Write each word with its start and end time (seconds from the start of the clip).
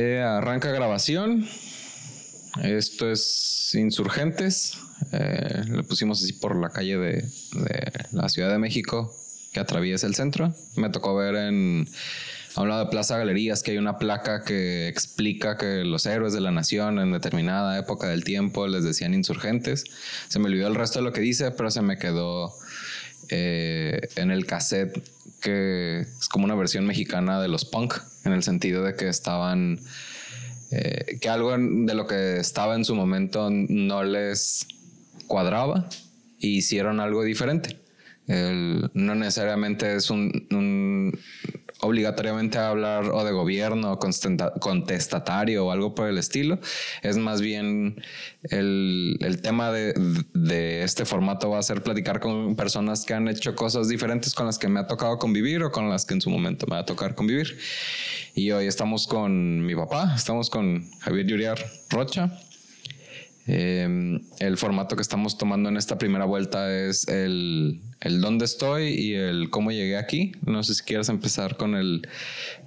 Eh, 0.00 0.20
arranca 0.20 0.70
grabación. 0.70 1.44
Esto 2.62 3.10
es 3.10 3.74
Insurgentes. 3.74 4.78
Eh, 5.10 5.64
le 5.68 5.82
pusimos 5.82 6.22
así 6.22 6.34
por 6.34 6.54
la 6.54 6.70
calle 6.70 6.96
de, 6.96 7.12
de, 7.16 7.92
la 8.12 8.28
Ciudad 8.28 8.48
de 8.48 8.58
México 8.58 9.12
que 9.52 9.58
atraviesa 9.58 10.06
el 10.06 10.14
centro. 10.14 10.54
Me 10.76 10.88
tocó 10.90 11.16
ver 11.16 11.34
en. 11.34 11.88
A 12.54 12.62
un 12.62 12.68
lado 12.68 12.84
de 12.84 12.90
Plaza 12.92 13.18
Galerías 13.18 13.64
que 13.64 13.72
hay 13.72 13.78
una 13.78 13.98
placa 13.98 14.44
que 14.44 14.86
explica 14.86 15.56
que 15.56 15.82
los 15.82 16.06
héroes 16.06 16.32
de 16.32 16.40
la 16.42 16.52
nación 16.52 17.00
en 17.00 17.10
determinada 17.10 17.76
época 17.76 18.06
del 18.06 18.22
tiempo 18.22 18.68
les 18.68 18.84
decían 18.84 19.14
insurgentes. 19.14 19.82
Se 20.28 20.38
me 20.38 20.46
olvidó 20.46 20.68
el 20.68 20.76
resto 20.76 21.00
de 21.00 21.06
lo 21.06 21.12
que 21.12 21.20
dice, 21.20 21.50
pero 21.50 21.72
se 21.72 21.82
me 21.82 21.98
quedó 21.98 22.54
eh, 23.30 24.08
en 24.16 24.30
el 24.30 24.46
cassette 24.46 25.02
que 25.40 26.00
es 26.00 26.28
como 26.28 26.44
una 26.44 26.54
versión 26.54 26.84
mexicana 26.86 27.40
de 27.40 27.48
los 27.48 27.64
punk, 27.64 27.94
en 28.24 28.32
el 28.32 28.42
sentido 28.42 28.82
de 28.82 28.94
que 28.94 29.08
estaban, 29.08 29.78
eh, 30.70 31.18
que 31.20 31.28
algo 31.28 31.56
de 31.56 31.94
lo 31.94 32.06
que 32.06 32.38
estaba 32.38 32.74
en 32.74 32.84
su 32.84 32.94
momento 32.94 33.48
no 33.50 34.02
les 34.02 34.66
cuadraba 35.26 35.88
e 36.40 36.48
hicieron 36.48 37.00
algo 37.00 37.22
diferente. 37.22 37.78
no 38.26 39.14
necesariamente 39.14 39.94
es 39.94 40.10
un, 40.10 41.12
obligatoriamente 41.80 42.58
hablar 42.58 43.10
o 43.10 43.24
de 43.24 43.32
gobierno 43.32 43.92
o 43.92 43.98
contestatario 43.98 45.66
o 45.66 45.70
algo 45.70 45.94
por 45.94 46.08
el 46.08 46.18
estilo. 46.18 46.58
Es 47.02 47.16
más 47.16 47.40
bien 47.40 48.02
el, 48.42 49.16
el 49.20 49.40
tema 49.42 49.70
de, 49.70 49.94
de, 50.34 50.82
este 50.82 51.04
formato 51.04 51.50
va 51.50 51.58
a 51.58 51.62
ser 51.62 51.82
platicar 51.82 52.20
con 52.20 52.56
personas 52.56 53.04
que 53.04 53.14
han 53.14 53.28
hecho 53.28 53.54
cosas 53.54 53.88
diferentes 53.88 54.34
con 54.34 54.46
las 54.46 54.58
que 54.58 54.68
me 54.68 54.80
ha 54.80 54.86
tocado 54.86 55.18
convivir 55.18 55.62
o 55.62 55.70
con 55.70 55.88
las 55.88 56.04
que 56.04 56.14
en 56.14 56.20
su 56.20 56.30
momento 56.30 56.66
me 56.66 56.76
va 56.76 56.82
a 56.82 56.86
tocar 56.86 57.14
convivir. 57.14 57.58
Y 58.34 58.50
hoy 58.50 58.66
estamos 58.66 59.06
con 59.06 59.64
mi 59.64 59.74
papá, 59.74 60.14
estamos 60.16 60.50
con 60.50 60.88
Javier 61.00 61.26
Yuriar 61.26 61.58
Rocha. 61.90 62.30
Eh, 63.50 64.20
el 64.40 64.58
formato 64.58 64.94
que 64.94 65.00
estamos 65.00 65.38
tomando 65.38 65.70
en 65.70 65.78
esta 65.78 65.96
primera 65.96 66.26
vuelta 66.26 66.70
es 66.86 67.08
el, 67.08 67.80
el 68.02 68.20
dónde 68.20 68.44
estoy 68.44 68.88
y 68.88 69.14
el 69.14 69.48
cómo 69.48 69.72
llegué 69.72 69.96
aquí. 69.96 70.32
No 70.44 70.62
sé 70.62 70.74
si 70.74 70.84
quieres 70.84 71.08
empezar 71.08 71.56
con 71.56 71.74
el, 71.74 72.06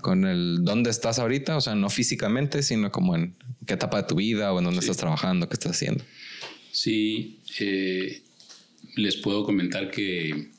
con 0.02 0.26
el 0.26 0.64
dónde 0.64 0.90
estás 0.90 1.20
ahorita, 1.20 1.56
o 1.56 1.62
sea, 1.62 1.76
no 1.76 1.92
físicamente, 1.92 2.64
sino 2.64 2.92
como 2.92 3.16
en 3.16 3.36
qué 3.68 3.76
etapa 3.76 4.02
de 4.02 4.08
tu 4.08 4.16
vida 4.16 4.52
o 4.52 4.58
en 4.58 4.66
dónde 4.66 4.80
estás 4.80 4.98
trabajando, 4.98 5.48
qué 5.48 5.54
estás 5.54 5.74
haciendo. 5.74 6.04
Sí, 6.72 7.42
eh, 7.60 8.24
les 8.96 9.18
puedo 9.18 9.44
comentar 9.44 9.92
que 9.92 10.50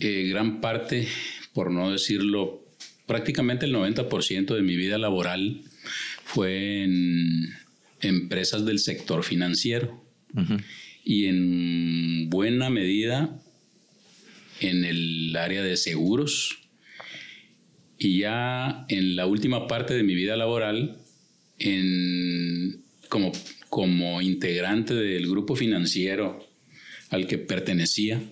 eh, 0.00 0.28
gran 0.30 0.62
parte, 0.62 1.06
por 1.52 1.70
no 1.70 1.92
decirlo, 1.92 2.64
prácticamente 3.04 3.66
el 3.66 3.74
90% 3.74 4.54
de 4.54 4.62
mi 4.62 4.76
vida 4.76 4.96
laboral 4.96 5.64
fue 6.24 6.84
en 6.84 7.59
empresas 8.00 8.64
del 8.64 8.78
sector 8.78 9.24
financiero. 9.24 10.04
Y 11.04 11.26
en 11.26 12.30
buena 12.30 12.70
medida 12.70 13.40
en 14.60 14.84
el 14.84 15.34
área 15.36 15.62
de 15.62 15.76
seguros. 15.76 16.58
Y 17.98 18.20
ya 18.20 18.86
en 18.88 19.16
la 19.16 19.26
última 19.26 19.66
parte 19.66 19.94
de 19.94 20.02
mi 20.02 20.14
vida 20.14 20.36
laboral, 20.36 20.98
en, 21.58 22.82
como, 23.08 23.32
como 23.68 24.22
integrante 24.22 24.94
del 24.94 25.28
grupo 25.28 25.56
financiero 25.56 26.46
al 27.10 27.26
que 27.26 27.38
pertenecía, 27.38 28.22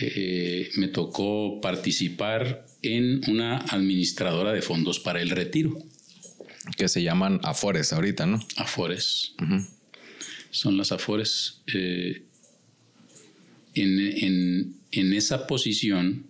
eh, 0.00 0.70
me 0.76 0.88
tocó 0.88 1.60
participar 1.60 2.64
en 2.82 3.20
una 3.28 3.58
administradora 3.58 4.52
de 4.52 4.62
fondos 4.62 5.00
para 5.00 5.20
el 5.20 5.30
retiro 5.30 5.76
que 6.76 6.88
se 6.88 7.02
llaman 7.02 7.40
Afores 7.42 7.92
ahorita, 7.92 8.26
¿no? 8.26 8.40
Afores. 8.56 9.34
Son 10.50 10.76
las 10.76 10.92
Afores. 10.92 11.62
Eh, 11.72 12.22
en, 13.74 15.12
esa 15.14 15.46
posición, 15.46 16.26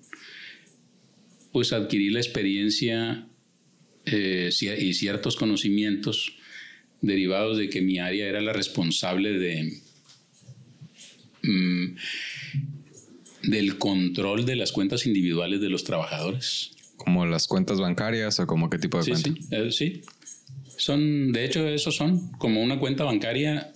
pues 1.53 1.73
adquirí 1.73 2.11
la 2.11 2.21
experiencia 2.21 3.27
eh, 4.07 4.51
y 4.79 4.95
ciertos 4.95 5.37
conocimientos 5.37 6.37
derivados 7.01 7.59
de 7.59 7.69
que 7.69 7.83
mi 7.83 7.99
área 7.99 8.29
era 8.29 8.41
la 8.41 8.53
responsable 8.53 9.39
de 9.39 9.81
mm, 11.43 11.97
del 13.43 13.79
control 13.79 14.47
de 14.47 14.57
las 14.57 14.71
cuentas 14.71 15.07
individuales 15.07 15.61
de 15.61 15.69
los 15.69 15.85
trabajadores. 15.85 16.72
¿Como 17.05 17.27
las 17.27 17.47
cuentas 17.47 17.81
bancarias 17.81 18.39
o 18.41 18.47
como 18.47 18.71
qué 18.71 18.79
tipo 18.79 18.99
de 18.99 19.05
sí, 19.05 19.11
cuenta? 19.11 19.31
Sí, 19.31 19.49
eh, 19.51 19.73
sí, 19.73 20.03
son, 20.77 21.33
de 21.33 21.45
hecho, 21.45 21.67
esos 21.69 21.95
son 21.95 22.33
como 22.33 22.63
una 22.63 22.79
cuenta 22.79 23.05
bancaria, 23.05 23.73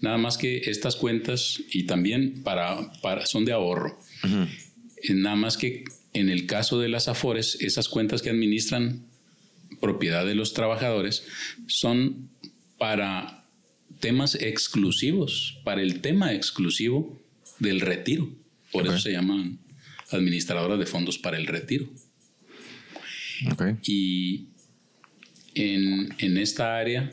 nada 0.00 0.16
más 0.18 0.38
que 0.38 0.58
estas 0.58 0.96
cuentas 0.96 1.60
y 1.70 1.84
también 1.84 2.42
para, 2.42 2.92
para 3.02 3.26
son 3.26 3.44
de 3.44 3.52
ahorro. 3.52 3.98
Eh, 5.02 5.14
nada 5.14 5.36
más 5.36 5.56
que 5.56 5.84
en 6.12 6.30
el 6.30 6.46
caso 6.46 6.80
de 6.80 6.88
las 6.88 7.08
Afores, 7.08 7.58
esas 7.60 7.88
cuentas 7.88 8.22
que 8.22 8.30
administran 8.30 9.04
propiedad 9.80 10.24
de 10.24 10.34
los 10.34 10.54
trabajadores 10.54 11.24
son 11.66 12.30
para 12.78 13.44
temas 14.00 14.34
exclusivos, 14.36 15.60
para 15.64 15.82
el 15.82 16.00
tema 16.00 16.32
exclusivo 16.32 17.20
del 17.58 17.80
retiro. 17.80 18.30
Por 18.72 18.86
eso 18.86 18.98
se 18.98 19.12
llaman 19.12 19.58
administradoras 20.10 20.78
de 20.78 20.86
fondos 20.86 21.18
para 21.18 21.36
el 21.36 21.46
retiro. 21.46 21.86
Y 23.82 24.48
en, 25.54 26.38
esta 26.38 26.76
área 26.76 27.10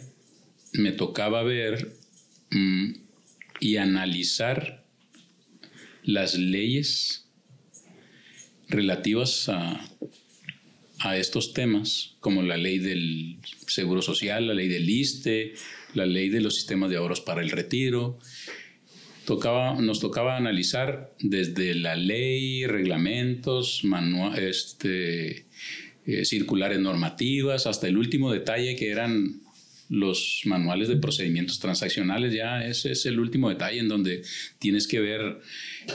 me 0.73 0.91
tocaba 0.91 1.44
ver 1.44 1.95
mm, 2.51 2.94
y 3.59 3.78
analizar 3.78 4.85
las 6.03 6.38
leyes 6.38 7.28
relativas 8.67 9.50
a, 9.50 9.79
a, 11.00 11.17
estos 11.17 11.53
temas, 11.53 12.16
como 12.19 12.41
la 12.41 12.57
ley 12.57 12.79
del 12.79 13.38
Seguro 13.67 14.01
Social, 14.01 14.47
la 14.47 14.53
ley 14.53 14.67
del 14.67 14.90
ISTE, 14.90 15.53
la 15.94 16.05
ley 16.05 16.29
de 16.29 16.41
los 16.41 16.55
sistemas 16.55 16.90
de 16.90 16.97
ahorros 16.97 17.22
para 17.22 17.41
el 17.41 17.51
retiro. 17.51 18.19
Tocaba, 19.25 19.79
nos 19.79 20.01
tocaba 20.01 20.35
analizar 20.35 21.13
desde 21.19 21.75
la 21.75 21.95
ley, 21.95 22.66
reglamentos, 22.66 23.85
manual, 23.85 24.38
este, 24.38 25.45
eh, 26.06 26.25
circulares 26.25 26.80
normativas, 26.80 27.68
hasta 27.68 27.88
el 27.88 27.97
último 27.97 28.31
detalle 28.31 28.75
que 28.75 28.90
eran 28.90 29.41
los 29.90 30.41
manuales 30.46 30.88
de 30.88 30.97
procedimientos 30.97 31.59
transaccionales, 31.59 32.34
ya 32.34 32.66
ese 32.66 32.91
es 32.91 33.06
el 33.06 33.19
último 33.19 33.50
detalle 33.50 33.80
en 33.80 33.88
donde 33.88 34.24
tienes 34.59 34.88
que 34.88 35.00
ver 35.00 35.40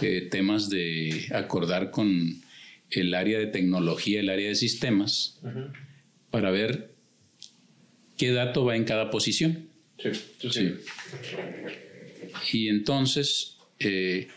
eh, 0.03 0.29
temas 0.31 0.71
de 0.71 1.27
acordar 1.33 1.91
con 1.91 2.41
el 2.91 3.15
área 3.15 3.39
de 3.39 3.47
tecnología, 3.47 4.21
el 4.21 4.29
área 4.29 4.49
de 4.49 4.55
sistemas, 4.55 5.41
para 6.31 6.51
ver 6.51 6.95
qué 8.17 8.33
dato 8.33 8.65
va 8.65 8.77
en 8.77 8.85
cada 8.85 9.11
posición. 9.11 9.69
Sí, 9.99 10.11
Y 12.53 12.69
entonces, 12.69 13.57
eh, 13.79 14.29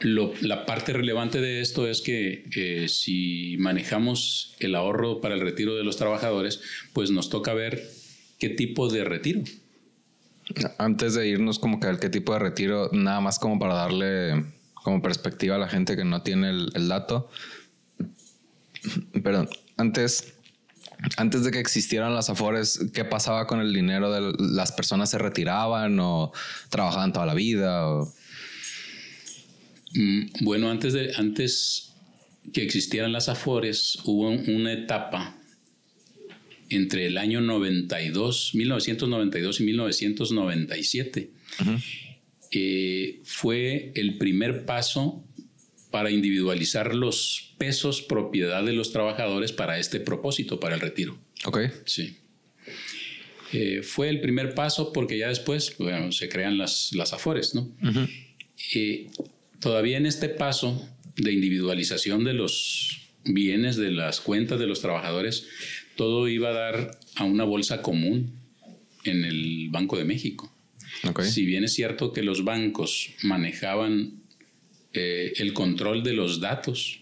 la 0.00 0.66
parte 0.66 0.92
relevante 0.92 1.40
de 1.40 1.60
esto 1.60 1.86
es 1.88 2.02
que 2.02 2.86
si 2.88 3.56
manejamos 3.58 4.54
el 4.58 4.74
ahorro 4.74 5.20
para 5.20 5.34
el 5.34 5.40
retiro 5.40 5.74
de 5.74 5.84
los 5.84 5.96
trabajadores, 5.96 6.60
pues 6.92 7.10
nos 7.10 7.30
toca 7.30 7.54
ver 7.54 7.82
qué 8.38 8.50
tipo 8.50 8.88
de 8.88 9.04
retiro. 9.04 9.42
Antes 10.78 11.14
de 11.14 11.26
irnos 11.26 11.58
como 11.58 11.80
que 11.80 11.88
al 11.88 11.98
qué 11.98 12.08
tipo 12.08 12.32
de 12.32 12.38
retiro, 12.38 12.88
nada 12.92 13.20
más 13.20 13.38
como 13.38 13.58
para 13.58 13.74
darle 13.74 14.44
como 14.74 15.02
perspectiva 15.02 15.56
a 15.56 15.58
la 15.58 15.68
gente 15.68 15.96
que 15.96 16.04
no 16.04 16.22
tiene 16.22 16.50
el, 16.50 16.88
dato. 16.88 17.28
Perdón, 19.24 19.48
antes, 19.76 20.34
antes 21.16 21.42
de 21.42 21.50
que 21.50 21.58
existieran 21.58 22.14
las 22.14 22.30
afores, 22.30 22.78
¿qué 22.94 23.04
pasaba 23.04 23.48
con 23.48 23.60
el 23.60 23.72
dinero 23.72 24.12
de 24.12 24.32
las 24.38 24.70
personas? 24.70 25.10
¿Se 25.10 25.18
retiraban 25.18 25.98
o 25.98 26.32
trabajaban 26.68 27.12
toda 27.12 27.26
la 27.26 27.34
vida? 27.34 27.88
O... 27.88 28.12
Mm, 29.96 30.26
bueno, 30.40 30.70
antes, 30.70 30.92
de, 30.92 31.12
antes 31.16 31.94
que 32.52 32.62
existieran 32.62 33.12
las 33.12 33.28
Afores, 33.28 33.98
hubo 34.04 34.28
una 34.28 34.72
etapa 34.72 35.38
entre 36.68 37.06
el 37.06 37.18
año 37.18 37.40
92, 37.40 38.54
1992 38.54 39.60
y 39.60 39.64
1997. 39.64 41.30
Eh, 42.52 43.20
fue 43.24 43.92
el 43.94 44.18
primer 44.18 44.64
paso 44.64 45.24
para 45.90 46.10
individualizar 46.10 46.94
los 46.94 47.54
pesos 47.58 48.02
propiedad 48.02 48.64
de 48.64 48.72
los 48.72 48.92
trabajadores 48.92 49.52
para 49.52 49.78
este 49.78 50.00
propósito, 50.00 50.60
para 50.60 50.74
el 50.74 50.80
retiro. 50.80 51.18
Ok. 51.44 51.60
Sí. 51.84 52.16
Eh, 53.52 53.82
fue 53.82 54.08
el 54.08 54.20
primer 54.20 54.54
paso 54.54 54.92
porque 54.92 55.16
ya 55.18 55.28
después 55.28 55.76
se 56.10 56.28
crean 56.28 56.58
las, 56.58 56.90
las 56.92 57.12
afores, 57.12 57.54
¿no? 57.54 57.72
Todavía 59.66 59.96
en 59.96 60.06
este 60.06 60.28
paso 60.28 60.88
de 61.16 61.32
individualización 61.32 62.22
de 62.22 62.34
los, 62.34 63.10
bienes 63.24 63.74
de 63.74 63.90
las 63.90 64.20
cuentas 64.20 64.60
de 64.60 64.68
los 64.68 64.80
trabajadores, 64.80 65.48
todo 65.96 66.28
iba 66.28 66.50
a 66.50 66.52
dar 66.52 67.00
a 67.16 67.24
una 67.24 67.42
bolsa 67.42 67.82
común 67.82 68.38
en 69.02 69.24
el 69.24 69.68
Banco 69.70 69.98
de 69.98 70.04
México. 70.04 70.54
Si 71.20 71.44
bien 71.44 71.64
es 71.64 71.72
cierto 71.72 72.12
que 72.12 72.22
los 72.22 72.44
bancos 72.44 73.10
manejaban 73.24 74.22
eh, 74.92 75.32
el 75.38 75.52
control 75.52 76.04
de 76.04 76.12
los 76.12 76.38
datos 76.38 77.00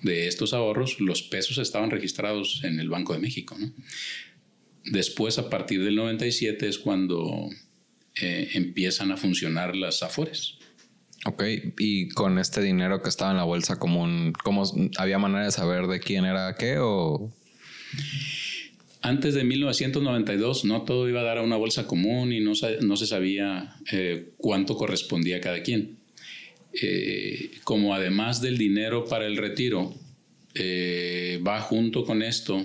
de 0.00 0.26
estos 0.26 0.54
ahorros, 0.54 1.00
los 1.00 1.20
pesos 1.20 1.58
estaban 1.58 1.90
registrados 1.90 2.64
en 2.64 2.80
el 2.80 2.88
Banco 2.88 3.12
de 3.12 3.18
México. 3.18 3.58
Después, 4.86 5.36
a 5.36 5.50
partir 5.50 5.84
del 5.84 5.96
97, 5.96 6.66
es 6.66 6.78
cuando 6.78 7.50
eh, 8.22 8.52
empiezan 8.54 9.12
a 9.12 9.18
funcionar 9.18 9.76
las 9.76 10.02
afores. 10.02 10.57
Ok, 11.28 11.44
y 11.78 12.08
con 12.08 12.38
este 12.38 12.62
dinero 12.62 13.02
que 13.02 13.10
estaba 13.10 13.32
en 13.32 13.36
la 13.36 13.44
bolsa 13.44 13.78
común, 13.78 14.32
¿cómo 14.42 14.62
había 14.96 15.18
manera 15.18 15.44
de 15.44 15.50
saber 15.50 15.86
de 15.86 16.00
quién 16.00 16.24
era 16.24 16.56
qué 16.56 16.78
o...? 16.78 17.30
Antes 19.02 19.34
de 19.34 19.44
1992 19.44 20.64
no 20.64 20.82
todo 20.82 21.06
iba 21.06 21.20
a 21.20 21.24
dar 21.24 21.36
a 21.36 21.42
una 21.42 21.56
bolsa 21.56 21.86
común 21.86 22.32
y 22.32 22.40
no, 22.40 22.52
no 22.80 22.96
se 22.96 23.06
sabía 23.06 23.76
eh, 23.92 24.30
cuánto 24.38 24.74
correspondía 24.76 25.36
a 25.36 25.40
cada 25.40 25.62
quien. 25.62 25.98
Eh, 26.72 27.50
como 27.62 27.94
además 27.94 28.40
del 28.40 28.56
dinero 28.56 29.04
para 29.04 29.26
el 29.26 29.36
retiro, 29.36 29.94
eh, 30.54 31.42
va 31.46 31.60
junto 31.60 32.04
con 32.04 32.22
esto 32.22 32.64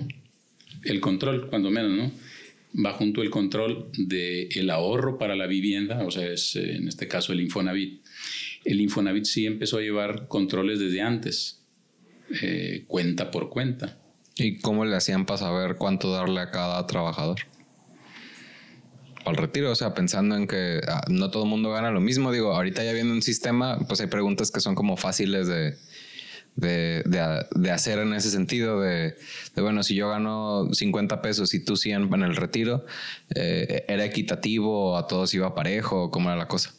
el 0.84 1.00
control, 1.00 1.50
cuando 1.50 1.70
menos, 1.70 1.92
¿no? 1.92 2.12
Va 2.82 2.94
junto 2.94 3.20
el 3.20 3.28
control 3.28 3.90
del 3.92 4.48
el 4.54 4.70
ahorro 4.70 5.18
para 5.18 5.36
la 5.36 5.46
vivienda, 5.46 6.02
o 6.06 6.10
sea, 6.10 6.32
es 6.32 6.56
en 6.56 6.88
este 6.88 7.06
caso 7.06 7.34
el 7.34 7.40
Infonavit. 7.40 8.04
El 8.64 8.80
Infonavit 8.80 9.24
sí 9.24 9.46
empezó 9.46 9.78
a 9.78 9.82
llevar 9.82 10.28
controles 10.28 10.78
desde 10.78 11.02
antes, 11.02 11.64
cuenta 12.86 13.30
por 13.30 13.50
cuenta. 13.50 13.98
¿Y 14.36 14.58
cómo 14.58 14.84
le 14.84 14.96
hacían 14.96 15.26
para 15.26 15.38
saber 15.38 15.76
cuánto 15.76 16.10
darle 16.10 16.40
a 16.40 16.50
cada 16.50 16.86
trabajador? 16.86 17.40
Al 19.24 19.36
retiro, 19.36 19.70
o 19.70 19.74
sea, 19.74 19.94
pensando 19.94 20.36
en 20.36 20.46
que 20.46 20.80
ah, 20.86 21.02
no 21.08 21.30
todo 21.30 21.44
el 21.44 21.48
mundo 21.48 21.70
gana 21.70 21.90
lo 21.90 22.00
mismo. 22.00 22.32
Digo, 22.32 22.52
ahorita 22.52 22.84
ya 22.84 22.92
viendo 22.92 23.14
un 23.14 23.22
sistema, 23.22 23.78
pues 23.86 24.00
hay 24.00 24.08
preguntas 24.08 24.50
que 24.50 24.60
son 24.60 24.74
como 24.74 24.96
fáciles 24.96 25.46
de, 25.46 25.76
de, 26.56 27.70
hacer 27.70 28.00
en 28.00 28.12
ese 28.12 28.30
sentido. 28.30 28.80
De, 28.80 29.16
bueno, 29.56 29.82
si 29.82 29.94
yo 29.94 30.10
gano 30.10 30.68
50 30.72 31.22
pesos 31.22 31.54
y 31.54 31.64
tú 31.64 31.76
100 31.76 32.12
en 32.12 32.22
el 32.22 32.36
retiro, 32.36 32.84
eh, 33.34 33.84
¿era 33.88 34.04
equitativo? 34.04 34.98
¿A 34.98 35.06
todos 35.06 35.32
iba 35.32 35.54
parejo? 35.54 36.10
¿Cómo 36.10 36.28
era 36.28 36.36
la 36.36 36.48
cosa? 36.48 36.74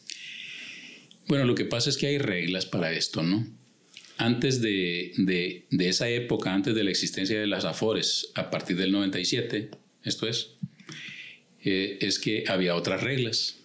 Bueno, 1.26 1.44
lo 1.44 1.54
que 1.54 1.64
pasa 1.64 1.90
es 1.90 1.96
que 1.96 2.06
hay 2.06 2.18
reglas 2.18 2.66
para 2.66 2.92
esto, 2.92 3.22
¿no? 3.22 3.46
antes 4.18 4.60
de, 4.62 5.66
esa 5.78 6.08
época, 6.08 6.54
antes 6.54 6.74
de 6.74 6.84
la 6.84 6.90
existencia 6.90 7.38
de 7.38 7.46
las 7.46 7.64
AFORES, 7.64 8.32
a 8.34 8.50
partir 8.50 8.76
del 8.76 8.92
97, 8.92 9.70
esto 10.02 10.26
es, 10.26 10.54
eh, 11.62 11.98
es 12.00 12.18
que 12.18 12.44
había 12.48 12.74
otras 12.74 13.02
reglas. 13.02 13.58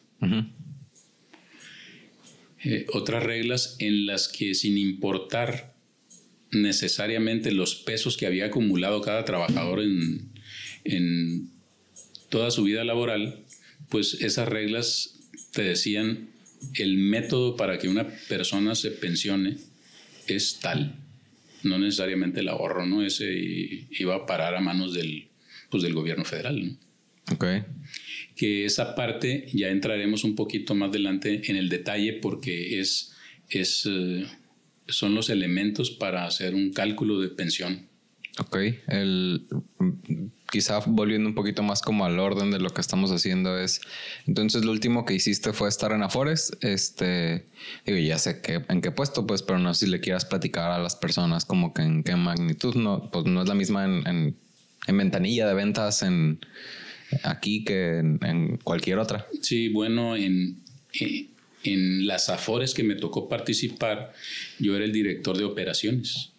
Eh, 2.63 2.85
otras 2.93 3.23
reglas 3.23 3.75
en 3.79 4.05
las 4.05 4.27
que 4.27 4.53
sin 4.53 4.77
importar 4.77 5.73
necesariamente 6.51 7.51
los 7.51 7.75
pesos 7.75 8.17
que 8.17 8.27
había 8.27 8.47
acumulado 8.47 9.01
cada 9.01 9.25
trabajador 9.25 9.81
en, 9.81 10.31
en 10.83 11.49
toda 12.29 12.51
su 12.51 12.63
vida 12.63 12.83
laboral, 12.83 13.45
pues 13.89 14.15
esas 14.15 14.49
reglas 14.49 15.17
te 15.53 15.63
decían 15.63 16.30
el 16.75 16.97
método 16.97 17.55
para 17.55 17.77
que 17.77 17.87
una 17.87 18.07
persona 18.27 18.75
se 18.75 18.91
pensione 18.91 19.57
es 20.27 20.59
tal, 20.59 20.95
no 21.63 21.79
necesariamente 21.79 22.39
el 22.39 22.49
ahorro, 22.49 22.85
¿no? 22.85 23.03
Ese 23.03 23.31
iba 23.91 24.15
a 24.15 24.25
parar 24.25 24.55
a 24.55 24.61
manos 24.61 24.93
del, 24.93 25.27
pues, 25.69 25.83
del 25.83 25.93
gobierno 25.93 26.25
federal, 26.25 26.67
¿no? 26.67 26.77
Ok. 27.33 27.45
Que 28.35 28.65
esa 28.65 28.95
parte 28.95 29.47
ya 29.53 29.69
entraremos 29.69 30.23
un 30.23 30.35
poquito 30.35 30.73
más 30.75 30.89
adelante 30.89 31.41
en 31.49 31.55
el 31.55 31.69
detalle 31.69 32.13
porque 32.13 32.79
es, 32.79 33.13
es, 33.49 33.87
eh, 33.89 34.25
son 34.87 35.13
los 35.13 35.29
elementos 35.29 35.91
para 35.91 36.25
hacer 36.25 36.55
un 36.55 36.71
cálculo 36.73 37.19
de 37.19 37.29
pensión. 37.29 37.87
Ok, 38.39 38.57
el, 38.87 39.45
quizá 40.51 40.79
volviendo 40.85 41.27
un 41.27 41.35
poquito 41.35 41.63
más 41.63 41.81
como 41.81 42.05
al 42.05 42.17
orden 42.17 42.49
de 42.51 42.59
lo 42.59 42.69
que 42.69 42.79
estamos 42.79 43.11
haciendo 43.11 43.59
es, 43.59 43.81
entonces 44.25 44.63
lo 44.63 44.71
último 44.71 45.05
que 45.05 45.13
hiciste 45.13 45.51
fue 45.51 45.67
estar 45.67 45.91
en 45.91 46.01
Afores, 46.01 46.51
este, 46.61 47.45
digo, 47.85 47.97
ya 47.97 48.17
sé 48.17 48.41
que, 48.41 48.63
en 48.69 48.81
qué 48.81 48.91
puesto, 48.91 49.27
pues, 49.27 49.43
pero 49.43 49.59
no 49.59 49.73
sé 49.73 49.85
si 49.85 49.91
le 49.91 49.99
quieras 49.99 50.25
platicar 50.25 50.71
a 50.71 50.79
las 50.79 50.95
personas 50.95 51.43
como 51.43 51.73
que 51.73 51.81
en 51.81 52.03
qué 52.03 52.15
magnitud, 52.15 52.75
no, 52.75 53.09
pues 53.11 53.25
no 53.25 53.41
es 53.41 53.49
la 53.49 53.55
misma 53.55 53.83
en, 53.83 54.37
en, 54.87 54.97
ventanilla 54.97 55.47
de 55.47 55.53
ventas 55.53 56.01
en 56.01 56.39
aquí 57.23 57.65
que 57.65 57.97
en, 57.99 58.59
cualquier 58.63 58.99
otra. 58.99 59.27
Sí, 59.41 59.67
bueno, 59.67 60.15
en, 60.15 60.61
en 61.63 62.07
las 62.07 62.29
Afores 62.29 62.73
que 62.73 62.83
me 62.83 62.95
tocó 62.95 63.27
participar, 63.27 64.13
yo 64.57 64.75
era 64.75 64.85
el 64.85 64.93
director 64.93 65.37
de 65.37 65.43
operaciones. 65.43 66.31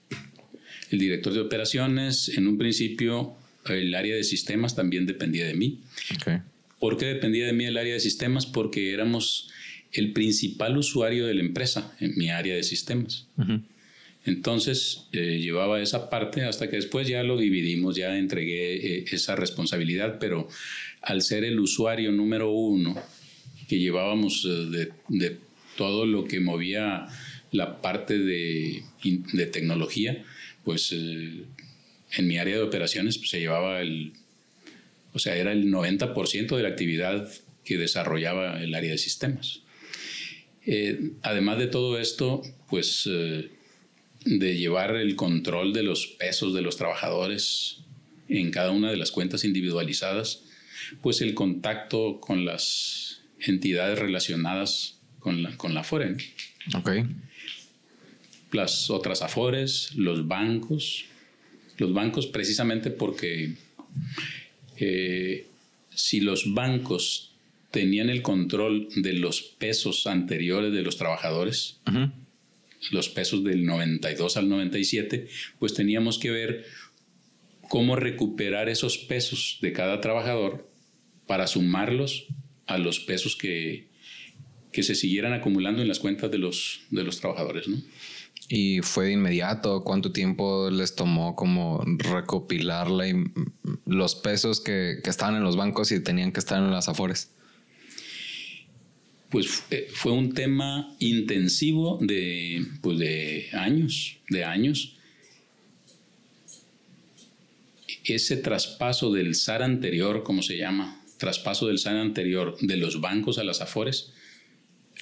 El 0.93 0.99
director 0.99 1.33
de 1.33 1.41
operaciones, 1.41 2.29
en 2.37 2.47
un 2.47 2.59
principio, 2.59 3.35
el 3.69 3.94
área 3.94 4.15
de 4.15 4.25
sistemas 4.25 4.77
también 4.77 5.06
dependía 5.06 5.47
de 5.47 5.55
mí. 5.55 5.81
¿Por 6.79 6.99
qué 6.99 7.06
dependía 7.06 7.47
de 7.47 7.55
mí 7.55 7.65
el 7.65 7.79
área 7.79 7.94
de 7.94 8.00
sistemas? 8.00 8.44
Porque 8.44 8.93
éramos 8.93 9.50
el 9.93 10.12
principal 10.12 10.77
usuario 10.77 11.27
de 11.27 11.35
la 11.35 11.41
empresa 11.41 11.94
en 11.99 12.15
mi 12.17 12.31
área 12.31 12.55
de 12.55 12.62
sistemas. 12.62 13.27
Entonces 14.25 15.09
eh, 15.12 15.39
llevaba 15.41 15.81
esa 15.81 16.09
parte 16.09 16.44
hasta 16.44 16.69
que 16.69 16.77
después 16.77 17.09
ya 17.09 17.23
lo 17.23 17.37
dividimos, 17.37 17.97
ya 17.97 18.17
entregué 18.17 18.99
eh, 18.99 19.05
esa 19.11 19.35
responsabilidad, 19.35 20.19
pero 20.21 20.49
al 21.00 21.23
ser 21.23 21.44
el 21.44 21.59
usuario 21.59 22.12
número 22.12 22.53
uno 22.53 22.94
que 23.69 23.79
llevábamos 23.79 24.47
eh, 24.49 24.89
de, 25.09 25.37
todo 25.77 26.06
lo 26.06 26.25
que 26.25 26.39
movía 26.39 27.06
la 27.50 27.81
parte 27.81 28.19
de, 28.19 28.83
de 29.03 29.47
tecnología, 29.47 30.23
pues 30.64 30.93
en 30.93 32.26
mi 32.26 32.38
área 32.38 32.56
de 32.56 32.62
operaciones 32.62 33.19
pues, 33.19 33.31
se 33.31 33.41
llevaba 33.41 33.81
el, 33.81 34.12
o 35.12 35.19
sea, 35.19 35.37
era 35.37 35.53
el 35.53 35.70
90% 35.70 36.56
de 36.56 36.62
la 36.62 36.69
actividad 36.69 37.29
que 37.64 37.79
desarrollaba 37.79 38.62
el 38.62 38.75
área 38.75 38.91
de 38.91 38.99
sistemas. 38.99 39.61
Eh, 40.64 41.12
además 41.23 41.59
de 41.59 41.67
todo 41.67 41.99
esto, 41.99 42.43
pues 42.69 43.09
eh, 43.11 43.50
de 44.25 44.56
llevar 44.56 44.94
el 44.97 45.17
control 45.17 45.73
de 45.73 45.82
los 45.82 46.06
pesos 46.06 46.55
de 46.55 46.62
los 46.62 46.76
trabajadores 46.76 47.79
en 48.29 48.50
cada 48.50 48.70
una 48.70 48.91
de 48.91 48.97
las 48.97 49.11
cuentas 49.11 49.44
individualizadas, 49.44 50.44
pues 51.01 51.20
el 51.20 51.34
contacto 51.34 52.20
con 52.20 52.44
las 52.44 53.22
entidades 53.41 53.98
relacionadas 53.98 55.01
con 55.19 55.43
la, 55.43 55.56
con 55.56 55.75
la 55.75 55.84
FORE. 55.84 56.17
Ok. 56.77 56.91
Las 58.53 58.91
otras 58.91 59.23
AFORES, 59.23 59.94
los 59.97 60.29
bancos, 60.29 61.06
los 61.79 61.93
bancos 61.93 62.27
precisamente 62.27 62.91
porque 62.91 63.56
eh, 64.77 65.47
si 65.91 66.21
los 66.21 66.53
bancos 66.55 67.32
tenían 67.71 68.11
el 68.11 68.23
control 68.23 68.89
de 68.94 69.15
los 69.15 69.43
pesos 69.43 70.06
anteriores 70.06 70.73
de 70.73 70.82
los 70.82 70.97
trabajadores, 70.97 71.81
los 72.91 73.09
pesos 73.09 73.43
del 73.44 73.65
92 73.65 74.37
al 74.37 74.49
97, 74.49 75.29
pues 75.59 75.75
teníamos 75.75 76.19
que 76.19 76.31
ver 76.31 76.67
cómo 77.69 77.97
recuperar 77.97 78.69
esos 78.69 78.99
pesos 78.99 79.59
de 79.63 79.73
cada 79.73 80.01
trabajador 80.01 80.69
para 81.27 81.47
sumarlos 81.47 82.27
a 82.67 82.77
los 82.77 83.01
pesos 83.01 83.37
que, 83.37 83.89
que 84.73 84.82
se 84.82 84.94
siguieran 84.94 85.32
acumulando 85.32 85.81
en 85.81 85.89
las 85.89 85.99
cuentas 85.99 86.31
de 86.31 86.39
los, 86.39 86.82
de 86.91 87.05
los 87.05 87.21
trabajadores. 87.21 87.69
¿no? 87.69 87.79
¿Y 88.55 88.82
fue 88.82 89.06
de 89.06 89.13
inmediato? 89.13 89.82
¿Cuánto 89.82 90.13
tiempo 90.13 90.69
les 90.69 90.94
tomó 90.94 91.35
como 91.35 91.82
recopilar 91.87 92.89
los 93.87 94.15
pesos 94.15 94.61
que, 94.61 94.99
estaban 95.06 95.37
en 95.37 95.43
los 95.43 95.56
bancos 95.56 95.91
y 95.91 96.01
tenían 96.01 96.32
que 96.32 96.41
estar 96.41 96.59
en 96.59 96.71
las 96.71 96.87
afores? 96.87 97.31
Pues 99.31 99.65
eh, 99.71 99.89
fue 99.94 100.13
un 100.13 100.35
tema 100.35 100.94
intensivo 100.99 101.97
de, 102.03 102.67
pues 102.82 102.99
de 102.99 103.49
años, 103.55 104.19
de 104.29 104.44
años. 104.44 104.99
Ese 108.05 108.37
traspaso 108.37 109.11
del 109.15 109.35
SAR 109.35 109.63
anterior, 109.63 110.25
como 110.25 110.43
se 110.43 110.59
llama, 110.59 111.03
traspaso 111.17 111.69
del 111.69 111.79
SAR 111.79 111.97
anterior 111.97 112.59
de 112.61 112.77
los 112.77 113.01
bancos 113.01 113.39
a 113.39 113.44
las 113.44 113.63
afores, 113.63 114.13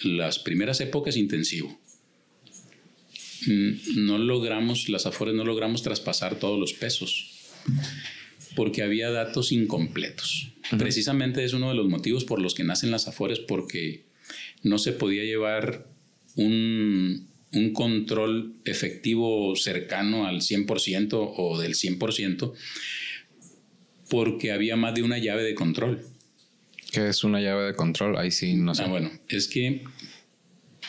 las 0.05 0.39
primeras 0.39 0.81
épocas 0.81 1.17
intensivo 1.17 1.81
Mm, 1.81 1.90
no 3.47 4.19
logramos, 4.19 4.89
las 4.89 5.07
Afores 5.07 5.35
no 5.35 5.45
logramos 5.45 5.83
traspasar 5.83 6.39
todos 6.39 6.59
los 6.59 6.73
pesos 6.73 7.37
porque 8.57 8.83
había 8.83 9.11
datos 9.11 9.53
incompletos. 9.53 10.53
Precisamente 10.79 11.45
es 11.45 11.53
uno 11.53 11.69
de 11.69 11.75
los 11.75 11.89
motivos 11.89 12.25
por 12.25 12.41
los 12.41 12.55
que 12.55 12.65
nacen 12.65 12.91
las 12.91 13.09
Afores 13.09 13.39
porque 13.39 14.05
no 14.63 14.79
se 14.79 14.93
podía 14.93 15.25
llevar 15.25 15.87
un, 16.37 17.29
un 17.53 17.73
control 17.73 18.55
efectivo 18.65 19.55
cercano 19.57 20.27
al 20.27 20.41
100% 20.41 21.35
o 21.37 21.59
del 21.59 21.75
100% 21.75 22.53
porque 24.09 24.53
había 24.53 24.77
más 24.77 24.95
de 24.95 25.03
una 25.03 25.19
llave 25.19 25.45
de 25.45 25.55
control. 25.55 26.05
¿Qué 26.93 27.09
es 27.09 27.23
una 27.23 27.41
llave 27.41 27.67
de 27.67 27.75
control? 27.75 28.19
Ahí 28.19 28.33
sí, 28.33 28.55
no 28.55 28.75
sé. 28.75 28.83
Ah, 28.83 28.89
bueno, 28.89 29.11
es 29.29 29.47
que 29.47 29.85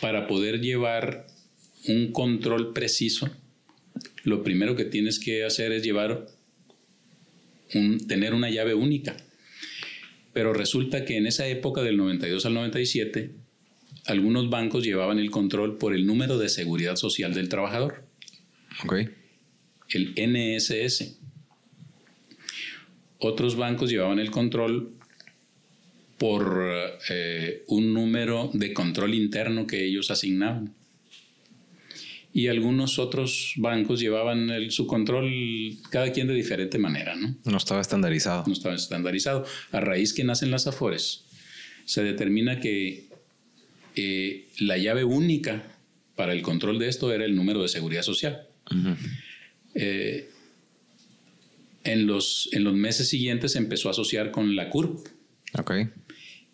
para 0.01 0.27
poder 0.27 0.59
llevar 0.59 1.27
un 1.87 2.11
control 2.11 2.73
preciso, 2.73 3.29
lo 4.23 4.43
primero 4.43 4.75
que 4.75 4.85
tienes 4.85 5.19
que 5.19 5.43
hacer 5.43 5.71
es 5.71 5.83
llevar 5.83 6.27
un, 7.73 8.05
tener 8.07 8.33
una 8.33 8.49
llave 8.49 8.73
única. 8.73 9.17
Pero 10.33 10.53
resulta 10.53 11.05
que 11.05 11.17
en 11.17 11.27
esa 11.27 11.47
época 11.47 11.81
del 11.81 11.97
92 11.97 12.45
al 12.45 12.53
97, 12.53 13.31
algunos 14.05 14.49
bancos 14.49 14.83
llevaban 14.83 15.19
el 15.19 15.29
control 15.31 15.77
por 15.77 15.93
el 15.93 16.05
número 16.05 16.37
de 16.37 16.49
seguridad 16.49 16.95
social 16.95 17.33
del 17.33 17.49
trabajador. 17.49 18.05
Ok. 18.83 19.09
El 19.89 20.13
NSS. 20.15 21.17
Otros 23.19 23.55
bancos 23.55 23.89
llevaban 23.89 24.19
el 24.19 24.31
control 24.31 24.93
por 26.17 26.99
eh, 27.09 27.63
un 27.67 27.93
número 27.93 28.49
de 28.53 28.73
control 28.73 29.13
interno 29.13 29.67
que 29.67 29.85
ellos 29.85 30.11
asignaban. 30.11 30.73
Y 32.33 32.47
algunos 32.47 32.97
otros 32.97 33.53
bancos 33.57 33.99
llevaban 33.99 34.49
su 34.69 34.87
control, 34.87 35.29
cada 35.89 36.13
quien 36.13 36.27
de 36.27 36.33
diferente 36.33 36.77
manera, 36.77 37.15
¿no? 37.15 37.35
No 37.43 37.57
estaba 37.57 37.81
estandarizado. 37.81 38.45
No 38.47 38.53
estaba 38.53 38.75
estandarizado. 38.75 39.45
A 39.71 39.81
raíz 39.81 40.13
que 40.13 40.23
nacen 40.23 40.49
las 40.49 40.65
AFORES, 40.65 41.25
se 41.85 42.03
determina 42.03 42.61
que 42.61 43.09
eh, 43.95 44.47
la 44.59 44.77
llave 44.77 45.03
única 45.03 45.63
para 46.15 46.33
el 46.33 46.41
control 46.41 46.79
de 46.79 46.87
esto 46.87 47.11
era 47.11 47.25
el 47.25 47.35
número 47.35 47.61
de 47.61 47.67
seguridad 47.67 48.03
social. 48.03 48.47
Eh, 49.73 50.29
en, 51.83 52.07
los, 52.07 52.49
en 52.53 52.63
los 52.63 52.73
meses 52.73 53.09
siguientes 53.09 53.53
se 53.53 53.57
empezó 53.57 53.89
a 53.89 53.91
asociar 53.91 54.31
con 54.31 54.55
la 54.55 54.69
CURP. 54.69 55.07
Okay. 55.59 55.89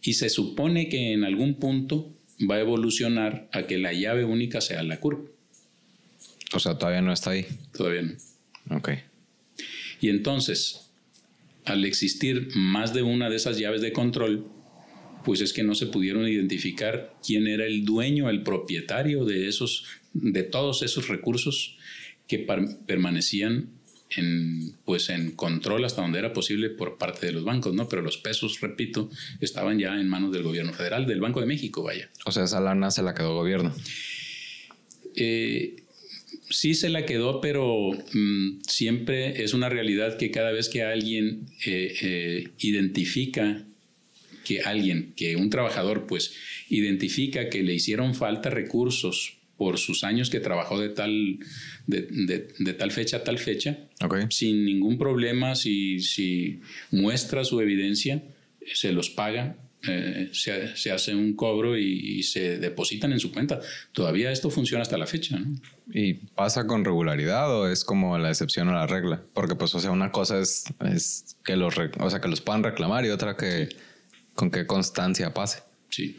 Y 0.01 0.13
se 0.13 0.29
supone 0.29 0.89
que 0.89 1.13
en 1.13 1.23
algún 1.23 1.55
punto 1.55 2.15
va 2.49 2.55
a 2.55 2.59
evolucionar 2.61 3.49
a 3.51 3.67
que 3.67 3.77
la 3.77 3.93
llave 3.93 4.23
única 4.23 4.61
sea 4.61 4.83
la 4.83 4.99
CURP. 4.99 5.36
O 6.53 6.59
sea, 6.59 6.77
todavía 6.77 7.01
no 7.01 7.11
está 7.11 7.31
ahí. 7.31 7.45
Todavía 7.75 8.03
no. 8.03 8.77
Ok. 8.77 8.89
Y 9.99 10.09
entonces, 10.09 10.91
al 11.65 11.85
existir 11.85 12.49
más 12.55 12.93
de 12.93 13.03
una 13.03 13.29
de 13.29 13.35
esas 13.35 13.57
llaves 13.57 13.81
de 13.81 13.91
control, 13.91 14.47
pues 15.25 15.41
es 15.41 15.51
que 15.51 15.63
no 15.63 15.75
se 15.75 15.87
pudieron 15.87 16.27
identificar 16.27 17.13
quién 17.25 17.47
era 17.47 17.65
el 17.65 17.83
dueño, 17.83 18.29
el 18.29 18.43
propietario 18.43 19.25
de 19.25 19.47
esos, 19.47 19.85
de 20.13 20.43
todos 20.43 20.83
esos 20.83 21.09
recursos 21.09 21.77
que 22.27 22.39
permanecían 22.39 23.69
en, 24.09 24.77
pues 24.85 25.09
en 25.09 25.31
control 25.31 25.83
hasta 25.83 26.01
donde 26.01 26.19
era 26.19 26.31
posible 26.31 26.69
por 26.69 26.97
parte 26.97 27.25
de 27.25 27.33
los 27.33 27.43
bancos, 27.43 27.73
¿no? 27.73 27.89
Pero 27.89 28.01
los 28.01 28.17
pesos, 28.17 28.61
repito, 28.61 29.09
estaban 29.41 29.79
ya 29.79 29.99
en 29.99 30.07
manos 30.07 30.31
del 30.31 30.43
gobierno 30.43 30.73
federal, 30.73 31.05
del 31.05 31.19
Banco 31.19 31.41
de 31.41 31.45
México, 31.45 31.83
vaya. 31.83 32.09
O 32.25 32.31
sea, 32.31 32.45
esa 32.45 32.61
lana 32.61 32.91
se 32.91 33.03
la 33.03 33.13
quedó 33.13 33.31
el 33.31 33.35
gobierno. 33.35 33.75
Eh, 35.15 35.83
sí 36.49 36.73
se 36.73 36.89
la 36.89 37.05
quedó, 37.05 37.41
pero 37.41 37.91
mm, 37.91 38.61
siempre 38.67 39.43
es 39.43 39.53
una 39.53 39.69
realidad 39.69 40.17
que 40.17 40.31
cada 40.31 40.51
vez 40.51 40.69
que 40.69 40.83
alguien 40.83 41.45
eh, 41.65 41.93
eh, 42.01 42.47
identifica 42.59 43.63
que 44.43 44.61
alguien, 44.61 45.13
que 45.15 45.35
un 45.35 45.49
trabajador, 45.49 46.07
pues 46.07 46.33
identifica 46.69 47.49
que 47.49 47.63
le 47.63 47.73
hicieron 47.73 48.15
falta 48.15 48.49
recursos 48.49 49.37
por 49.57 49.77
sus 49.77 50.03
años 50.03 50.29
que 50.29 50.39
trabajó 50.39 50.79
de 50.79 50.89
tal, 50.89 51.39
de, 51.87 52.73
tal 52.77 52.91
fecha 52.91 53.17
a 53.17 53.23
tal 53.23 53.39
fecha, 53.39 53.89
sin 54.29 54.63
ningún 54.65 54.97
problema, 54.97 55.55
si, 55.55 55.99
si 55.99 56.61
muestra 56.91 57.43
su 57.43 57.59
evidencia, 57.59 58.23
se 58.73 58.93
los 58.93 59.09
paga 59.09 59.57
eh, 59.87 60.29
se, 60.33 60.91
hace 60.91 61.15
un 61.15 61.35
cobro 61.35 61.77
y, 61.77 62.23
se 62.23 62.57
depositan 62.57 63.11
en 63.11 63.19
su 63.19 63.31
cuenta. 63.31 63.59
Todavía 63.91 64.31
esto 64.31 64.49
funciona 64.49 64.81
hasta 64.81 64.97
la 64.97 65.07
fecha. 65.07 65.39
¿Y 65.93 66.13
pasa 66.13 66.67
con 66.67 66.83
regularidad 66.83 67.53
o 67.53 67.69
es 67.69 67.83
como 67.83 68.17
la 68.17 68.29
excepción 68.29 68.69
a 68.69 68.73
la 68.73 68.87
regla? 68.87 69.23
Porque 69.33 69.55
pues, 69.55 69.73
o 69.75 69.79
sea, 69.79 69.91
una 69.91 70.11
cosa 70.11 70.39
es, 70.39 70.65
es 70.85 71.37
que, 71.43 71.55
los, 71.55 71.75
o 71.99 72.09
sea, 72.09 72.21
que 72.21 72.27
los 72.27 72.41
puedan 72.41 72.63
reclamar 72.63 73.05
y 73.05 73.09
otra 73.09 73.37
que 73.37 73.69
con 74.33 74.51
qué 74.51 74.65
constancia 74.65 75.33
pase. 75.33 75.63
Sí. 75.89 76.17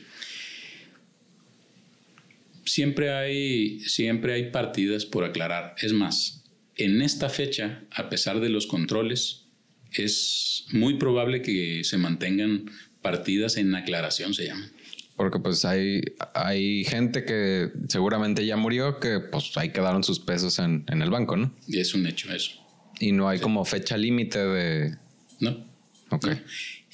Siempre 2.65 3.13
hay, 3.13 3.81
siempre 3.81 4.35
hay 4.35 4.51
partidas 4.51 5.07
por 5.07 5.25
aclarar. 5.25 5.75
Es 5.81 5.93
más, 5.93 6.45
en 6.77 7.03
esta 7.03 7.29
fecha, 7.29 7.85
a 7.91 8.09
pesar 8.09 8.41
de 8.41 8.49
los 8.49 8.67
controles, 8.67 9.49
es 9.93 10.67
muy 10.73 10.95
probable 10.95 11.43
que 11.43 11.83
se 11.85 11.99
mantengan 11.99 12.71
partidas 13.03 13.57
en 13.57 13.75
aclaración 13.75 14.35
se 14.35 14.47
llaman. 14.47 14.71
Porque 15.17 15.41
pues 15.41 15.65
hay, 15.65 16.01
hay 16.35 16.85
gente 16.85 17.25
que 17.25 17.71
seguramente 17.89 18.47
ya 18.47 18.57
murió 18.57 19.01
que 19.01 19.19
pues 19.19 19.57
ahí 19.57 19.71
quedaron 19.71 20.05
sus 20.05 20.21
pesos 20.21 20.59
en, 20.61 20.85
en 20.89 21.03
el 21.03 21.11
banco, 21.11 21.37
¿no? 21.37 21.53
Y 21.67 21.81
es 21.81 21.95
un 21.95 22.07
hecho 22.07 22.33
eso. 22.33 22.53
Y 23.01 23.13
no 23.13 23.29
hay 23.29 23.41
como 23.41 23.65
fecha 23.65 23.97
límite 23.97 24.39
de... 24.39 24.97
No. 25.41 25.67
Ok. 26.11 26.29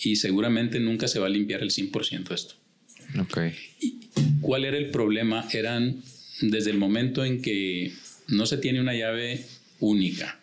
Y 0.03 0.17
seguramente 0.17 0.81
nunca 0.81 1.07
se 1.09 1.19
va 1.19 1.27
a 1.27 1.31
limpiar 1.31 1.63
el 1.63 1.71
100% 1.71 2.29
de 2.29 2.35
esto. 2.35 2.55
Ok. 3.21 3.39
¿Cuál 4.41 4.65
era 4.65 4.77
el 4.77 4.91
problema? 4.91 5.47
Eran 5.53 6.03
desde 6.41 6.71
el 6.71 6.79
momento 6.79 7.25
en 7.25 7.43
que 7.43 7.93
no 8.29 8.47
se 8.47 8.59
tiene 8.59 8.81
una 8.81 8.95
llave 8.95 9.45
única, 9.81 10.41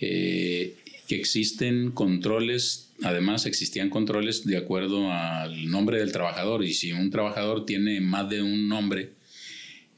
eh, 0.00 0.76
que 1.06 1.16
existen 1.16 1.90
controles 1.92 2.89
Además, 3.02 3.46
existían 3.46 3.90
controles 3.90 4.44
de 4.44 4.56
acuerdo 4.56 5.10
al 5.10 5.70
nombre 5.70 5.98
del 5.98 6.12
trabajador 6.12 6.64
y 6.64 6.74
si 6.74 6.92
un 6.92 7.10
trabajador 7.10 7.64
tiene 7.64 8.00
más 8.00 8.28
de 8.28 8.42
un 8.42 8.68
nombre, 8.68 9.14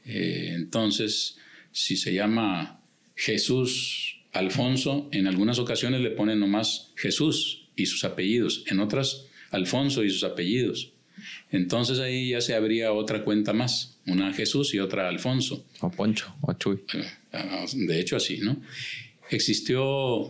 eh, 0.05 0.53
entonces, 0.55 1.37
si 1.71 1.97
se 1.97 2.13
llama 2.13 2.81
Jesús 3.15 4.21
Alfonso, 4.31 5.09
en 5.11 5.27
algunas 5.27 5.59
ocasiones 5.59 6.01
le 6.01 6.11
ponen 6.11 6.39
nomás 6.39 6.91
Jesús 6.95 7.69
y 7.75 7.85
sus 7.85 8.03
apellidos, 8.03 8.63
en 8.67 8.79
otras 8.79 9.27
Alfonso 9.51 10.03
y 10.03 10.09
sus 10.09 10.23
apellidos. 10.23 10.93
Entonces 11.51 11.99
ahí 11.99 12.29
ya 12.29 12.41
se 12.41 12.55
abría 12.55 12.91
otra 12.91 13.23
cuenta 13.23 13.53
más, 13.53 13.99
una 14.07 14.33
Jesús 14.33 14.73
y 14.73 14.79
otra 14.79 15.07
Alfonso. 15.07 15.65
O 15.81 15.91
Poncho, 15.91 16.35
o 16.41 16.53
Chuy. 16.53 16.79
Eh, 16.93 17.65
de 17.73 17.99
hecho 17.99 18.15
así, 18.15 18.39
¿no? 18.39 18.61
Existió 19.29 20.29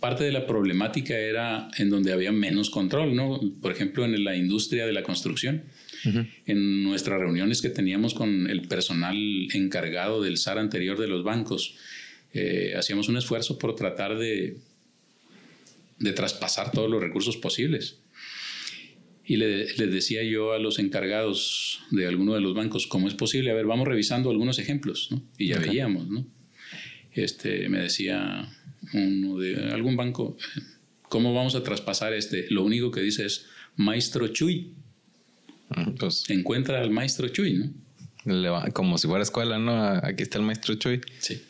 parte 0.00 0.24
de 0.24 0.32
la 0.32 0.46
problemática 0.46 1.18
era 1.18 1.68
en 1.78 1.90
donde 1.90 2.12
había 2.12 2.32
menos 2.32 2.70
control, 2.70 3.14
¿no? 3.14 3.40
Por 3.60 3.72
ejemplo, 3.72 4.04
en 4.04 4.24
la 4.24 4.36
industria 4.36 4.86
de 4.86 4.92
la 4.92 5.02
construcción. 5.02 5.64
En 6.46 6.84
nuestras 6.84 7.18
reuniones 7.18 7.60
que 7.60 7.68
teníamos 7.68 8.14
con 8.14 8.48
el 8.48 8.68
personal 8.68 9.16
encargado 9.54 10.22
del 10.22 10.36
SAR 10.36 10.58
anterior 10.58 10.98
de 10.98 11.08
los 11.08 11.24
bancos, 11.24 11.74
eh, 12.32 12.74
hacíamos 12.78 13.08
un 13.08 13.16
esfuerzo 13.16 13.58
por 13.58 13.74
tratar 13.74 14.16
de, 14.16 14.58
de 15.98 16.12
traspasar 16.12 16.70
todos 16.70 16.88
los 16.88 17.02
recursos 17.02 17.36
posibles. 17.36 17.98
Y 19.24 19.36
les 19.36 19.76
le 19.78 19.88
decía 19.88 20.22
yo 20.22 20.52
a 20.52 20.60
los 20.60 20.78
encargados 20.78 21.80
de 21.90 22.06
alguno 22.06 22.34
de 22.34 22.40
los 22.40 22.54
bancos, 22.54 22.86
¿cómo 22.86 23.08
es 23.08 23.14
posible? 23.14 23.50
A 23.50 23.54
ver, 23.54 23.66
vamos 23.66 23.88
revisando 23.88 24.30
algunos 24.30 24.60
ejemplos, 24.60 25.08
¿no? 25.10 25.20
Y 25.36 25.48
ya 25.48 25.58
veíamos, 25.58 26.08
¿no? 26.08 26.24
Este, 27.10 27.68
me 27.68 27.80
decía 27.80 28.48
uno 28.92 29.38
de 29.38 29.70
algún 29.72 29.96
banco, 29.96 30.36
¿cómo 31.08 31.34
vamos 31.34 31.54
a 31.54 31.62
traspasar 31.62 32.12
este? 32.12 32.46
Lo 32.50 32.64
único 32.64 32.90
que 32.90 33.00
dice 33.00 33.26
es 33.26 33.46
Maestro 33.76 34.28
Chuy. 34.28 34.74
Ah, 35.70 35.92
pues, 35.98 36.28
Encuentra 36.28 36.80
al 36.80 36.90
Maestro 36.90 37.28
Chuy, 37.28 37.54
¿no? 37.54 37.72
como 38.72 38.98
si 38.98 39.06
fuera 39.06 39.22
escuela, 39.22 39.58
¿no? 39.58 39.80
Aquí 40.02 40.24
está 40.24 40.38
el 40.38 40.44
Maestro 40.44 40.74
Chuy. 40.74 41.00
Sí. 41.20 41.40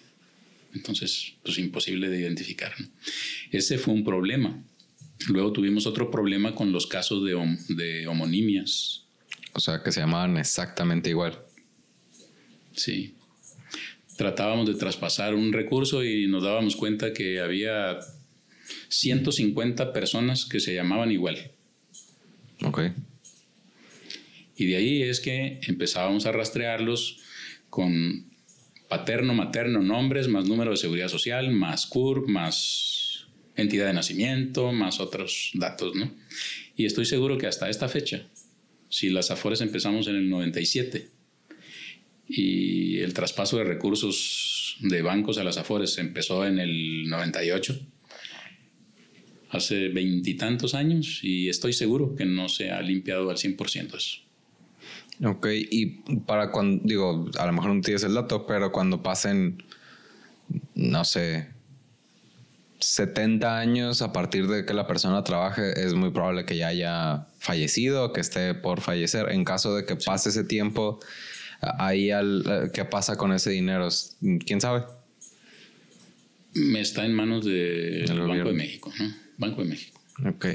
Entonces, 0.75 1.35
pues 1.43 1.59
imposible 1.59 2.11
de 2.11 2.21
identificar. 2.21 2.75
Ese 3.51 3.79
fue 3.79 3.95
un 3.95 4.05
problema. 4.05 4.63
Luego 5.29 5.53
tuvimos 5.53 5.87
otro 5.87 6.11
problema 6.11 6.55
con 6.55 6.73
los 6.73 6.87
casos 6.87 7.25
de, 7.25 7.33
de 7.75 8.07
homonimias. 8.07 9.05
O 9.55 9.61
sea, 9.61 9.83
que 9.83 9.91
se 9.91 10.01
llamaban 10.01 10.37
exactamente 10.37 11.09
igual. 11.09 11.39
Sí 12.75 13.16
tratábamos 14.17 14.67
de 14.67 14.75
traspasar 14.75 15.35
un 15.35 15.53
recurso 15.53 16.05
y 16.05 16.27
nos 16.27 16.43
dábamos 16.43 16.77
cuenta 16.77 17.13
que 17.13 17.41
había 17.41 17.99
150 18.89 19.93
personas 19.93 20.47
que 20.47 20.61
se 20.61 20.75
llamaban 20.75 21.13
igual. 21.13 21.51
Ok. 22.65 22.81
Y 24.57 24.67
de 24.67 24.77
ahí 24.77 25.03
es 25.03 25.21
que 25.21 25.61
empezábamos 25.67 26.27
a 26.27 26.33
rastrearlos 26.33 27.19
con 27.69 28.31
paterno, 28.89 29.35
materno, 29.35 29.83
nombres, 29.83 30.29
más 30.29 30.47
número 30.47 30.71
de 30.71 30.77
seguridad 30.77 31.09
social, 31.09 31.51
más 31.51 31.87
CURP, 31.87 32.29
más 32.29 33.27
entidad 33.57 33.87
de 33.87 33.93
nacimiento, 33.93 34.73
más 34.73 35.01
otros 35.01 35.51
datos, 35.55 35.95
¿no? 35.95 36.11
Y 36.77 36.87
estoy 36.87 37.05
seguro 37.05 37.39
que 37.39 37.47
hasta 37.47 37.69
esta 37.69 37.89
fecha, 37.89 38.29
si 38.89 39.09
las 39.11 39.31
AFORES 39.31 39.61
empezamos 39.61 40.07
en 40.09 40.17
el 40.17 40.31
97, 40.31 41.11
y 42.29 42.99
el 42.99 43.15
traspaso 43.15 43.59
de 43.59 43.65
recursos 43.65 44.77
de 44.81 45.03
bancos 45.03 45.39
a 45.39 45.45
las 45.45 45.59
Afores 45.59 45.97
empezó 45.99 46.47
en 46.47 46.59
el 46.59 47.09
98, 47.09 47.79
hace 49.51 49.89
veintitantos 49.89 50.75
años, 50.75 51.21
y 51.23 51.49
estoy 51.49 51.73
seguro 51.73 52.15
que 52.15 52.27
no 52.27 52.49
se 52.49 52.71
ha 52.71 52.81
limpiado 52.83 53.31
al 53.31 53.37
100% 53.37 53.97
eso. 53.97 54.19
Ok, 55.25 55.47
y 55.71 55.87
para 56.27 56.51
cuando, 56.51 56.83
digo, 56.85 57.31
a 57.39 57.47
lo 57.47 57.53
mejor 57.53 57.75
no 57.75 57.81
tienes 57.81 58.03
el 58.03 58.15
dato, 58.15 58.47
pero 58.47 58.71
cuando 58.71 59.03
pasen, 59.03 59.63
no 60.75 61.05
sé, 61.05 61.49
70 62.81 63.59
años 63.59 64.03
a 64.03 64.13
partir 64.13 64.47
de 64.47 64.67
que 64.67 64.75
la 64.75 64.87
persona 64.87 65.25
trabaje, 65.25 65.83
es 65.83 65.95
muy 65.95 66.11
probable 66.11 66.45
que 66.45 66.59
ya 66.59 66.69
haya 66.69 67.29
fallecido, 67.39 68.13
que 68.13 68.21
esté 68.21 68.55
por 68.55 68.83
fallecer. 68.83 69.31
En 69.31 69.45
caso 69.45 69.75
de 69.75 69.87
que 69.87 69.97
pase 69.97 70.29
ese 70.29 70.45
tiempo, 70.45 71.01
ahí 71.61 72.11
al, 72.11 72.71
¿qué 72.73 72.85
pasa 72.85 73.17
con 73.17 73.33
ese 73.33 73.51
dinero? 73.51 73.89
¿Quién 74.45 74.61
sabe? 74.61 74.85
Me 76.55 76.81
está 76.81 77.05
en 77.05 77.15
manos 77.15 77.45
del 77.45 78.07
Banco 78.21 78.49
de 78.49 78.55
México, 78.55 78.93
¿no? 78.99 79.15
Banco 79.37 79.63
de 79.63 79.69
México. 79.69 80.01
Ok, 80.27 80.47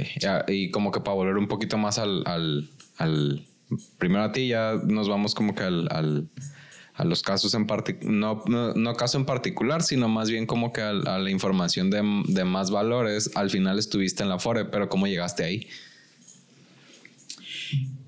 y 0.47 0.71
como 0.71 0.91
que 0.91 1.01
para 1.01 1.13
volver 1.13 1.37
un 1.37 1.47
poquito 1.47 1.77
más 1.77 1.99
al, 1.99 2.23
al, 2.25 2.69
al 2.97 3.45
primero 3.99 4.23
a 4.23 4.31
ti, 4.31 4.47
ya 4.47 4.81
nos 4.87 5.07
vamos 5.07 5.35
como 5.35 5.53
que 5.53 5.63
al, 5.63 5.87
al 5.91 6.27
a 6.93 7.05
los 7.05 7.23
casos 7.23 7.53
en 7.55 7.65
particular, 7.65 8.13
no, 8.13 8.43
no, 8.75 8.93
caso 8.95 9.17
en 9.17 9.25
particular, 9.25 9.81
sino 9.81 10.07
más 10.07 10.29
bien 10.29 10.45
como 10.45 10.71
que 10.71 10.81
a, 10.81 10.93
la 10.93 11.29
información 11.31 11.89
de, 11.89 12.01
de, 12.27 12.43
más 12.43 12.69
valores, 12.69 13.31
al 13.35 13.49
final 13.49 13.79
estuviste 13.79 14.23
en 14.23 14.29
la 14.29 14.39
FORE, 14.39 14.65
pero 14.65 14.87
¿cómo 14.89 15.07
llegaste 15.07 15.43
ahí? 15.43 15.67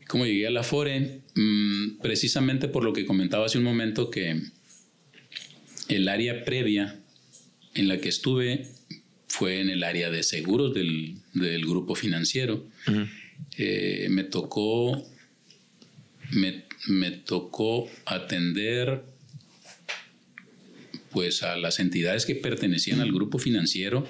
¿Cómo 0.08 0.26
llegué 0.26 0.46
a 0.46 0.52
la 0.52 0.62
FORE? 0.62 1.23
Mm, 1.36 2.00
precisamente 2.02 2.68
por 2.68 2.84
lo 2.84 2.94
que 2.94 3.06
comentaba 3.06 3.46
hace 3.46 3.58
un 3.58 3.64
momento 3.64 4.12
que 4.12 4.40
el 5.88 6.08
área 6.08 6.44
previa 6.44 7.00
en 7.74 7.88
la 7.88 8.00
que 8.00 8.10
estuve 8.10 8.68
fue 9.28 9.60
en 9.60 9.70
el 9.70 9.84
área 9.84 10.12
de 10.12 10.22
seguros 10.22 10.74
del, 10.74 11.16
del 11.34 11.66
grupo 11.66 11.96
financiero. 11.96 12.68
Eh, 13.58 14.08
me 14.10 14.24
tocó 14.24 15.04
me, 16.32 16.66
me 16.88 17.12
tocó 17.12 17.90
atender 18.06 19.04
pues 21.12 21.44
a 21.44 21.58
las 21.58 21.80
entidades 21.80 22.26
que 22.26 22.36
pertenecían 22.36 23.00
al 23.00 23.12
grupo 23.12 23.38
financiero 23.38 24.08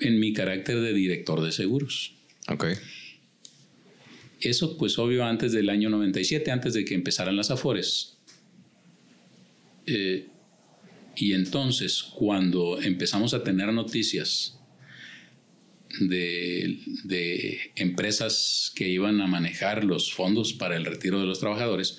en 0.00 0.20
mi 0.20 0.32
carácter 0.32 0.80
de 0.80 0.92
director 0.92 1.42
de 1.42 1.52
seguros. 1.52 2.12
Ok. 2.48 2.66
Eso 4.44 4.76
pues 4.76 4.98
obvio 4.98 5.24
antes 5.24 5.52
del 5.52 5.70
año 5.70 5.88
97, 5.88 6.50
antes 6.50 6.74
de 6.74 6.84
que 6.84 6.94
empezaran 6.94 7.36
las 7.36 7.50
afores. 7.50 8.18
Eh, 9.86 10.28
y 11.16 11.32
entonces 11.32 12.02
cuando 12.02 12.80
empezamos 12.80 13.34
a 13.34 13.42
tener 13.42 13.72
noticias 13.72 14.58
de, 16.00 17.60
empresas 17.76 18.72
que 18.74 18.88
iban 18.88 19.20
a 19.20 19.26
manejar 19.26 19.84
los 19.84 20.12
fondos 20.12 20.52
para 20.52 20.76
el 20.76 20.84
retiro 20.84 21.20
de 21.20 21.26
los 21.26 21.40
trabajadores, 21.40 21.98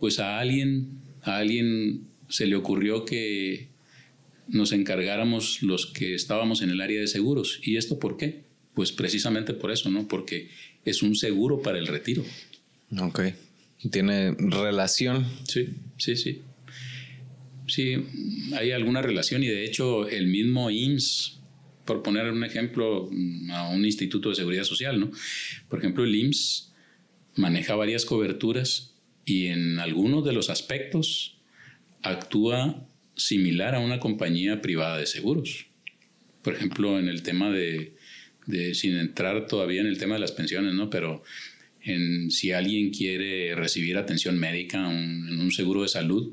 pues 0.00 0.18
a 0.20 0.38
alguien, 0.38 1.00
a 1.22 1.38
alguien 1.38 2.08
se 2.28 2.46
le 2.46 2.56
ocurrió 2.56 3.04
que 3.04 3.68
nos 4.46 4.72
encargáramos 4.72 5.62
los 5.62 5.86
que 5.86 6.14
estábamos 6.14 6.62
en 6.62 6.70
el 6.70 6.80
área 6.80 7.00
de 7.00 7.08
seguros. 7.08 7.60
¿Y 7.62 7.76
esto 7.76 7.98
por 7.98 8.16
qué? 8.16 8.44
Pues 8.74 8.92
precisamente 8.92 9.52
por 9.54 9.72
eso, 9.72 9.90
¿no? 9.90 10.06
Porque 10.06 10.48
es 10.88 11.02
un 11.02 11.14
seguro 11.14 11.62
para 11.62 11.78
el 11.78 11.86
retiro. 11.86 12.24
Ok. 12.98 13.20
Tiene 13.90 14.34
relación. 14.38 15.26
Sí, 15.46 15.68
sí, 15.96 16.16
sí. 16.16 16.42
Sí, 17.66 17.96
hay 18.56 18.72
alguna 18.72 19.02
relación 19.02 19.42
y 19.42 19.46
de 19.46 19.64
hecho 19.64 20.08
el 20.08 20.26
mismo 20.26 20.70
IMSS 20.70 21.38
por 21.88 22.02
poner 22.02 22.30
un 22.30 22.44
ejemplo, 22.44 23.08
mm, 23.10 23.50
a 23.50 23.70
un 23.70 23.82
instituto 23.82 24.28
de 24.28 24.34
seguridad 24.34 24.64
social, 24.64 25.00
¿no? 25.00 25.10
Por 25.70 25.78
ejemplo, 25.78 26.04
el 26.04 26.14
IMSS 26.14 26.74
maneja 27.34 27.76
varias 27.76 28.04
coberturas 28.04 28.94
y 29.24 29.46
en 29.46 29.78
algunos 29.78 30.22
de 30.22 30.34
los 30.34 30.50
aspectos 30.50 31.38
actúa 32.02 32.86
similar 33.16 33.74
a 33.74 33.80
una 33.80 34.00
compañía 34.00 34.60
privada 34.60 34.98
de 34.98 35.06
seguros. 35.06 35.66
Por 36.42 36.54
ejemplo, 36.54 36.98
en 36.98 37.08
el 37.08 37.22
tema 37.22 37.50
de, 37.50 37.96
sin 38.74 38.96
entrar 38.96 39.46
todavía 39.46 39.80
en 39.80 39.86
el 39.86 39.98
tema 39.98 40.14
de 40.14 40.20
las 40.20 40.32
pensiones, 40.32 40.74
¿no? 40.74 40.90
Pero 40.90 41.22
en, 41.82 42.30
si 42.30 42.52
alguien 42.52 42.90
quiere 42.90 43.54
recibir 43.54 43.96
atención 43.96 44.38
médica 44.38 44.78
en 44.90 45.40
un 45.40 45.52
seguro 45.52 45.82
de 45.82 45.88
salud, 45.88 46.32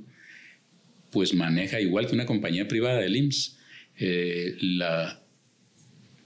pues 1.11 1.33
maneja 1.33 1.79
igual 1.79 2.07
que 2.07 2.13
una 2.13 2.25
compañía 2.25 2.67
privada 2.67 2.99
del 2.99 3.15
IMSS 3.15 3.57
eh, 3.97 4.57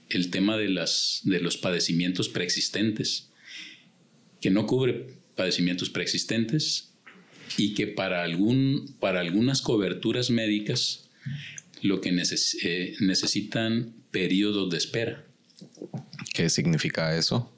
el 0.08 0.30
tema 0.30 0.56
de, 0.56 0.68
las, 0.68 1.20
de 1.24 1.40
los 1.40 1.56
padecimientos 1.56 2.28
preexistentes, 2.28 3.30
que 4.40 4.50
no 4.50 4.66
cubre 4.66 5.06
padecimientos 5.36 5.90
preexistentes 5.90 6.92
y 7.56 7.74
que 7.74 7.86
para, 7.86 8.24
algún, 8.24 8.96
para 8.98 9.20
algunas 9.20 9.62
coberturas 9.62 10.30
médicas 10.30 11.08
lo 11.82 12.00
que 12.00 12.10
eh, 12.10 12.94
necesitan 13.00 13.94
periodos 14.10 14.70
de 14.70 14.76
espera. 14.76 15.24
¿Qué 16.32 16.48
significa 16.48 17.16
eso? 17.16 17.52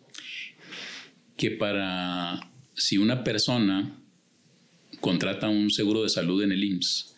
Que 1.36 1.50
para 1.50 2.50
si 2.74 2.98
una 2.98 3.24
persona 3.24 3.98
contrata 5.00 5.48
un 5.48 5.70
seguro 5.70 6.02
de 6.02 6.08
salud 6.08 6.42
en 6.42 6.52
el 6.52 6.64
IMSS, 6.64 7.16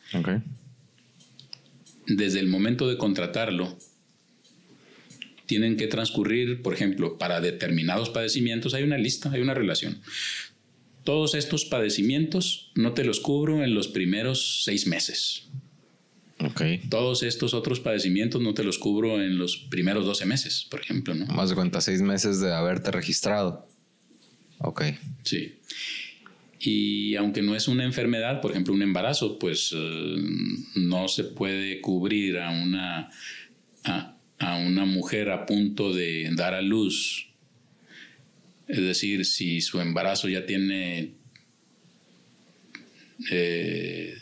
desde 2.07 2.41
el 2.41 2.49
momento 2.49 2.89
de 2.89 2.99
contratarlo, 2.99 3.79
tienen 5.47 5.77
que 5.77 5.87
transcurrir, 5.87 6.63
por 6.63 6.75
ejemplo, 6.75 7.19
para 7.19 7.41
determinados 7.41 8.11
padecimientos, 8.11 8.75
hay 8.75 8.83
una 8.83 8.99
lista, 8.99 9.31
hay 9.31 9.41
una 9.41 9.55
relación. 9.55 10.01
Todos 11.05 11.35
estos 11.35 11.67
padecimientos 11.67 12.73
no 12.75 12.95
te 12.95 13.05
los 13.05 13.21
cubro 13.21 13.63
en 13.63 13.75
los 13.75 13.89
primeros 13.89 14.65
seis 14.65 14.87
meses. 14.87 15.49
Okay. 16.51 16.79
Todos 16.89 17.23
estos 17.23 17.55
otros 17.55 17.81
padecimientos 17.81 18.41
no 18.41 18.55
te 18.55 18.65
los 18.65 18.79
cubro 18.79 19.23
en 19.23 19.39
los 19.39 19.57
primeros 19.57 20.05
12 20.05 20.27
meses, 20.27 20.67
por 20.71 20.81
ejemplo. 20.81 21.15
¿no? 21.15 21.27
Más 21.27 21.51
de 21.51 21.55
cuenta, 21.55 21.81
seis 21.81 22.03
meses 22.03 22.41
de 22.41 22.53
haberte 22.53 22.91
registrado. 22.91 23.67
Ok. 24.59 24.83
Sí. 25.23 25.55
Y 26.59 27.17
aunque 27.17 27.43
no 27.43 27.55
es 27.55 27.69
una 27.69 27.85
enfermedad, 27.85 28.41
por 28.41 28.53
ejemplo, 28.53 28.73
un 28.73 28.83
embarazo, 28.83 29.39
pues 29.39 29.73
eh, 29.75 30.17
no 30.77 31.09
se 31.09 31.25
puede 31.25 31.81
cubrir 31.81 32.39
a 32.39 32.51
una, 32.51 33.11
a 33.85 34.57
una 34.57 34.85
mujer 34.85 35.31
a 35.31 35.45
punto 35.45 35.93
de 35.93 36.31
dar 36.35 36.55
a 36.55 36.63
luz, 36.63 37.29
es 38.67 38.81
decir, 38.81 39.25
si 39.27 39.61
su 39.61 39.81
embarazo 39.81 40.29
ya 40.29 40.47
tiene 40.47 41.13
eh, 43.31 44.15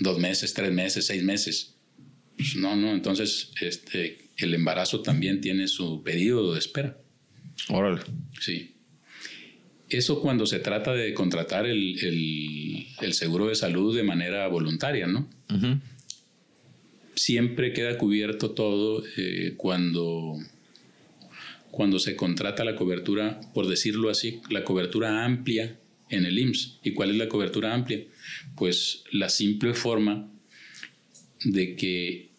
dos 0.00 0.18
meses, 0.18 0.54
tres 0.54 0.72
meses, 0.72 1.06
seis 1.06 1.22
meses, 1.22 1.76
pues 2.36 2.56
no, 2.56 2.76
no, 2.76 2.92
entonces 2.92 3.50
este, 3.60 4.30
el 4.36 4.54
embarazo 4.54 5.00
también 5.00 5.40
tiene 5.40 5.68
su 5.68 6.02
periodo 6.02 6.54
de 6.54 6.60
espera. 6.60 6.96
Órale. 7.68 8.02
Sí. 8.40 8.74
Eso 9.88 10.20
cuando 10.20 10.46
se 10.46 10.60
trata 10.60 10.92
de 10.92 11.14
contratar 11.14 11.66
el, 11.66 11.96
seguro 13.12 13.48
de 13.48 13.54
salud 13.54 13.96
de 13.96 14.02
manera 14.02 14.46
voluntaria, 14.48 15.06
¿no? 15.06 15.28
siempre 17.18 17.72
queda 17.72 17.98
cubierto 17.98 18.52
todo 18.52 19.02
eh, 19.16 19.54
cuando, 19.56 20.36
cuando 21.70 21.98
se 21.98 22.16
contrata 22.16 22.64
la 22.64 22.76
cobertura, 22.76 23.40
por 23.54 23.66
decirlo 23.66 24.08
así, 24.08 24.40
la 24.50 24.64
cobertura 24.64 25.24
amplia 25.24 25.78
en 26.10 26.24
el 26.24 26.38
IMSS. 26.38 26.78
¿Y 26.84 26.92
cuál 26.92 27.10
es 27.10 27.16
la 27.16 27.28
cobertura 27.28 27.74
amplia? 27.74 28.04
Pues 28.58 29.04
la 29.12 29.28
simple 29.28 29.74
forma 29.74 30.28
de 31.44 31.76
que 31.76 32.30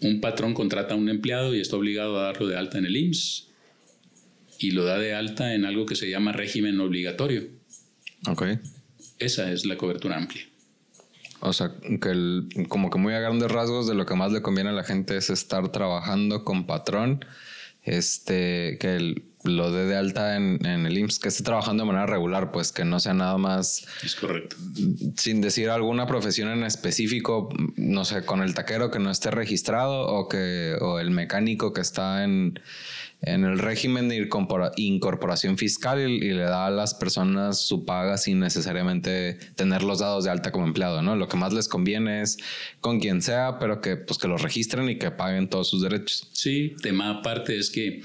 un 0.00 0.20
patrón 0.20 0.54
contrata 0.54 0.94
a 0.94 0.96
un 0.96 1.08
empleado 1.08 1.54
y 1.54 1.60
está 1.60 1.76
obligado 1.76 2.18
a 2.18 2.24
darlo 2.24 2.46
de 2.46 2.56
alta 2.56 2.78
en 2.78 2.86
el 2.86 2.96
IMSS 2.96 3.48
y 4.58 4.70
lo 4.70 4.84
da 4.84 4.98
de 4.98 5.14
alta 5.14 5.54
en 5.54 5.64
algo 5.64 5.86
que 5.86 5.96
se 5.96 6.08
llama 6.08 6.32
régimen 6.32 6.78
obligatorio. 6.80 7.48
Ok. 8.28 8.44
Esa 9.18 9.50
es 9.52 9.66
la 9.66 9.76
cobertura 9.76 10.16
amplia. 10.16 10.44
O 11.40 11.52
sea, 11.52 11.72
que 12.00 12.10
el, 12.10 12.48
como 12.68 12.90
que 12.90 12.98
muy 12.98 13.14
a 13.14 13.20
grandes 13.20 13.50
rasgos 13.50 13.88
de 13.88 13.94
lo 13.94 14.04
que 14.04 14.14
más 14.14 14.30
le 14.32 14.42
conviene 14.42 14.70
a 14.70 14.74
la 14.74 14.84
gente 14.84 15.16
es 15.16 15.30
estar 15.30 15.72
trabajando 15.72 16.44
con 16.44 16.66
patrón. 16.66 17.24
Este, 17.82 18.76
que 18.78 18.96
el, 18.96 19.29
lo 19.44 19.70
dé 19.72 19.86
de 19.86 19.96
alta 19.96 20.36
en, 20.36 20.64
en, 20.66 20.86
el 20.86 20.98
IMSS, 20.98 21.18
que 21.18 21.28
esté 21.28 21.42
trabajando 21.42 21.82
de 21.82 21.86
manera 21.86 22.06
regular, 22.06 22.52
pues 22.52 22.72
que 22.72 22.84
no 22.84 23.00
sea 23.00 23.14
nada 23.14 23.38
más. 23.38 23.86
Es 24.04 24.14
correcto. 24.14 24.56
Sin 25.16 25.40
decir 25.40 25.70
alguna 25.70 26.06
profesión 26.06 26.48
en 26.48 26.64
específico, 26.64 27.48
no 27.76 28.04
sé, 28.04 28.24
con 28.24 28.42
el 28.42 28.54
taquero 28.54 28.90
que 28.90 28.98
no 28.98 29.10
esté 29.10 29.30
registrado 29.30 30.06
o 30.08 30.28
que 30.28 30.76
o 30.80 30.98
el 30.98 31.10
mecánico 31.10 31.72
que 31.72 31.80
está 31.80 32.24
en, 32.24 32.60
en 33.22 33.44
el 33.44 33.58
régimen 33.58 34.08
de 34.08 34.28
incorporación 34.76 35.58
fiscal 35.58 36.00
y, 36.00 36.30
le 36.30 36.42
da 36.42 36.66
a 36.66 36.70
las 36.70 36.94
personas 36.94 37.60
su 37.60 37.84
paga 37.84 38.16
sin 38.16 38.40
necesariamente 38.40 39.34
tener 39.56 39.82
los 39.82 39.98
dados 39.98 40.24
de 40.24 40.30
alta 40.30 40.52
como 40.52 40.66
empleado, 40.66 41.02
¿no? 41.02 41.16
Lo 41.16 41.28
que 41.28 41.36
más 41.36 41.52
les 41.52 41.68
conviene 41.68 42.22
es 42.22 42.38
con 42.80 42.98
quien 43.00 43.20
sea, 43.20 43.58
pero 43.58 43.80
que 43.80 43.96
pues 43.96 44.18
que 44.18 44.28
los 44.28 44.42
registren 44.42 44.88
y 44.88 44.96
que 44.96 45.10
paguen 45.10 45.48
todos 45.48 45.68
sus 45.68 45.82
derechos. 45.82 46.28
Sí, 46.32 46.74
tema 46.82 47.10
aparte 47.10 47.58
es 47.58 47.70
que 47.70 48.00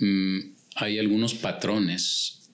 mm, 0.00 0.38
hay 0.76 0.98
algunos 0.98 1.34
patrones 1.34 2.50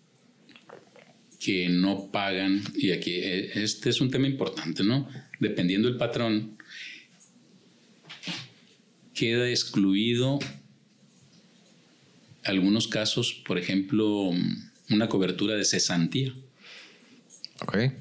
que 1.38 1.68
no 1.68 2.10
pagan 2.12 2.62
y 2.74 2.92
aquí 2.92 3.14
eh, 3.14 3.50
este 3.54 3.90
es 3.90 4.00
un 4.00 4.10
tema 4.10 4.28
importante, 4.28 4.84
¿no? 4.84 5.08
Dependiendo 5.40 5.88
del 5.88 5.96
patrón 5.96 6.56
queda 9.14 9.48
excluido 9.48 10.38
algunos 12.44 12.88
casos, 12.88 13.32
por 13.46 13.58
ejemplo, 13.58 14.30
una 14.90 15.08
cobertura 15.08 15.54
de 15.54 15.64
cesantía. 15.64 16.32
Ok. 17.60 17.92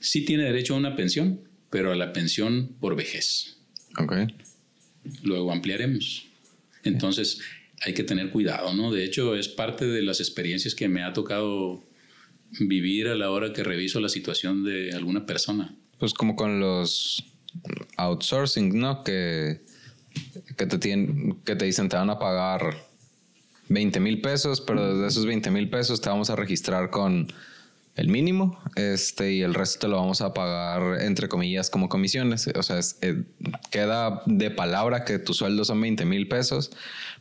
Sí 0.00 0.24
tiene 0.24 0.44
derecho 0.44 0.74
a 0.74 0.78
una 0.78 0.96
pensión, 0.96 1.40
pero 1.70 1.92
a 1.92 1.96
la 1.96 2.12
pensión 2.12 2.76
por 2.80 2.96
vejez. 2.96 3.58
Ok. 3.98 4.14
Luego 5.22 5.52
ampliaremos. 5.52 6.26
Entonces, 6.84 7.40
hay 7.82 7.94
que 7.94 8.04
tener 8.04 8.30
cuidado, 8.30 8.74
¿no? 8.74 8.90
De 8.92 9.04
hecho, 9.04 9.34
es 9.34 9.48
parte 9.48 9.86
de 9.86 10.02
las 10.02 10.20
experiencias 10.20 10.74
que 10.74 10.88
me 10.88 11.02
ha 11.02 11.12
tocado 11.12 11.84
vivir 12.60 13.08
a 13.08 13.14
la 13.14 13.30
hora 13.30 13.52
que 13.52 13.62
reviso 13.64 14.00
la 14.00 14.08
situación 14.08 14.64
de 14.64 14.92
alguna 14.92 15.26
persona. 15.26 15.74
Pues 15.98 16.14
como 16.14 16.36
con 16.36 16.60
los 16.60 17.24
outsourcing, 17.96 18.78
¿no? 18.78 19.02
Que, 19.02 19.62
que, 20.56 20.66
te, 20.66 20.78
tienen, 20.78 21.38
que 21.44 21.56
te 21.56 21.64
dicen 21.64 21.88
te 21.88 21.96
van 21.96 22.10
a 22.10 22.18
pagar 22.18 22.76
20 23.68 24.00
mil 24.00 24.20
pesos, 24.20 24.60
pero 24.60 24.98
de 24.98 25.08
esos 25.08 25.26
20 25.26 25.50
mil 25.50 25.68
pesos 25.68 26.00
te 26.00 26.08
vamos 26.08 26.30
a 26.30 26.36
registrar 26.36 26.90
con 26.90 27.32
el 27.96 28.08
mínimo 28.08 28.60
este, 28.76 29.32
y 29.32 29.42
el 29.42 29.54
resto 29.54 29.80
te 29.80 29.88
lo 29.88 29.96
vamos 29.96 30.20
a 30.20 30.34
pagar, 30.34 31.02
entre 31.02 31.28
comillas, 31.28 31.70
como 31.70 31.88
comisiones. 31.88 32.46
O 32.54 32.62
sea, 32.62 32.78
eh, 33.00 33.24
queda 33.70 34.22
de 34.26 34.50
palabra 34.50 35.04
que 35.04 35.18
tus 35.18 35.38
sueldos 35.38 35.68
son 35.68 35.80
20 35.80 36.04
mil 36.04 36.28
pesos, 36.28 36.70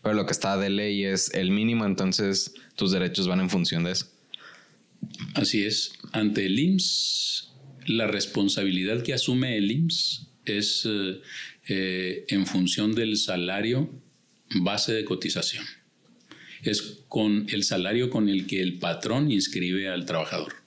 pero 0.03 0.13
lo 0.13 0.25
que 0.25 0.33
está 0.33 0.57
de 0.57 0.69
ley 0.69 1.05
es 1.05 1.33
el 1.33 1.51
mínimo, 1.51 1.85
entonces 1.85 2.53
tus 2.75 2.91
derechos 2.91 3.27
van 3.27 3.39
en 3.39 3.49
función 3.49 3.85
de 3.85 3.91
eso. 3.91 4.07
Así 5.33 5.63
es. 5.63 5.93
Ante 6.11 6.45
el 6.45 6.59
IMSS, 6.59 7.53
la 7.85 8.07
responsabilidad 8.07 9.01
que 9.01 9.13
asume 9.13 9.57
el 9.57 9.71
IMSS 9.71 10.27
es 10.43 10.85
eh, 10.85 11.21
eh, 11.69 12.25
en 12.27 12.45
función 12.45 12.93
del 12.93 13.15
salario 13.17 13.89
base 14.61 14.93
de 14.93 15.05
cotización 15.05 15.65
es 16.63 17.03
con 17.07 17.45
el 17.49 17.63
salario 17.63 18.09
con 18.09 18.27
el 18.27 18.47
que 18.47 18.61
el 18.61 18.79
patrón 18.79 19.31
inscribe 19.31 19.87
al 19.87 20.05
trabajador. 20.05 20.64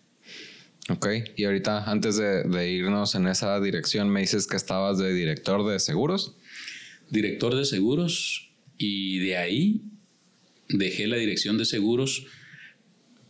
Ok, 0.90 1.06
y 1.36 1.44
ahorita 1.44 1.90
antes 1.90 2.16
de, 2.16 2.70
irnos 2.72 3.14
en 3.14 3.26
esa 3.26 3.60
dirección, 3.60 4.08
me 4.08 4.20
dices 4.20 4.46
que 4.46 4.56
estabas 4.56 4.98
de 4.98 5.12
director 5.12 5.66
de 5.70 5.78
seguros. 5.80 6.36
Director 7.10 7.54
de 7.54 7.64
seguros 7.64 8.50
y 8.76 9.18
de 9.18 9.36
ahí 9.36 9.82
dejé 10.68 11.06
la 11.06 11.16
dirección 11.16 11.58
de 11.58 11.64
seguros 11.64 12.26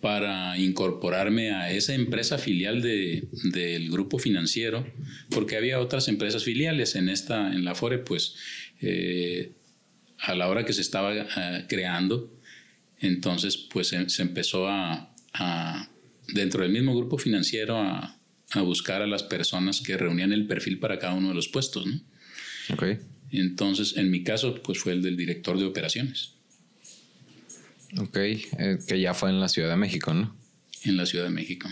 para 0.01 0.57
incorporarme 0.59 1.51
a 1.51 1.73
esa 1.73 1.95
empresa 1.95 2.39
filial 2.39 2.81
del 2.83 3.91
grupo 3.91 4.19
financiero, 4.19 4.87
porque 5.31 5.57
había 5.57 5.81
otras 5.81 6.07
empresas 6.07 6.45
filiales 6.45 6.95
en 6.95 7.09
esta, 7.09 7.53
en 7.53 7.65
la 7.65 7.75
FORE, 7.75 7.99
pues 7.99 8.37
eh, 8.81 9.53
a 10.21 10.37
la 10.37 10.49
hora 10.49 10.65
que 10.65 10.73
se 10.73 10.83
estaba 10.83 11.13
eh, 11.15 11.67
creando, 11.69 12.39
entonces, 13.01 13.57
pues 13.57 13.89
se, 13.89 14.23
empezó 14.23 14.69
a, 14.69 15.15
dentro 16.33 16.63
del 16.63 16.73
mismo 16.73 16.97
grupo 16.97 17.19
financiero, 17.19 17.79
a, 17.79 18.15
buscar 18.65 19.03
a 19.03 19.07
las 19.07 19.23
personas 19.23 19.81
que 19.83 19.97
reunían 19.97 20.33
el 20.33 20.47
perfil 20.47 20.79
para 20.79 20.99
cada 20.99 21.15
uno 21.15 21.29
de 21.29 21.35
los 21.35 21.49
puestos, 21.49 21.87
¿no? 21.87 22.01
Ok. 22.73 22.85
Entonces, 23.31 23.97
en 23.97 24.11
mi 24.11 24.25
caso, 24.25 24.63
pues 24.63 24.79
fue 24.79 24.93
el 24.93 25.03
del 25.03 25.17
director 25.17 25.59
de 25.59 25.67
operaciones. 25.67 26.35
Ok, 27.99 28.17
eh, 28.17 28.79
que 28.87 29.01
ya 29.01 29.13
fue 29.13 29.31
en 29.31 29.41
la 29.41 29.49
Ciudad 29.49 29.69
de 29.69 29.77
México, 29.77 30.15
¿no? 30.15 30.35
En 30.85 30.97
la 30.97 31.05
Ciudad 31.05 31.25
de 31.25 31.31
México. 31.31 31.69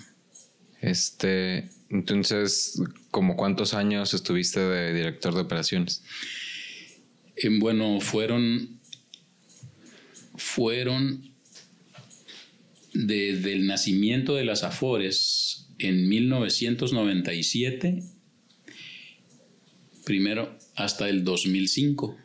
Este, 0.83 1.71
entonces, 1.89 2.81
¿como 3.11 3.37
cuántos 3.37 3.73
años 3.73 4.13
estuviste 4.13 4.61
de 4.61 4.93
director 4.93 5.35
de 5.35 5.41
operaciones? 5.41 6.03
Eh, 7.37 7.49
bueno, 7.59 8.01
fueron 8.01 8.77
fueron 10.37 11.36
desde 13.05 13.53
el 13.53 13.67
nacimiento 13.67 14.35
de 14.35 14.45
las 14.45 14.63
Afores 14.63 15.69
en 15.79 16.09
1997, 16.09 18.03
primero 20.05 20.57
hasta 20.75 21.09
el 21.09 21.25
2005. 21.25 22.17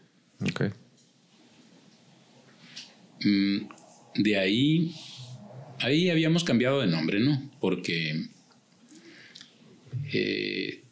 Mm, 3.24 3.58
de 4.16 4.38
ahí, 4.38 4.96
ahí 5.80 6.10
habíamos 6.10 6.44
cambiado 6.44 6.82
de 6.82 6.88
nombre, 6.88 7.20
¿no? 7.20 7.52
Porque 7.60 8.28
eh, 10.14 10.84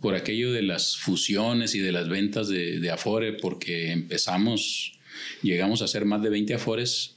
por 0.00 0.14
aquello 0.14 0.52
de 0.52 0.62
las 0.62 0.96
fusiones 0.96 1.74
y 1.74 1.80
de 1.80 1.92
las 1.92 2.08
ventas 2.08 2.48
de, 2.48 2.80
de 2.80 2.90
Afore, 2.90 3.32
porque 3.32 3.92
empezamos 3.92 4.98
Llegamos 5.42 5.82
a 5.82 5.88
ser 5.88 6.04
más 6.04 6.22
de 6.22 6.30
20 6.30 6.54
afores 6.54 7.16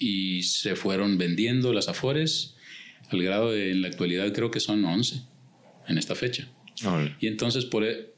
y 0.00 0.42
se 0.42 0.74
fueron 0.74 1.18
vendiendo 1.18 1.72
las 1.72 1.88
afores 1.88 2.56
al 3.10 3.22
grado 3.22 3.52
de 3.52 3.70
en 3.70 3.82
la 3.82 3.88
actualidad 3.88 4.32
creo 4.32 4.50
que 4.50 4.58
son 4.58 4.84
11 4.84 5.22
en 5.86 5.98
esta 5.98 6.16
fecha. 6.16 6.48
Y 7.20 7.26
entonces 7.26 7.66
por, 7.66 7.84
e, 7.84 8.10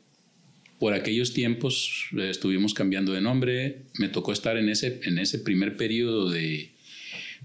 por 0.78 0.94
aquellos 0.94 1.32
tiempos 1.32 2.06
eh, 2.16 2.30
estuvimos 2.30 2.74
cambiando 2.74 3.12
de 3.12 3.20
nombre. 3.20 3.82
Me 3.98 4.08
tocó 4.08 4.32
estar 4.32 4.56
en 4.56 4.68
ese, 4.68 5.00
en 5.04 5.18
ese 5.18 5.40
primer 5.40 5.76
periodo 5.76 6.30
de, 6.30 6.70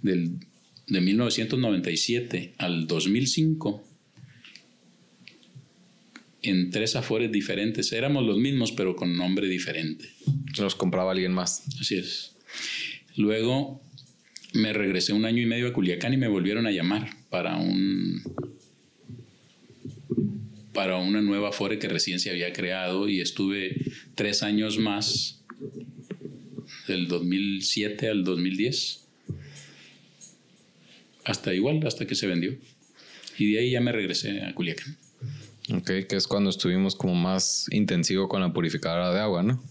del, 0.04 0.38
de 0.86 1.02
1997 1.02 2.54
al 2.60 2.86
2005 2.86 3.84
en 6.44 6.70
tres 6.70 6.96
afores 6.96 7.32
diferentes. 7.32 7.92
Éramos 7.94 8.24
los 8.26 8.38
mismos, 8.38 8.72
pero 8.72 8.96
con 8.96 9.18
nombre 9.18 9.48
diferente. 9.48 10.10
Los 10.60 10.76
compraba 10.76 11.12
alguien 11.12 11.34
más. 11.34 11.64
Así 11.80 11.96
es. 11.96 12.36
Luego 13.16 13.82
me 14.54 14.74
regresé 14.74 15.14
un 15.14 15.26
año 15.26 15.42
y 15.42 15.46
medio 15.46 15.68
a 15.68 15.74
Culiacán 15.74 16.14
y 16.14 16.18
me 16.18 16.28
volvieron 16.28 16.68
a 16.68 16.72
llamar 16.72 17.10
para 17.30 17.58
un 17.58 18.22
para 20.74 20.98
una 20.98 21.22
nueva 21.22 21.50
afore 21.50 21.80
que 21.80 21.88
recién 21.88 22.20
se 22.20 22.30
había 22.30 22.54
creado 22.54 23.10
y 23.10 23.20
estuve 23.20 23.76
tres 24.16 24.44
años 24.44 24.78
más 24.78 25.44
del 26.88 27.08
2007 27.08 28.10
al 28.10 28.24
2010 28.24 29.08
hasta 31.26 31.54
igual 31.54 31.86
hasta 31.86 32.06
que 32.06 32.16
se 32.16 32.28
vendió 32.28 32.56
y 33.38 33.54
de 33.54 33.60
ahí 33.60 33.72
ya 33.72 33.82
me 33.82 33.92
regresé 33.92 34.44
a 34.44 34.54
Culiacán 34.54 34.98
Ok, 35.74 35.92
que 36.08 36.16
es 36.16 36.28
cuando 36.28 36.50
estuvimos 36.50 36.96
como 36.96 37.14
más 37.14 37.66
intensivo 37.72 38.30
con 38.30 38.40
la 38.40 38.54
purificadora 38.54 39.12
de 39.12 39.20
agua, 39.20 39.44
¿no? 39.44 39.62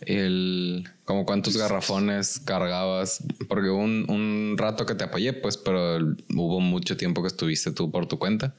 El, 0.00 0.88
como 1.04 1.24
cuántos 1.24 1.56
garrafones 1.56 2.40
cargabas, 2.40 3.22
porque 3.48 3.68
un, 3.68 4.10
un, 4.10 4.56
rato 4.58 4.84
que 4.84 4.96
te 4.96 5.04
apoyé, 5.04 5.32
pues, 5.32 5.56
pero 5.56 5.98
hubo 6.34 6.60
mucho 6.60 6.96
tiempo 6.96 7.22
que 7.22 7.28
estuviste 7.28 7.70
tú 7.70 7.90
por 7.90 8.08
tu 8.08 8.18
cuenta. 8.18 8.56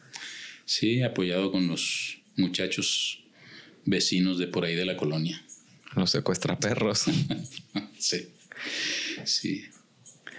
Sí, 0.66 1.02
apoyado 1.02 1.52
con 1.52 1.68
los 1.68 2.23
muchachos 2.36 3.24
vecinos 3.86 4.38
de 4.38 4.48
por 4.48 4.65
ahí 4.65 4.76
de 4.76 4.86
la 4.86 4.98
colonia. 4.98 5.43
Los 5.96 6.12
secuestraperros. 6.12 7.06
sí. 8.00 8.30
Sí. 9.26 9.65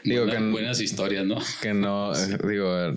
Digo 0.03 0.27
que, 0.27 0.39
buenas 0.39 0.81
historias, 0.81 1.25
¿no? 1.25 1.39
Que 1.63 1.73
no, 1.73 2.13
digo, 2.49 2.93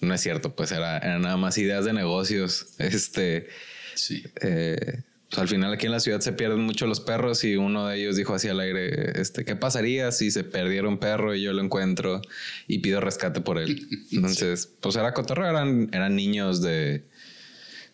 no 0.00 0.14
es 0.14 0.20
cierto, 0.20 0.54
pues 0.54 0.72
era, 0.72 0.98
eran 0.98 1.22
nada 1.22 1.36
más 1.36 1.56
ideas 1.58 1.84
de 1.84 1.92
negocios. 1.92 2.66
Este. 2.78 3.48
Sí. 3.94 4.22
Eh, 4.40 5.02
pues 5.28 5.40
al 5.40 5.48
final 5.48 5.72
aquí 5.72 5.86
en 5.86 5.92
la 5.92 6.00
ciudad 6.00 6.20
se 6.20 6.32
pierden 6.32 6.60
mucho 6.60 6.86
los 6.86 7.00
perros 7.00 7.42
y 7.44 7.56
uno 7.56 7.86
de 7.86 7.98
ellos 7.98 8.16
dijo 8.16 8.34
así 8.34 8.48
al 8.48 8.60
aire, 8.60 9.18
este, 9.18 9.46
¿qué 9.46 9.56
pasaría 9.56 10.12
si 10.12 10.30
se 10.30 10.44
perdiera 10.44 10.88
un 10.88 10.98
perro 10.98 11.34
y 11.34 11.42
yo 11.42 11.54
lo 11.54 11.62
encuentro 11.62 12.20
y 12.68 12.80
pido 12.80 13.00
rescate 13.00 13.40
por 13.40 13.58
él? 13.58 13.88
Entonces, 14.10 14.70
pues 14.80 14.96
era 14.96 15.14
cotorreo, 15.14 15.48
eran, 15.48 15.88
eran 15.92 16.16
niños 16.16 16.60
de, 16.60 17.04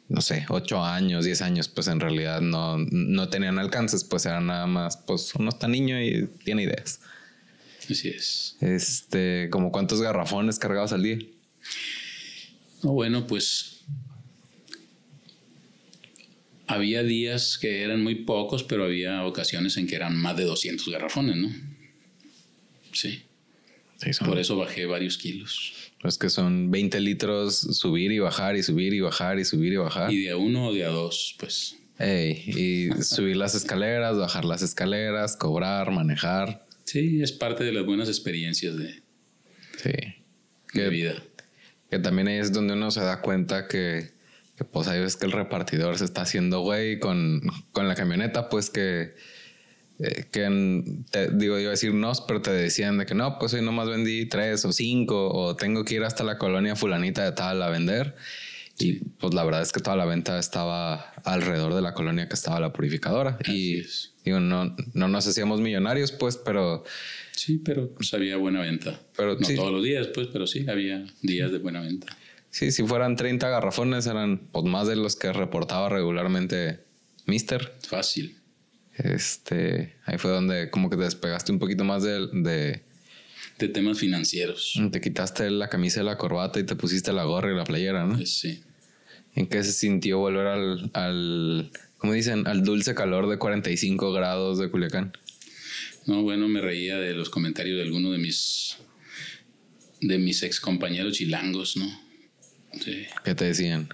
no 0.09 0.21
sé, 0.23 0.47
8 0.49 0.85
años, 0.85 1.25
10 1.25 1.43
años, 1.43 1.69
pues 1.69 1.89
en 1.89 2.01
realidad 2.01 2.41
no, 2.41 2.79
no 2.79 3.29
tenían 3.29 3.59
alcances, 3.59 4.05
pues 4.05 4.25
eran 4.27 4.47
nada 4.47 4.67
más, 4.67 4.97
pues 4.97 5.35
uno 5.35 5.51
está 5.51 5.69
niño 5.69 6.01
y 6.03 6.29
tiene 6.45 6.63
ideas. 6.63 7.01
Así 7.91 8.09
es. 8.09 8.57
Este, 8.61 9.49
como 9.51 9.73
cuántos 9.73 10.01
garrafones 10.01 10.59
cargabas 10.59 10.93
al 10.93 11.03
día. 11.03 11.19
No, 12.83 12.93
bueno, 12.93 13.27
pues 13.27 13.85
había 16.67 17.03
días 17.03 17.59
que 17.59 17.83
eran 17.83 18.03
muy 18.03 18.15
pocos, 18.15 18.63
pero 18.63 18.85
había 18.85 19.25
ocasiones 19.25 19.77
en 19.77 19.87
que 19.87 19.97
eran 19.97 20.17
más 20.17 20.37
de 20.37 20.45
200 20.45 20.89
garrafones, 20.91 21.37
¿no? 21.37 21.51
Sí. 22.93 23.23
Por 24.25 24.39
eso 24.39 24.57
bajé 24.57 24.87
varios 24.87 25.19
kilos. 25.19 25.88
Es 26.05 26.19
que 26.19 26.31
son 26.31 26.71
20 26.71 27.01
litros 27.01 27.57
subir 27.57 28.13
y 28.13 28.19
bajar 28.19 28.57
y 28.57 28.63
subir 28.63 28.95
y 28.95 29.01
bajar 29.01 29.39
y 29.39 29.45
subir 29.45 29.73
y 29.73 29.77
bajar. 29.77 30.13
Y 30.13 30.23
de 30.23 30.31
a 30.31 30.37
uno 30.37 30.69
o 30.69 30.73
de 30.73 30.85
a 30.85 30.89
dos, 30.89 31.37
pues. 31.39 31.77
y 32.01 32.91
subir 33.03 33.37
las 33.37 33.55
escaleras, 33.55 34.17
bajar 34.17 34.45
las 34.45 34.63
escaleras, 34.63 35.37
cobrar, 35.37 35.91
manejar. 35.91 36.67
Sí, 36.85 37.21
es 37.21 37.33
parte 37.33 37.65
de 37.65 37.73
las 37.73 37.85
buenas 37.85 38.09
experiencias 38.09 38.77
de, 38.77 39.03
sí. 39.83 39.93
de 40.73 40.89
vida. 40.89 41.23
Que 41.91 41.99
también 41.99 42.29
ahí 42.29 42.37
es 42.37 42.53
donde 42.53 42.75
uno 42.75 42.91
se 42.91 43.01
da 43.01 43.21
cuenta 43.21 43.67
que 43.67 44.17
que 44.59 44.65
pues 44.65 44.89
ahí 44.89 44.99
ves 44.99 45.15
que 45.15 45.25
el 45.25 45.31
repartidor 45.31 45.97
se 45.99 46.05
está 46.05 46.23
haciendo 46.23 46.63
güey 46.63 46.99
con, 46.99 47.43
con 47.71 47.87
la 47.87 47.95
camioneta, 47.95 48.49
pues 48.49 48.71
que, 48.71 49.15
eh, 49.99 50.27
que 50.31 51.05
te, 51.11 51.31
digo, 51.33 51.59
iba 51.59 51.69
a 51.69 51.73
decir 51.73 51.93
no, 51.93 52.13
pero 52.27 52.41
te 52.41 52.53
decían 52.53 52.99
de 52.99 53.07
que 53.07 53.15
no, 53.15 53.39
pues 53.39 53.53
hoy 53.55 53.63
nomás 53.63 53.89
vendí 53.89 54.27
tres 54.27 54.65
o 54.65 54.73
cinco, 54.73 55.31
o 55.31 55.57
tengo 55.57 55.85
que 55.85 55.95
ir 55.95 56.05
hasta 56.05 56.25
la 56.25 56.39
colonia 56.39 56.77
fulanita 56.77 57.25
de 57.25 57.33
tal 57.33 57.63
a 57.63 57.69
vender. 57.69 58.15
Y 58.81 59.01
pues 59.19 59.35
la 59.35 59.45
verdad 59.45 59.63
es 59.63 59.73
que 59.73 59.81
toda 59.81 59.97
la 59.97 60.05
venta 60.05 60.39
estaba 60.39 61.13
alrededor 61.25 61.75
de 61.75 61.83
la 61.83 61.95
colonia 61.95 62.29
que 62.29 62.35
estaba 62.35 62.61
la 62.61 62.73
purificadora. 62.73 63.37
y 63.49 63.83
digo, 64.25 64.39
no, 64.39 64.77
no 64.95 65.09
nos 65.09 65.27
hacíamos 65.27 65.61
millonarios, 65.61 66.13
pues, 66.13 66.37
pero... 66.37 66.85
Sí, 67.33 67.59
pero 67.59 67.93
pues 67.95 68.15
había 68.15 68.37
buena 68.37 68.61
venta. 68.61 69.01
Pero, 69.17 69.37
no 69.37 69.49
todos 69.57 69.73
los 69.73 69.83
días, 69.83 70.09
pues, 70.09 70.29
pero 70.33 70.47
sí, 70.47 70.67
había 70.69 71.05
días 71.23 71.51
de 71.51 71.59
buena 71.59 71.81
venta. 71.81 72.17
Sí, 72.51 72.71
si 72.71 72.85
fueran 72.85 73.17
30 73.17 73.49
garrafones 73.49 74.07
eran 74.07 74.39
pues, 74.53 74.65
más 74.65 74.87
de 74.87 74.97
los 74.97 75.17
que 75.17 75.33
reportaba 75.33 75.89
regularmente 75.89 76.81
Mister. 77.27 77.75
Fácil. 77.87 78.38
Este, 78.99 79.95
ahí 80.05 80.19
fue 80.19 80.31
donde 80.31 80.71
como 80.71 80.91
que 80.91 80.97
te 80.97 81.05
despegaste 81.05 81.53
un 81.53 81.59
poquito 81.59 81.85
más 81.85 82.03
de, 82.03 82.27
de, 82.33 82.83
de 83.59 83.69
temas 83.69 83.99
financieros. 83.99 84.79
Te 84.91 85.01
quitaste 85.01 85.51
la 85.51 85.69
camisa 85.69 86.01
y 86.01 86.05
la 86.05 86.19
corbata 86.19 86.59
y 86.59 86.65
te 86.65 86.75
pusiste 86.75 87.13
la 87.13 87.25
gorra 87.25 87.53
y 87.53 87.57
la 87.57 87.65
playera, 87.65 88.05
¿no? 88.05 88.17
Pues 88.17 88.39
sí. 88.39 88.63
¿En 89.35 89.47
qué 89.47 89.63
se 89.63 89.73
sintió 89.73 90.19
volver 90.19 90.47
al, 90.49 90.91
al, 90.95 91.71
¿cómo 91.99 92.13
dicen? 92.13 92.47
Al 92.49 92.65
dulce 92.65 92.95
calor 92.95 93.29
de 93.29 93.39
45 93.39 94.13
grados 94.13 94.59
de 94.59 94.69
Culiacán. 94.69 95.13
No, 96.07 96.23
bueno, 96.23 96.49
me 96.49 96.61
reía 96.61 96.97
de 96.99 97.15
los 97.15 97.31
comentarios 97.31 97.77
de 97.77 97.83
algunos 97.83 98.13
de 98.13 98.19
mis, 98.19 98.79
de 100.01 100.19
mis 100.19 100.43
ex 100.43 100.59
compañeros 100.59 101.13
chilangos, 101.13 101.77
¿no? 101.77 101.87
Sí. 102.81 103.07
¿Qué 103.25 103.35
te 103.35 103.45
decían? 103.45 103.89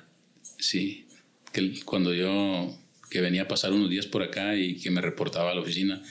Sí, 0.58 1.06
que 1.52 1.80
cuando 1.84 2.14
yo 2.14 2.74
que 3.14 3.20
venía 3.20 3.42
a 3.42 3.48
pasar 3.48 3.72
unos 3.72 3.90
días 3.90 4.06
por 4.06 4.24
acá 4.24 4.56
y 4.56 4.74
que 4.74 4.90
me 4.90 5.00
reportaba 5.00 5.52
a 5.52 5.54
la 5.54 5.60
oficina, 5.60 6.02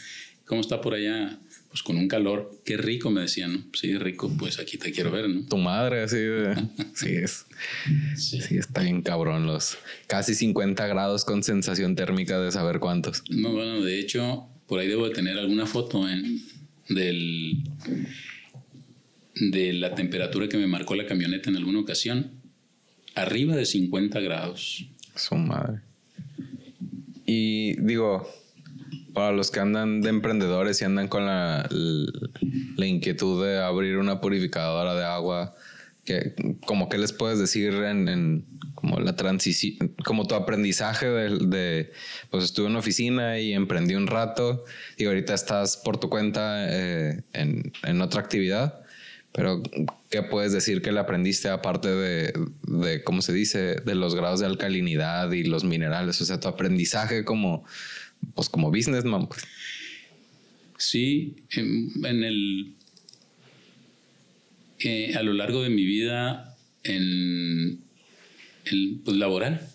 ¿cómo 0.45 0.61
está 0.61 0.79
por 0.79 0.93
allá? 0.93 1.37
Pues 1.67 1.83
con 1.83 1.97
un 1.97 2.07
calor, 2.07 2.61
qué 2.63 2.77
rico 2.77 3.11
me 3.11 3.19
decían, 3.19 3.53
¿no? 3.53 3.63
Sí, 3.73 3.97
rico, 3.97 4.33
pues 4.39 4.57
aquí 4.57 4.77
te 4.77 4.93
quiero 4.93 5.11
ver, 5.11 5.27
¿no? 5.27 5.45
Tu 5.45 5.57
madre, 5.57 6.03
así, 6.03 6.15
sí 6.95 7.09
es. 7.09 7.45
Sí. 8.15 8.39
sí. 8.39 8.57
está 8.57 8.83
bien 8.83 9.01
cabrón 9.01 9.47
los 9.47 9.77
casi 10.07 10.33
50 10.33 10.87
grados 10.87 11.25
con 11.25 11.43
sensación 11.43 11.97
térmica 11.97 12.39
de 12.39 12.53
saber 12.53 12.79
cuántos. 12.79 13.21
No, 13.29 13.51
bueno, 13.51 13.81
de 13.81 13.99
hecho, 13.99 14.47
por 14.65 14.79
ahí 14.79 14.87
debo 14.87 15.09
de 15.09 15.13
tener 15.13 15.37
alguna 15.37 15.65
foto 15.65 16.07
en, 16.07 16.39
del, 16.87 17.63
de 19.35 19.73
la 19.73 19.93
temperatura 19.93 20.47
que 20.47 20.55
me 20.55 20.67
marcó 20.67 20.95
la 20.95 21.05
camioneta 21.05 21.49
en 21.49 21.57
alguna 21.57 21.81
ocasión 21.81 22.31
arriba 23.13 23.57
de 23.57 23.65
50 23.65 24.21
grados. 24.21 24.87
Su 25.17 25.35
madre. 25.35 25.81
Y 27.25 27.79
digo, 27.81 28.27
para 29.13 29.31
los 29.31 29.51
que 29.51 29.59
andan 29.59 30.01
de 30.01 30.09
emprendedores 30.09 30.81
y 30.81 30.85
andan 30.85 31.07
con 31.07 31.25
la, 31.25 31.67
la, 31.69 32.85
inquietud 32.85 33.45
de 33.45 33.59
abrir 33.59 33.97
una 33.97 34.19
purificadora 34.19 34.95
de 34.95 35.05
agua, 35.05 35.55
que, 36.03 36.35
como 36.65 36.89
que 36.89 36.97
les 36.97 37.13
puedes 37.13 37.39
decir 37.39 37.73
en, 37.73 38.45
como 38.75 38.99
la 38.99 39.15
transición, 39.15 39.95
como 40.03 40.25
tu 40.27 40.35
aprendizaje 40.35 41.07
de, 41.07 41.91
pues 42.29 42.43
estuve 42.43 42.67
en 42.67 42.75
oficina 42.75 43.39
y 43.39 43.53
emprendí 43.53 43.95
un 43.95 44.07
rato 44.07 44.65
y 44.97 45.05
ahorita 45.05 45.33
estás 45.33 45.77
por 45.77 45.97
tu 45.97 46.09
cuenta 46.09 46.65
eh, 46.69 47.23
en, 47.33 47.71
en 47.83 48.01
otra 48.01 48.21
actividad. 48.21 48.82
Pero, 49.33 49.63
¿qué 50.11 50.21
puedes 50.21 50.53
decir 50.53 50.83
que 50.83 50.91
le 50.91 50.99
aprendiste 50.99 51.49
aparte 51.49 51.89
de, 51.89 52.33
de, 52.67 53.03
¿cómo 53.03 53.23
se 53.23 53.33
dice?, 53.33 53.75
de 53.83 53.95
los 53.95 54.13
grados 54.13 54.39
de 54.39 54.45
alcalinidad 54.45 55.31
y 55.31 55.43
los 55.43 55.63
minerales? 55.63 56.21
O 56.21 56.25
sea, 56.25 56.39
tu 56.39 56.47
aprendizaje 56.47 57.25
como, 57.25 57.65
pues 58.35 58.47
como 58.47 58.69
businessman. 58.69 59.27
Pues. 59.27 59.43
Sí, 60.77 61.35
en, 61.51 62.23
el... 62.23 62.75
Eh, 64.79 65.15
a 65.15 65.23
lo 65.23 65.33
largo 65.33 65.63
de 65.63 65.69
mi 65.69 65.83
vida 65.83 66.55
en 66.83 67.79
el 68.65 69.01
pues, 69.03 69.17
laboral, 69.17 69.67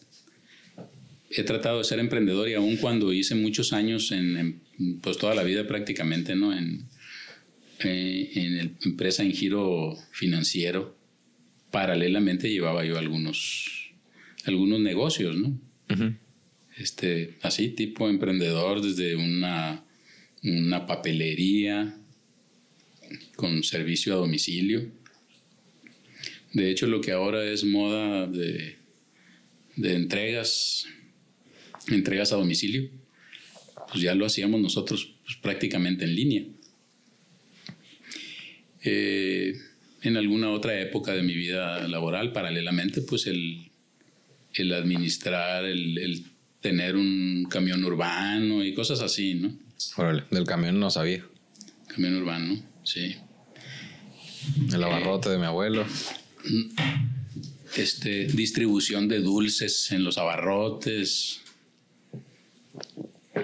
he 1.31 1.42
tratado 1.42 1.79
de 1.79 1.85
ser 1.85 1.99
emprendedor 1.99 2.49
y 2.49 2.55
aún 2.55 2.77
cuando 2.77 3.12
hice 3.12 3.35
muchos 3.35 3.73
años 3.73 4.12
en, 4.12 4.61
pues 5.03 5.18
toda 5.18 5.35
la 5.35 5.42
vida 5.42 5.66
prácticamente, 5.66 6.37
¿no? 6.37 6.57
En, 6.57 6.87
eh, 7.81 8.31
en 8.35 8.57
la 8.57 8.62
empresa 8.85 9.23
en 9.23 9.33
giro 9.33 9.97
financiero, 10.11 10.97
paralelamente 11.71 12.51
llevaba 12.51 12.85
yo 12.85 12.99
algunos, 12.99 13.93
algunos 14.45 14.81
negocios, 14.81 15.37
¿no? 15.37 15.59
este, 16.79 17.37
así, 17.43 17.71
tipo 17.71 18.09
emprendedor, 18.09 18.81
desde 18.81 19.17
una, 19.17 19.85
una 20.43 20.87
papelería 20.87 21.97
con 23.37 23.62
servicio 23.64 24.14
a 24.14 24.17
domicilio. 24.17 24.91
De 26.53 26.71
hecho, 26.71 26.87
lo 26.87 27.01
que 27.01 27.12
ahora 27.12 27.45
es 27.45 27.64
moda 27.64 28.27
de, 28.27 28.77
de 29.77 29.95
entregas, 29.95 30.87
entregas 31.88 32.33
a 32.33 32.37
domicilio, 32.37 32.88
pues 33.91 34.03
ya 34.03 34.14
lo 34.14 34.27
hacíamos 34.27 34.61
nosotros 34.61 35.14
pues, 35.25 35.37
prácticamente 35.37 36.05
en 36.05 36.14
línea. 36.14 36.45
Eh, 38.90 39.55
en 40.01 40.16
alguna 40.16 40.51
otra 40.51 40.81
época 40.81 41.12
de 41.12 41.22
mi 41.22 41.35
vida 41.35 41.87
laboral, 41.88 42.33
paralelamente, 42.33 43.03
pues 43.03 43.27
el, 43.27 43.70
el 44.55 44.72
administrar, 44.72 45.66
el, 45.66 46.24
tener 46.62 46.96
un 46.96 47.46
camión 47.51 47.85
urbano 47.85 48.64
y 48.64 48.72
cosas 48.72 49.01
así, 49.01 49.35
¿no? 49.35 49.53
Órale, 49.96 50.24
del 50.31 50.44
camión 50.44 50.81
no 50.81 50.90
sabía. 50.90 51.22
Camión 51.88 52.16
urbano, 52.16 52.62
sí. 52.83 53.16
El 54.72 54.83
abarrote 54.83 55.29
de 55.29 55.38
mi 55.38 55.44
abuelo. 55.44 55.85
Este, 57.77 58.27
distribución 58.29 59.07
de 59.07 59.20
dulces 59.20 59.92
en 59.92 60.03
los 60.03 60.16
abarrotes. 60.16 61.42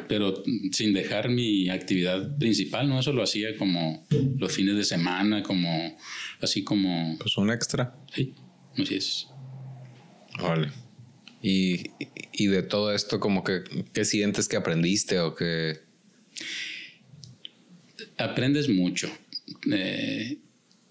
Pero 0.09 0.43
sin 0.73 0.93
dejar 0.93 1.29
mi 1.29 1.69
actividad 1.69 2.37
principal, 2.39 2.89
¿no? 2.89 3.01
Eso 3.01 3.13
lo 3.13 3.23
hacía 3.23 3.57
como 3.57 4.07
los 4.39 4.53
fines 4.53 4.77
de 4.77 4.85
semana, 4.85 5.43
como 5.43 5.97
así 6.41 6.65
como. 6.65 7.17
Pues 7.19 7.37
un 7.37 7.51
extra. 7.51 7.97
Sí, 8.15 8.35
así 8.77 8.95
es. 8.95 9.29
Órale. 10.41 10.71
Y, 11.43 11.91
y 12.33 12.47
de 12.47 12.63
todo 12.63 12.95
esto, 12.95 13.21
como 13.21 13.45
que, 13.45 13.63
¿qué 13.93 14.05
sientes 14.05 14.49
que 14.49 14.57
aprendiste 14.57 15.21
o 15.21 15.35
que 15.35 15.85
aprendes 18.17 18.69
mucho, 18.69 19.11
eh, 19.71 20.39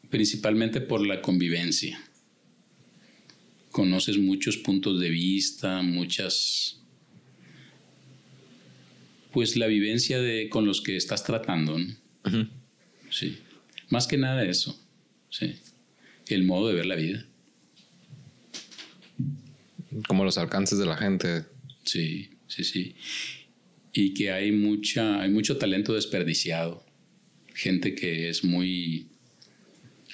principalmente 0.10 0.82
por 0.82 1.06
la 1.06 1.22
convivencia. 1.22 2.00
Conoces 3.72 4.18
muchos 4.18 4.58
puntos 4.58 5.00
de 5.00 5.10
vista, 5.10 5.82
muchas... 5.82 6.83
Pues 9.34 9.58
la 9.58 9.68
vivencia 9.68 10.22
de, 10.22 10.48
con 10.50 10.66
los 10.66 10.82
que 10.82 10.96
estás 10.96 11.24
tratando. 11.24 11.78
Sí. 13.10 13.38
Más 13.90 14.08
que 14.08 14.18
nada 14.18 14.46
eso. 14.46 14.80
Sí. 15.30 15.56
El 16.28 16.44
modo 16.44 16.70
de 16.70 16.76
ver 16.76 16.86
la 16.86 16.96
vida. 16.96 17.26
Como 20.08 20.24
los 20.24 20.38
alcances 20.38 20.80
de 20.80 20.86
la 20.86 20.96
gente. 20.96 21.46
Sí, 21.84 22.30
sí, 22.48 22.64
sí. 22.64 22.96
Y 23.92 24.14
que 24.14 24.32
hay 24.32 24.52
mucha, 24.52 25.22
hay 25.22 25.30
mucho 25.30 25.58
talento 25.58 25.94
desperdiciado 25.94 26.84
gente 27.54 27.96
que 27.96 28.30
es 28.30 28.44
muy, 28.44 29.08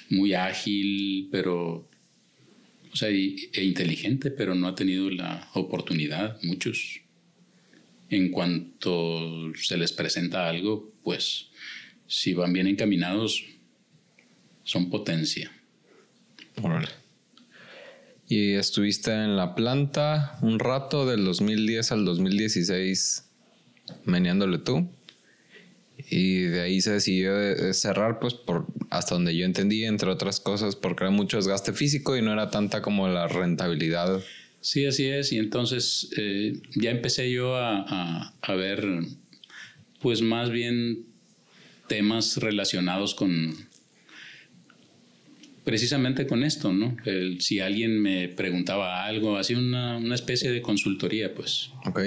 muy 0.08 0.34
ágil, 0.34 1.28
pero, 1.30 1.88
o 2.92 2.96
sea, 2.96 3.08
e 3.08 3.64
inteligente, 3.64 4.30
pero 4.30 4.54
no 4.54 4.68
ha 4.68 4.74
tenido 4.74 5.10
la 5.10 5.48
oportunidad, 5.54 6.40
muchos. 6.42 6.99
En 8.10 8.30
cuanto 8.30 9.52
se 9.54 9.76
les 9.76 9.92
presenta 9.92 10.48
algo, 10.48 10.92
pues 11.02 11.48
si 12.06 12.34
van 12.34 12.52
bien 12.52 12.66
encaminados, 12.66 13.44
son 14.64 14.90
potencia. 14.90 15.50
Órale. 16.60 16.88
Y 18.28 18.52
estuviste 18.52 19.12
en 19.12 19.36
la 19.36 19.54
planta 19.54 20.38
un 20.42 20.58
rato 20.58 21.06
del 21.06 21.24
2010 21.24 21.92
al 21.92 22.04
2016 22.04 23.26
meneándole 24.04 24.58
tú 24.58 24.88
y 26.08 26.42
de 26.42 26.60
ahí 26.62 26.80
se 26.80 26.92
decidió 26.92 27.32
cerrar, 27.74 28.18
pues 28.20 28.34
por 28.34 28.66
hasta 28.90 29.14
donde 29.14 29.36
yo 29.36 29.44
entendí, 29.44 29.84
entre 29.84 30.10
otras 30.10 30.40
cosas, 30.40 30.76
porque 30.76 31.04
era 31.04 31.10
mucho 31.10 31.36
desgaste 31.36 31.72
físico 31.72 32.16
y 32.16 32.22
no 32.22 32.32
era 32.32 32.50
tanta 32.50 32.82
como 32.82 33.08
la 33.08 33.28
rentabilidad. 33.28 34.22
Sí, 34.60 34.84
así 34.86 35.06
es. 35.06 35.32
Y 35.32 35.38
entonces 35.38 36.10
eh, 36.16 36.60
ya 36.74 36.90
empecé 36.90 37.30
yo 37.30 37.56
a, 37.56 38.34
a, 38.40 38.54
ver, 38.54 38.86
pues 40.00 40.22
más 40.22 40.50
bien 40.50 41.06
temas 41.88 42.36
relacionados 42.36 43.14
con, 43.14 43.56
precisamente 45.64 46.26
con 46.26 46.44
esto, 46.44 46.72
¿no? 46.72 46.96
si 47.40 47.60
alguien 47.60 48.00
me 48.00 48.28
preguntaba 48.28 49.04
algo, 49.04 49.36
así 49.36 49.54
una, 49.54 49.96
una 49.96 50.14
especie 50.14 50.50
de 50.50 50.62
consultoría, 50.62 51.34
pues. 51.34 51.70
Ok. 51.86 52.00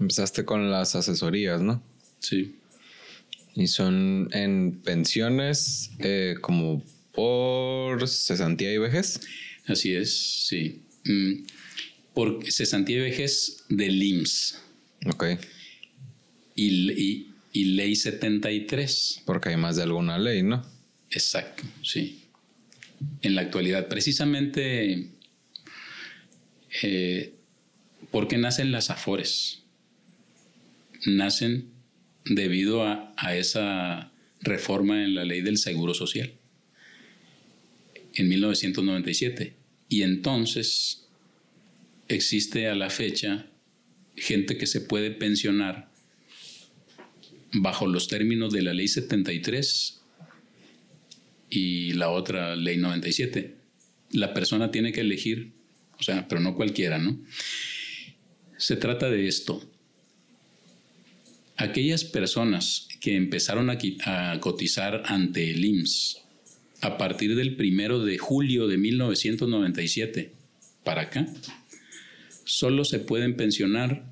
Empezaste 0.00 0.44
con 0.44 0.70
las 0.70 0.94
asesorías, 0.94 1.60
¿no? 1.60 1.82
Sí. 2.20 2.56
Y 3.54 3.66
son 3.66 4.28
en 4.32 4.80
pensiones 4.82 5.90
eh, 5.98 6.36
como 6.40 6.82
por 7.12 8.08
cesantía 8.08 8.72
y 8.72 8.78
vejez. 8.78 9.20
Así 9.66 9.94
es, 9.94 10.46
sí. 10.46 10.82
Mm, 11.10 11.46
por 12.14 12.44
cesantía 12.50 12.98
y 12.98 13.00
vejez 13.00 13.64
del 13.68 14.02
IMSS. 14.02 14.60
Ok. 15.06 15.24
Y, 16.54 17.26
y, 17.52 17.64
ley 17.64 17.96
73. 17.96 19.22
Porque 19.24 19.50
hay 19.50 19.56
más 19.56 19.76
de 19.76 19.84
alguna 19.84 20.18
ley, 20.18 20.42
¿no? 20.42 20.62
Exacto, 21.10 21.64
sí. 21.82 22.24
En 23.22 23.34
la 23.34 23.42
actualidad, 23.42 23.88
precisamente, 23.88 25.10
eh, 26.82 27.34
¿por 28.10 28.28
qué 28.28 28.36
nacen 28.36 28.72
las 28.72 28.90
AFORES? 28.90 29.62
Nacen 31.06 31.70
debido 32.26 32.84
a, 32.84 33.14
esa 33.34 34.12
reforma 34.40 35.02
en 35.04 35.14
la 35.14 35.24
ley 35.24 35.40
del 35.40 35.56
Seguro 35.56 35.94
Social 35.94 36.34
en 38.14 38.28
1997. 38.28 39.59
Y 39.90 40.02
entonces 40.02 41.08
existe 42.08 42.68
a 42.68 42.74
la 42.76 42.88
fecha 42.88 43.46
gente 44.16 44.56
que 44.56 44.66
se 44.66 44.80
puede 44.80 45.10
pensionar 45.10 45.90
bajo 47.52 47.88
los 47.88 48.06
términos 48.06 48.52
de 48.52 48.62
la 48.62 48.72
ley 48.72 48.86
73 48.86 50.00
y 51.50 51.92
la 51.94 52.10
otra 52.10 52.54
ley 52.54 52.76
97. 52.76 53.56
La 54.12 54.32
persona 54.32 54.70
tiene 54.70 54.92
que 54.92 55.00
elegir, 55.00 55.52
o 55.98 56.02
sea, 56.04 56.28
pero 56.28 56.40
no 56.40 56.54
cualquiera, 56.54 56.98
¿no? 56.98 57.20
Se 58.58 58.76
trata 58.76 59.10
de 59.10 59.26
esto 59.26 59.68
aquellas 61.56 62.04
personas 62.04 62.86
que 63.00 63.16
empezaron 63.16 63.70
a, 63.70 64.40
cotizar 64.40 65.02
ante 65.06 65.50
el 65.50 65.64
IMSS 65.64 66.29
a 66.80 66.96
partir 66.96 67.36
del 67.36 67.56
primero 67.56 68.04
de 68.04 68.18
julio 68.18 68.66
de 68.66 68.78
1997 68.78 70.32
para 70.84 71.02
acá, 71.02 71.26
solo 72.44 72.84
se 72.84 72.98
pueden 72.98 73.36
pensionar 73.36 74.04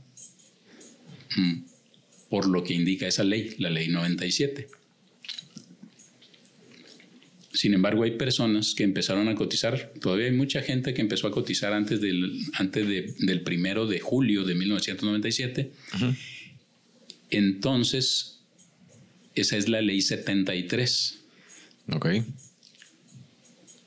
mm, 1.37 1.63
por 2.29 2.47
lo 2.49 2.63
que 2.65 2.75
indica 2.75 3.07
esa 3.07 3.25
ley, 3.25 3.55
la 3.59 3.71
ley 3.71 3.89
97. 3.89 4.69
Sin 7.53 7.75
embargo, 7.75 8.05
hay 8.05 8.13
personas 8.13 8.75
que 8.75 8.85
empezaron 8.85 9.29
a 9.29 9.35
cotizar, 9.35 9.93
todavía 10.01 10.27
hay 10.27 10.33
mucha 10.33 10.63
gente 10.63 10.95
que 10.95 11.01
empezó 11.01 11.27
a 11.27 11.33
cotizar 11.33 11.73
antes 11.73 12.01
del, 12.01 12.39
antes 12.53 12.87
del 13.19 13.41
primero 13.43 13.87
de 13.87 13.99
julio 13.99 14.45
de 14.45 14.55
1997. 14.55 15.73
Entonces, 17.31 18.39
esa 19.35 19.57
es 19.57 19.69
la 19.69 19.83
ley 19.83 20.03
73. 20.03 21.19
Ok. 21.95 22.07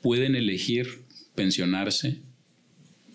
Pueden 0.02 0.34
elegir 0.34 1.02
pensionarse 1.34 2.18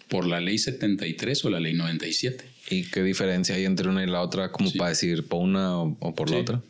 por 0.07 0.25
la 0.25 0.39
ley 0.39 0.57
73 0.57 1.45
o 1.45 1.49
la 1.49 1.59
ley 1.59 1.73
97. 1.73 2.45
¿Y 2.69 2.83
qué 2.83 3.03
diferencia 3.03 3.55
hay 3.55 3.65
entre 3.65 3.89
una 3.89 4.03
y 4.03 4.07
la 4.07 4.21
otra, 4.21 4.51
como 4.51 4.71
para 4.73 4.89
decir 4.89 5.23
por 5.25 5.41
una 5.41 5.77
o, 5.77 6.15
por 6.15 6.29
la 6.29 6.37
otra? 6.37 6.61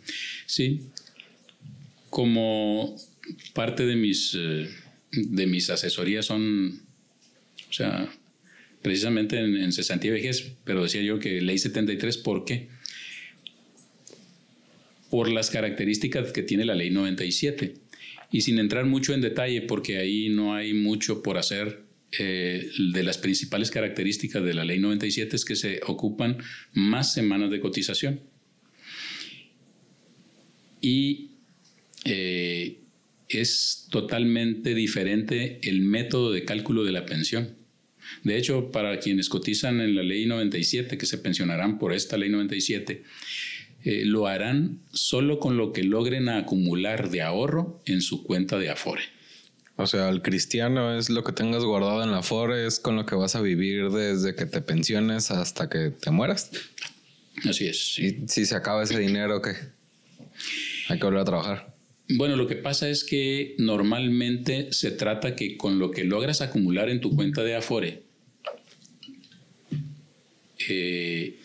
Sí. 0.45 0.89
Como 2.09 2.95
parte 3.53 3.85
de 3.85 3.95
mis, 3.95 4.35
eh, 4.37 4.69
de 5.11 5.47
mis 5.47 5.69
asesorías 5.69 6.25
son, 6.25 6.81
o 7.69 7.73
sea, 7.73 8.09
precisamente 8.81 9.39
en, 9.39 9.57
en 9.57 9.71
cesantía 9.71 10.11
vejez, 10.11 10.53
pero 10.63 10.83
decía 10.83 11.01
yo 11.01 11.19
que 11.19 11.41
ley 11.41 11.57
73, 11.57 12.17
¿por 12.17 12.45
qué? 12.45 12.69
por 15.09 15.31
las 15.31 15.49
características 15.49 16.31
que 16.31 16.43
tiene 16.43 16.65
la 16.65 16.75
ley 16.75 16.89
97. 16.89 17.75
Y 18.31 18.41
sin 18.41 18.59
entrar 18.59 18.85
mucho 18.85 19.13
en 19.13 19.21
detalle, 19.21 19.61
porque 19.61 19.97
ahí 19.97 20.29
no 20.29 20.53
hay 20.53 20.73
mucho 20.73 21.23
por 21.23 21.37
hacer, 21.37 21.87
eh, 22.19 22.71
de 22.93 23.03
las 23.03 23.17
principales 23.17 23.69
características 23.69 24.41
de 24.43 24.53
la 24.53 24.63
ley 24.63 24.79
97 24.79 25.35
es 25.35 25.43
que 25.43 25.57
se 25.57 25.81
ocupan 25.85 26.37
más 26.73 27.13
semanas 27.13 27.51
de 27.51 27.59
cotización. 27.59 28.21
Y 30.79 31.31
eh, 32.05 32.79
es 33.27 33.87
totalmente 33.91 34.73
diferente 34.73 35.59
el 35.63 35.81
método 35.81 36.31
de 36.31 36.45
cálculo 36.45 36.85
de 36.85 36.93
la 36.93 37.05
pensión. 37.05 37.55
De 38.23 38.37
hecho, 38.37 38.71
para 38.71 38.99
quienes 38.99 39.27
cotizan 39.27 39.81
en 39.81 39.95
la 39.95 40.03
ley 40.03 40.25
97, 40.25 40.97
que 40.97 41.05
se 41.05 41.17
pensionarán 41.17 41.77
por 41.77 41.93
esta 41.93 42.17
ley 42.17 42.29
97, 42.29 43.03
eh, 43.87 44.03
lo 44.03 44.27
harán 44.27 44.81
solo 44.91 45.39
con 45.39 45.55
lo 45.55 45.71
que 45.71 45.81
logren 45.81 46.27
acumular 46.27 47.09
de 47.09 47.21
ahorro 47.21 47.81
en 47.85 48.01
su 48.01 48.21
cuenta 48.25 48.57
de 48.57 48.69
Afore. 48.69 49.03
O 49.77 49.87
sea, 49.87 50.09
el 50.09 50.21
cristiano 50.21 50.97
es 50.97 51.09
lo 51.09 51.23
que 51.23 51.31
tengas 51.31 51.63
guardado 51.63 52.03
en 52.03 52.11
la 52.11 52.17
Afore, 52.17 52.67
es 52.67 52.81
con 52.81 52.97
lo 52.97 53.05
que 53.05 53.15
vas 53.15 53.37
a 53.37 53.41
vivir 53.41 53.89
desde 53.91 54.35
que 54.35 54.45
te 54.45 54.59
pensiones 54.59 55.31
hasta 55.31 55.69
que 55.69 55.91
te 55.91 56.11
mueras. 56.11 56.51
Así 57.49 57.65
es. 57.69 57.97
¿Y 57.97 58.27
si 58.27 58.45
se 58.45 58.55
acaba 58.55 58.83
ese 58.83 58.99
dinero, 58.99 59.41
qué? 59.41 59.53
Hay 60.89 60.99
que 60.99 61.05
volver 61.05 61.21
a 61.21 61.25
trabajar. 61.25 61.73
Bueno, 62.09 62.35
lo 62.35 62.45
que 62.45 62.57
pasa 62.57 62.89
es 62.89 63.05
que 63.05 63.55
normalmente 63.57 64.73
se 64.73 64.91
trata 64.91 65.33
que 65.33 65.55
con 65.55 65.79
lo 65.79 65.91
que 65.91 66.03
logras 66.03 66.41
acumular 66.41 66.89
en 66.89 66.99
tu 66.99 67.15
cuenta 67.15 67.41
de 67.41 67.55
Afore, 67.55 68.03
eh, 70.67 71.39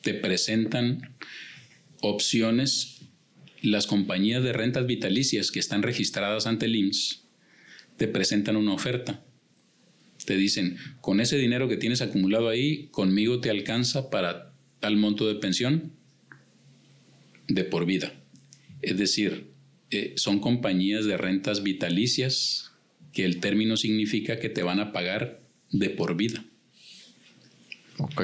te 0.00 0.14
presentan 0.14 1.17
opciones, 2.00 3.02
las 3.62 3.86
compañías 3.86 4.42
de 4.42 4.52
rentas 4.52 4.86
vitalicias 4.86 5.50
que 5.50 5.60
están 5.60 5.82
registradas 5.82 6.46
ante 6.46 6.66
el 6.66 6.76
IMSS 6.76 7.24
te 7.96 8.08
presentan 8.08 8.56
una 8.56 8.72
oferta. 8.72 9.24
Te 10.24 10.36
dicen, 10.36 10.76
con 11.00 11.20
ese 11.20 11.36
dinero 11.36 11.68
que 11.68 11.76
tienes 11.76 12.00
acumulado 12.00 12.48
ahí, 12.48 12.88
conmigo 12.90 13.40
te 13.40 13.50
alcanza 13.50 14.10
para 14.10 14.54
tal 14.80 14.96
monto 14.96 15.26
de 15.26 15.34
pensión 15.34 15.92
de 17.48 17.64
por 17.64 17.86
vida. 17.86 18.12
Es 18.82 18.96
decir, 18.96 19.50
eh, 19.90 20.12
son 20.16 20.38
compañías 20.38 21.04
de 21.06 21.16
rentas 21.16 21.62
vitalicias 21.62 22.72
que 23.12 23.24
el 23.24 23.40
término 23.40 23.76
significa 23.76 24.38
que 24.38 24.48
te 24.48 24.62
van 24.62 24.80
a 24.80 24.92
pagar 24.92 25.40
de 25.72 25.90
por 25.90 26.16
vida. 26.16 26.44
Ok. 27.98 28.22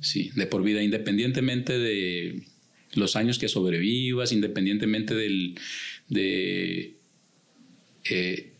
Sí, 0.00 0.30
de 0.34 0.46
por 0.46 0.62
vida, 0.62 0.82
independientemente 0.82 1.78
de 1.78 2.46
los 2.94 3.16
años 3.16 3.38
que 3.38 3.48
sobrevivas, 3.48 4.32
independientemente 4.32 5.14
del, 5.14 5.58
de 6.08 6.96
eh, 8.10 8.52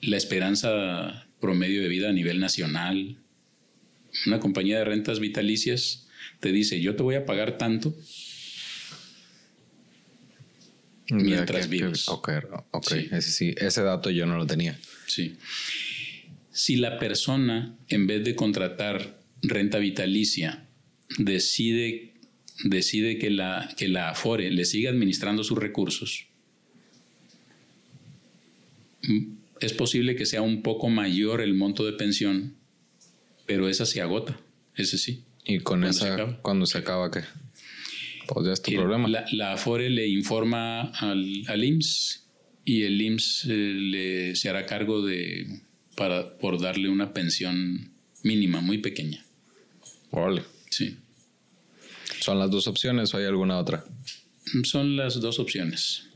la 0.00 0.16
esperanza 0.16 1.26
promedio 1.40 1.82
de 1.82 1.88
vida 1.88 2.10
a 2.10 2.12
nivel 2.12 2.40
nacional. 2.40 3.16
Una 4.26 4.40
compañía 4.40 4.78
de 4.78 4.84
rentas 4.84 5.20
vitalicias 5.20 6.08
te 6.40 6.52
dice, 6.52 6.80
yo 6.80 6.96
te 6.96 7.02
voy 7.02 7.14
a 7.14 7.24
pagar 7.24 7.58
tanto 7.58 7.94
mientras 11.10 11.68
vives. 11.68 12.08
Ok, 12.08 12.30
ok. 12.70 12.92
Ese, 12.92 13.22
sí, 13.22 13.54
ese 13.56 13.82
dato 13.82 14.10
yo 14.10 14.26
no 14.26 14.36
lo 14.36 14.46
tenía. 14.46 14.78
Sí. 15.06 15.36
Si 16.52 16.76
la 16.76 16.98
persona, 16.98 17.76
en 17.88 18.06
vez 18.06 18.24
de 18.24 18.34
contratar 18.34 19.20
renta 19.42 19.78
vitalicia, 19.78 20.66
decide, 21.18 22.09
decide 22.64 23.18
que, 23.18 23.30
la, 23.30 23.72
que 23.76 23.88
la 23.88 24.10
Afore 24.10 24.50
le 24.50 24.64
siga 24.64 24.90
administrando 24.90 25.44
sus 25.44 25.58
recursos, 25.58 26.26
es 29.60 29.72
posible 29.72 30.16
que 30.16 30.26
sea 30.26 30.42
un 30.42 30.62
poco 30.62 30.88
mayor 30.88 31.40
el 31.40 31.54
monto 31.54 31.84
de 31.84 31.92
pensión, 31.92 32.54
pero 33.46 33.68
esa 33.68 33.86
se 33.86 34.00
agota, 34.00 34.38
ese 34.76 34.98
sí. 34.98 35.24
¿Y 35.44 35.60
con 35.60 35.84
esa, 35.84 36.38
cuando 36.42 36.66
se 36.66 36.78
acaba 36.78 37.10
qué? 37.10 37.20
Pues 38.28 38.46
ya 38.46 38.52
es 38.52 38.62
tu 38.62 38.72
problema. 38.72 39.08
La, 39.08 39.52
Afore 39.52 39.90
le 39.90 40.06
informa 40.06 40.82
al, 40.90 41.42
al 41.48 41.64
IMSS 41.64 42.26
y 42.64 42.82
el 42.82 43.00
IMSS 43.00 43.44
eh, 43.46 43.48
le, 43.50 44.36
se 44.36 44.48
hará 44.48 44.66
cargo 44.66 45.04
de, 45.04 45.62
para, 45.96 46.38
por 46.38 46.60
darle 46.60 46.88
una 46.88 47.12
pensión 47.12 47.90
mínima, 48.22 48.60
muy 48.60 48.78
pequeña. 48.78 49.24
Vale. 50.12 50.42
Sí. 50.70 50.96
¿Son 52.20 52.38
las 52.38 52.50
dos 52.50 52.66
opciones 52.66 53.12
o 53.14 53.18
hay 53.18 53.24
alguna 53.24 53.58
otra? 53.58 53.84
Son 54.64 54.96
las 54.96 55.20
dos 55.20 55.38
opciones. 55.38 56.08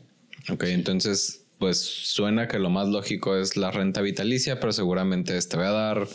Ok, 0.51 0.65
entonces 0.65 1.45
pues 1.59 1.79
suena 1.79 2.49
que 2.49 2.59
lo 2.59 2.69
más 2.69 2.89
lógico 2.89 3.37
es 3.37 3.57
la 3.57 3.71
renta 3.71 4.03
vitalicia, 4.03 4.61
pero 4.61 4.73
seguramente 4.73 5.41
te 5.41 5.57
va 5.57 5.69
a 5.69 5.73
dar 5.73 6.09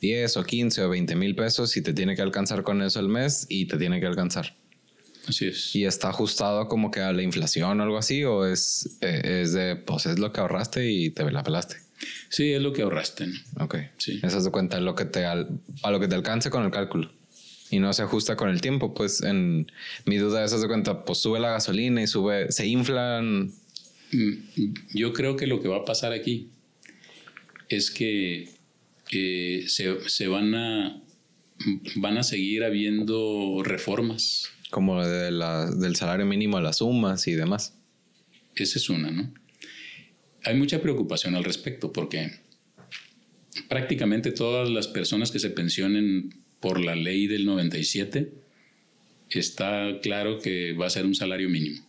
10 0.00 0.36
o 0.36 0.44
15 0.44 0.82
o 0.82 0.88
20 0.88 1.16
mil 1.16 1.34
pesos 1.34 1.76
y 1.76 1.82
te 1.82 1.92
tiene 1.92 2.14
que 2.14 2.22
alcanzar 2.22 2.62
con 2.62 2.82
eso 2.82 3.00
el 3.00 3.08
mes 3.08 3.46
y 3.48 3.66
te 3.66 3.76
tiene 3.76 4.00
que 4.00 4.06
alcanzar. 4.06 4.56
Así 5.26 5.46
es. 5.46 5.74
¿Y 5.74 5.86
está 5.86 6.10
ajustado 6.10 6.68
como 6.68 6.90
que 6.90 7.00
a 7.00 7.12
la 7.12 7.22
inflación 7.22 7.80
o 7.80 7.82
algo 7.82 7.96
así? 7.96 8.24
¿O 8.24 8.46
es, 8.46 8.98
eh, 9.00 9.40
es 9.42 9.54
de, 9.54 9.76
pues 9.76 10.06
es 10.06 10.18
lo 10.18 10.32
que 10.32 10.40
ahorraste 10.40 10.90
y 10.90 11.10
te 11.10 11.28
la 11.30 11.42
pelaste? 11.42 11.76
Sí, 12.28 12.52
es 12.52 12.60
lo 12.60 12.72
que 12.72 12.82
ahorraste. 12.82 13.26
Ok. 13.58 13.76
Sí. 13.96 14.20
Eso 14.22 14.38
es 14.38 14.44
de 14.44 14.50
cuenta 14.50 14.78
lo 14.80 14.94
que 14.94 15.06
te, 15.06 15.24
a 15.24 15.34
lo 15.34 16.00
que 16.00 16.08
te 16.08 16.14
alcance 16.14 16.50
con 16.50 16.64
el 16.64 16.70
cálculo. 16.70 17.10
Y 17.70 17.78
no 17.78 17.92
se 17.92 18.02
ajusta 18.02 18.36
con 18.36 18.50
el 18.50 18.60
tiempo. 18.60 18.94
Pues 18.94 19.22
en 19.22 19.70
mi 20.04 20.16
duda 20.16 20.44
es 20.44 20.60
de 20.60 20.68
cuenta, 20.68 21.04
pues 21.04 21.18
sube 21.18 21.40
la 21.40 21.50
gasolina 21.50 22.02
y 22.02 22.06
sube, 22.06 22.52
se 22.52 22.66
inflan 22.66 23.52
Mm, 24.14 24.74
yo 24.94 25.12
creo 25.12 25.36
que 25.36 25.46
lo 25.46 25.60
que 25.60 25.68
va 25.68 25.78
a 25.78 25.84
pasar 25.84 26.12
aquí 26.12 26.50
es 27.68 27.90
que 27.90 28.48
se, 29.66 30.28
van 30.28 30.54
a 30.54 31.02
van 31.96 32.18
a 32.18 32.22
seguir 32.22 32.64
habiendo 32.64 33.62
reformas. 33.64 34.50
Como 34.70 35.04
de 35.04 35.30
la, 35.30 35.70
del 35.70 35.96
salario 35.96 36.26
mínimo 36.26 36.56
a 36.56 36.60
las 36.60 36.78
sumas 36.78 37.26
y 37.26 37.32
demás. 37.32 37.76
Esa 38.54 38.78
es 38.78 38.88
una, 38.88 39.10
¿no? 39.10 39.32
Hay 40.44 40.56
mucha 40.56 40.80
preocupación 40.80 41.34
al 41.34 41.44
respecto 41.44 41.92
porque 41.92 42.40
prácticamente 43.68 44.30
todas 44.30 44.68
las 44.68 44.88
personas 44.88 45.30
que 45.30 45.38
se 45.38 45.50
pensionen 45.50 46.43
por 46.64 46.82
la 46.82 46.94
ley 46.94 47.26
del 47.26 47.44
97 47.44 48.32
está 49.28 49.98
claro 50.00 50.38
que 50.40 50.72
va 50.72 50.86
a 50.86 50.90
ser 50.90 51.04
un 51.04 51.14
salario 51.14 51.50
mínimo 51.50 51.86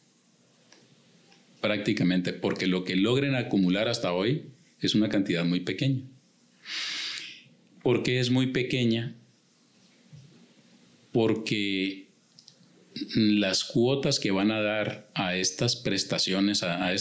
prácticamente, 1.62 2.34
porque 2.34 2.68
lo 2.68 2.84
que 2.84 2.98
logren 2.98 3.36
acumular 3.36 3.88
hasta 3.88 4.12
hoy 4.12 4.48
es 4.82 4.94
una 4.94 5.08
cantidad 5.08 5.46
muy 5.46 5.62
pequeña. 5.62 6.02
¿Por 7.84 8.04
qué 8.04 8.20
es 8.20 8.30
muy 8.32 8.48
pequeña? 8.48 9.16
Porque 11.14 12.08
las 13.16 13.64
cuotas 13.64 14.20
que 14.20 14.32
van 14.32 14.52
a 14.52 14.60
dar 14.60 15.10
a 15.14 15.38
estas 15.38 15.78
prestaciones, 15.78 16.64
a, 16.64 16.94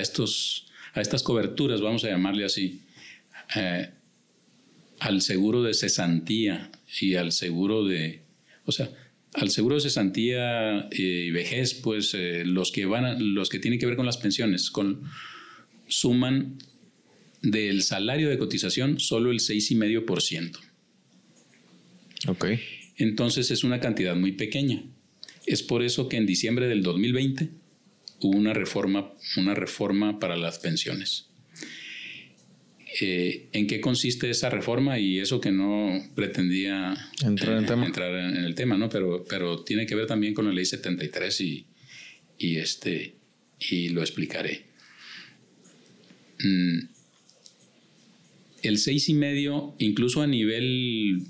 estos, 0.00 0.66
a 0.94 1.02
estas 1.02 1.22
coberturas, 1.22 1.82
vamos 1.82 2.04
a 2.04 2.08
llamarle 2.08 2.46
así, 2.46 2.80
eh, 3.54 3.90
al 4.98 5.20
seguro 5.20 5.62
de 5.62 5.74
cesantía 5.74 6.70
y 7.00 7.14
al 7.14 7.32
seguro 7.32 7.84
de, 7.84 8.22
o 8.64 8.72
sea, 8.72 8.90
al 9.34 9.50
seguro 9.50 9.76
de 9.76 9.82
cesantía 9.82 10.88
y 10.90 11.30
vejez, 11.30 11.74
pues 11.74 12.14
eh, 12.14 12.44
los 12.44 12.70
que 12.70 12.84
van 12.84 13.34
los 13.34 13.48
que 13.48 13.58
tienen 13.58 13.80
que 13.80 13.86
ver 13.86 13.96
con 13.96 14.06
las 14.06 14.18
pensiones, 14.18 14.70
con, 14.70 15.02
suman 15.88 16.58
del 17.40 17.82
salario 17.82 18.28
de 18.28 18.38
cotización 18.38 19.00
solo 19.00 19.30
el 19.30 19.40
6,5%. 19.40 20.58
Ok. 22.28 22.46
Entonces 22.96 23.50
es 23.50 23.64
una 23.64 23.80
cantidad 23.80 24.14
muy 24.14 24.32
pequeña. 24.32 24.84
Es 25.46 25.62
por 25.62 25.82
eso 25.82 26.08
que 26.08 26.18
en 26.18 26.26
diciembre 26.26 26.68
del 26.68 26.82
2020 26.82 27.48
hubo 28.20 28.38
una 28.38 28.52
reforma, 28.52 29.12
una 29.36 29.54
reforma 29.54 30.20
para 30.20 30.36
las 30.36 30.58
pensiones. 30.58 31.31
Eh, 33.00 33.48
en 33.52 33.66
qué 33.66 33.80
consiste 33.80 34.28
esa 34.28 34.50
reforma 34.50 34.98
y 34.98 35.18
eso 35.18 35.40
que 35.40 35.50
no 35.50 35.98
pretendía 36.14 36.94
entrar, 37.24 37.56
en, 37.56 37.64
eh, 37.64 37.86
entrar 37.86 38.14
en, 38.14 38.36
el 38.44 38.54
tema, 38.54 38.76
¿no? 38.76 38.90
Pero, 38.90 39.24
pero 39.26 39.62
tiene 39.64 39.86
que 39.86 39.94
ver 39.94 40.06
también 40.06 40.34
con 40.34 40.44
la 40.44 40.52
ley 40.52 40.66
73 40.66 41.40
y, 41.40 41.66
y, 42.38 42.56
este, 42.56 43.14
y 43.70 43.88
lo 43.88 44.02
explicaré. 44.02 44.66
Mm, 46.40 46.80
el 48.62 48.78
seis 48.78 49.08
y 49.08 49.14
medio, 49.14 49.74
incluso 49.78 50.20
a 50.20 50.26
nivel 50.26 51.22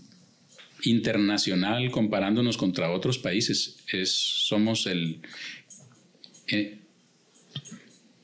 internacional, 0.82 1.92
comparándonos 1.92 2.56
contra 2.56 2.90
otros 2.90 3.18
países, 3.18 3.78
es, 3.92 4.10
somos 4.10 4.86
el, 4.86 5.20
eh, 6.48 6.78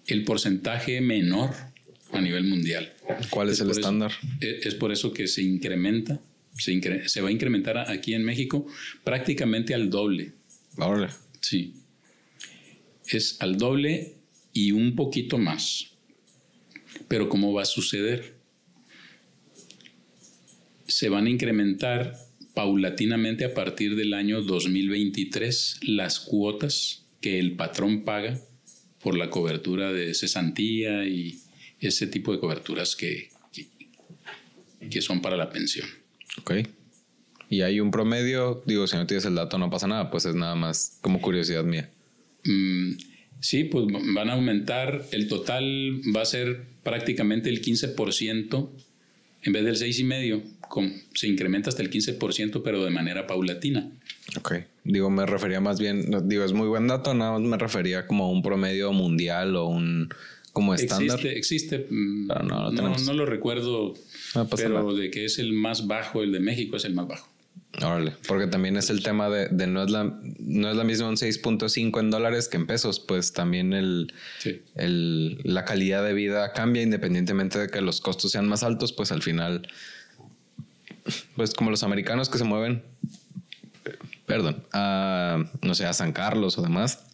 el 0.08 0.24
porcentaje 0.24 1.00
menor 1.00 1.67
a 2.12 2.20
nivel 2.20 2.44
mundial. 2.44 2.92
¿Cuál 3.30 3.50
es, 3.50 3.60
el 3.60 3.70
estándar? 3.70 4.12
E, 4.40 4.60
es, 4.62 4.74
por 4.74 4.92
eso 4.92 5.12
que 5.12 5.26
se 5.26 5.42
incrementa, 5.42 6.20
se, 6.56 7.08
se, 7.08 7.20
va 7.20 7.28
a 7.28 7.32
incrementar 7.32 7.78
aquí 7.90 8.14
en 8.14 8.24
México 8.24 8.66
prácticamente 9.04 9.74
al 9.74 9.90
doble. 9.90 10.32
Ahora. 10.76 11.14
Sí. 11.40 11.74
Es 13.06 13.40
al 13.40 13.56
doble 13.58 14.16
y 14.52 14.72
un 14.72 14.94
poquito 14.94 15.38
más. 15.38 15.92
Pero 17.08 17.28
¿cómo 17.28 17.52
va 17.52 17.62
a 17.62 17.66
suceder? 17.66 18.38
Se 20.86 21.08
van 21.08 21.26
a 21.26 21.30
incrementar 21.30 22.16
paulatinamente 22.54 23.44
a 23.44 23.54
partir 23.54 23.94
del 23.94 24.14
año 24.14 24.42
2023 24.42 25.80
las 25.82 26.18
cuotas 26.18 27.06
que 27.20 27.38
el 27.38 27.56
patrón 27.56 28.04
paga 28.04 28.40
por 29.00 29.16
la 29.16 29.30
cobertura 29.30 29.92
de 29.92 30.12
cesantía 30.14 31.06
y 31.06 31.38
ese 31.80 32.06
tipo 32.06 32.32
de 32.32 32.40
coberturas 32.40 32.96
que, 32.96 33.30
que, 34.90 35.02
son 35.02 35.20
para 35.20 35.36
la 35.36 35.50
pensión. 35.50 35.88
Ok. 36.40 36.52
¿Y 37.50 37.62
hay 37.62 37.80
un 37.80 37.90
promedio? 37.90 38.62
Digo, 38.66 38.86
si 38.86 38.96
no 38.96 39.06
tienes 39.06 39.24
el 39.24 39.34
dato 39.34 39.58
no 39.58 39.70
pasa 39.70 39.86
nada, 39.86 40.10
pues 40.10 40.24
es 40.26 40.34
nada 40.34 40.54
más 40.54 40.98
como 41.00 41.20
curiosidad 41.20 41.64
mía. 41.64 41.90
Mm, 42.44 42.92
sí, 43.40 43.64
pues 43.64 43.86
van 44.14 44.28
a 44.30 44.34
aumentar, 44.34 45.04
el 45.12 45.28
total 45.28 46.00
va 46.14 46.22
a 46.22 46.26
ser 46.26 46.66
prácticamente 46.82 47.48
el 47.48 47.62
15%, 47.62 48.70
en 49.42 49.52
vez 49.52 49.64
del 49.64 49.76
6,5%, 49.76 51.02
se 51.14 51.28
incrementa 51.28 51.70
hasta 51.70 51.82
el 51.82 51.90
15%, 51.90 52.62
pero 52.62 52.84
de 52.84 52.90
manera 52.90 53.26
paulatina. 53.26 53.90
Ok. 54.36 54.54
Digo, 54.84 55.10
me 55.10 55.26
refería 55.26 55.60
más 55.60 55.78
bien, 55.78 56.28
digo, 56.28 56.44
es 56.44 56.52
muy 56.52 56.68
buen 56.68 56.86
dato, 56.86 57.14
nada 57.14 57.32
más 57.32 57.42
me 57.42 57.56
refería 57.56 58.06
como 58.06 58.24
a 58.24 58.30
un 58.30 58.42
promedio 58.42 58.92
mundial 58.92 59.56
o 59.56 59.66
un 59.66 60.08
como 60.52 60.74
estándar. 60.74 61.18
Existe, 61.18 61.38
existe 61.38 61.86
mm, 61.90 62.26
no, 62.26 63.12
lo 63.14 63.26
recuerdo, 63.26 63.94
pero 64.56 64.94
de 64.94 65.10
que 65.10 65.24
es 65.24 65.38
el 65.38 65.52
más 65.52 65.86
bajo, 65.86 66.22
el 66.22 66.32
de 66.32 66.40
México 66.40 66.76
es 66.76 66.84
el 66.84 66.94
más 66.94 67.08
bajo. 67.08 67.28
Órale, 67.82 68.14
porque 68.26 68.46
también 68.46 68.76
es 68.76 68.88
el 68.90 69.02
tema 69.02 69.28
de, 69.28 69.48
de 69.48 69.66
no, 69.66 69.84
es 69.84 69.90
la, 69.90 70.18
no 70.38 70.70
es 70.70 70.76
la 70.76 70.84
misma 70.84 71.08
un 71.08 71.16
6.5 71.16 72.00
en 72.00 72.10
dólares 72.10 72.48
que 72.48 72.56
en 72.56 72.66
pesos, 72.66 72.98
pues 72.98 73.32
también 73.32 73.72
el, 73.72 74.12
Sí. 74.38 74.62
el, 74.74 75.38
la 75.44 75.64
calidad 75.64 76.02
de 76.02 76.14
vida 76.14 76.52
cambia 76.54 76.82
independientemente 76.82 77.58
de 77.58 77.68
que 77.68 77.80
los 77.80 78.00
costos 78.00 78.32
sean 78.32 78.48
más 78.48 78.62
altos, 78.62 78.92
pues 78.92 79.12
al 79.12 79.22
final, 79.22 79.68
pues 81.36 81.52
como 81.54 81.70
los 81.70 81.82
americanos 81.82 82.28
que 82.30 82.38
se 82.38 82.44
mueven, 82.44 82.82
perdón, 84.26 84.64
a, 84.72 85.44
no 85.62 85.74
sé, 85.74 85.84
a 85.86 85.92
San 85.92 86.12
Carlos 86.12 86.58
o 86.58 86.62
demás, 86.62 87.04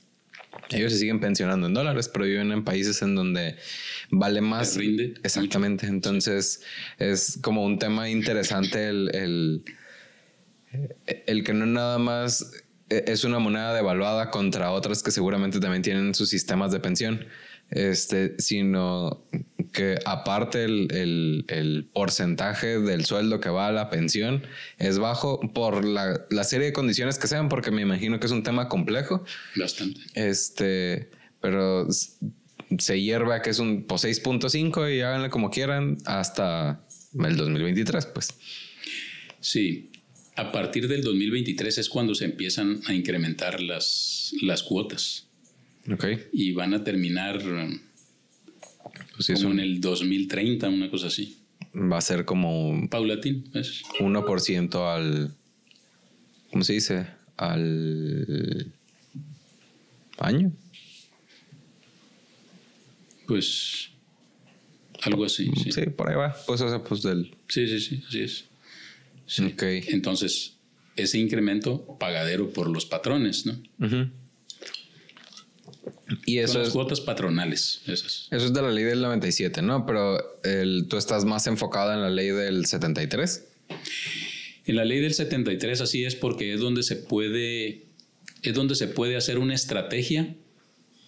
ellos 0.71 0.93
se 0.93 0.99
siguen 0.99 1.21
pensionando 1.21 1.67
en 1.67 1.75
dólares, 1.75 2.09
pero 2.09 2.25
viven 2.25 2.53
en 2.53 2.65
países 2.65 3.03
en 3.03 3.15
donde 3.15 3.57
vale 4.11 4.41
más. 4.41 4.77
Rinde 4.77 5.15
Exactamente. 5.23 5.87
Entonces 5.87 6.63
es 6.99 7.39
como 7.43 7.65
un 7.65 7.79
tema 7.79 8.09
interesante 8.09 8.89
el, 8.89 9.11
el, 9.15 9.65
el 11.27 11.45
que 11.45 11.53
no 11.55 11.67
nada 11.67 11.99
más 11.99 12.65
es 12.89 13.25
una 13.25 13.39
moneda 13.39 13.75
devaluada 13.75 14.31
contra 14.31 14.71
otras 14.71 15.03
que 15.03 15.11
seguramente 15.11 15.61
también 15.61 15.83
tienen 15.83 16.15
sus 16.15 16.29
sistemas 16.29 16.71
de 16.73 16.81
pensión, 16.81 17.27
este, 17.71 18.35
sino 18.39 19.27
que 19.75 19.99
aparte 20.07 20.65
el, 20.65 20.89
el, 20.93 21.45
el 21.49 21.85
porcentaje 21.93 22.79
del 22.81 23.05
sueldo 23.05 23.41
que 23.41 23.51
va 23.51 23.69
a 23.69 23.73
la 23.73 23.91
pensión 23.91 24.43
es 24.79 24.99
bajo 24.99 25.41
por 25.53 25.85
la, 25.85 26.25
la 26.31 26.45
serie 26.45 26.69
de 26.69 26.73
condiciones 26.73 27.19
que 27.19 27.27
sean, 27.27 27.51
porque 27.51 27.71
me 27.71 27.83
imagino 27.83 28.19
que 28.19 28.27
es 28.27 28.33
un 28.33 28.43
tema 28.43 28.71
complejo. 28.71 29.23
Bastante. 29.57 30.01
Este, 30.15 31.11
pero 31.43 31.87
se 32.79 33.01
hierve 33.03 33.35
a 33.35 33.43
que 33.43 33.51
es 33.51 33.59
un 33.59 33.85
pues, 33.85 34.05
6.5 34.05 34.97
y 34.97 35.01
háganle 35.03 35.29
como 35.29 35.51
quieran 35.51 35.99
hasta 36.07 36.81
el 37.13 37.37
2023, 37.37 38.07
pues. 38.07 38.35
Sí. 39.41 39.91
A 40.37 40.51
partir 40.51 40.89
del 40.89 41.03
2023 41.03 41.79
es 41.79 41.89
cuando 41.89 42.15
se 42.15 42.25
empiezan 42.25 42.81
a 42.87 42.95
incrementar 42.95 43.61
las, 43.61 44.33
las 44.43 44.63
cuotas 44.65 45.29
Ok. 45.93 46.07
y 46.33 46.53
van 46.53 46.75
a 46.75 46.83
terminar 46.83 47.41
Pues 49.17 49.31
como 49.41 49.53
en 49.53 49.61
el 49.61 49.81
2030, 49.81 50.69
una 50.69 50.91
cosa 50.91 51.07
así. 51.09 51.39
va 51.75 51.99
a 51.99 52.01
ser 52.01 52.25
como 52.25 52.69
un 52.69 52.89
Paulatín, 52.89 53.49
¿ves? 53.53 53.83
1% 54.01 54.95
al. 54.95 55.35
¿Cómo 56.51 56.65
se 56.65 56.73
dice? 56.75 57.07
Al. 57.37 58.73
año. 60.19 60.53
Pues 63.27 63.89
algo 65.03 65.25
así. 65.25 65.51
Sí, 65.63 65.73
Sí, 65.73 65.83
por 65.91 66.09
ahí 66.11 66.17
va. 66.17 66.35
Pues, 66.47 66.61
o 66.61 66.69
sea, 66.69 66.83
pues 66.83 67.03
del. 67.03 67.35
sí, 67.49 67.67
sí, 67.67 67.81
sí, 67.81 68.03
así 68.07 68.21
es. 68.21 68.45
Sí. 69.27 69.45
Ok. 69.45 69.63
Entonces, 69.89 70.57
ese 70.97 71.19
incremento 71.19 71.97
pagadero 71.99 72.51
por 72.53 72.69
los 72.69 72.85
patrones, 72.87 73.47
¿no? 73.47 73.55
Ujú. 73.85 74.11
Y 76.27 76.39
eso 76.39 76.59
las 76.59 76.69
es. 76.69 76.73
cuotas 76.75 77.01
patronales, 77.01 77.81
esas. 77.87 78.29
Eso 78.31 78.47
es 78.47 78.53
de 78.53 78.61
la 78.63 78.71
ley 78.71 78.85
del 78.85 79.01
97, 79.01 79.63
¿no? 79.63 79.87
Pero 79.87 80.41
el, 80.45 80.87
tú 80.89 80.97
estás 80.99 81.25
más 81.25 81.47
enfocada 81.47 81.95
en 81.95 82.03
la 82.03 82.11
ley 82.11 82.29
del 82.29 82.67
73. 82.67 83.45
En 84.67 84.77
la 84.77 84.85
ley 84.85 85.01
del 85.01 85.15
73 85.15 85.81
así 85.81 86.05
es 86.05 86.15
porque 86.15 86.53
es 86.55 86.61
donde 86.61 86.83
se 86.83 86.97
puede, 86.97 87.85
es 88.43 88.55
donde 88.55 88.75
se 88.75 88.89
puede 88.89 89.17
hacer 89.17 89.39
una 89.39 89.55
estrategia 89.55 90.35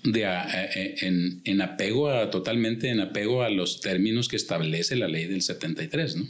de 0.05 0.25
a- 0.27 0.43
a- 0.43 0.67
en, 0.75 1.41
en 1.45 1.61
apego 1.61 2.09
a, 2.11 2.31
totalmente 2.31 2.89
en 2.91 3.01
apego 3.01 3.43
a 3.43 3.51
los 3.51 3.81
términos 3.81 4.29
que 4.29 4.37
establece 4.37 4.97
la 4.97 5.09
ley 5.09 5.27
del 5.27 5.43
73, 5.43 6.17
¿no? 6.17 6.29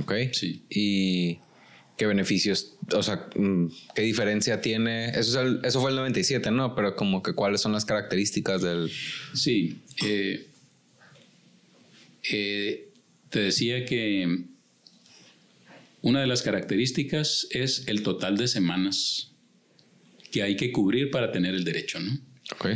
Ok. 0.00 0.12
Sí. 0.32 0.62
¿Y 0.68 1.38
qué 1.96 2.06
beneficios, 2.06 2.74
o 2.92 3.02
sea, 3.02 3.28
mm, 3.36 3.66
qué 3.94 4.02
diferencia 4.02 4.60
tiene? 4.60 5.10
Eso, 5.10 5.20
es 5.20 5.46
el- 5.46 5.60
eso 5.64 5.80
fue 5.80 5.90
el 5.90 5.96
97, 5.96 6.50
¿no? 6.50 6.74
Pero 6.74 6.96
como 6.96 7.22
que 7.22 7.32
cuáles 7.34 7.60
son 7.60 7.72
las 7.72 7.84
características 7.84 8.62
del... 8.62 8.90
Sí. 9.34 9.80
eh, 10.04 10.48
eh, 12.30 12.88
te 13.30 13.40
decía 13.40 13.84
que 13.84 14.44
una 16.02 16.20
de 16.20 16.26
las 16.26 16.42
características 16.42 17.46
es 17.50 17.84
el 17.88 18.02
total 18.02 18.36
de 18.36 18.48
semanas 18.48 19.32
que 20.30 20.42
hay 20.42 20.56
que 20.56 20.72
cubrir 20.72 21.10
para 21.10 21.32
tener 21.32 21.54
el 21.54 21.64
derecho, 21.64 22.00
¿no? 22.00 22.18
Ok. 22.52 22.68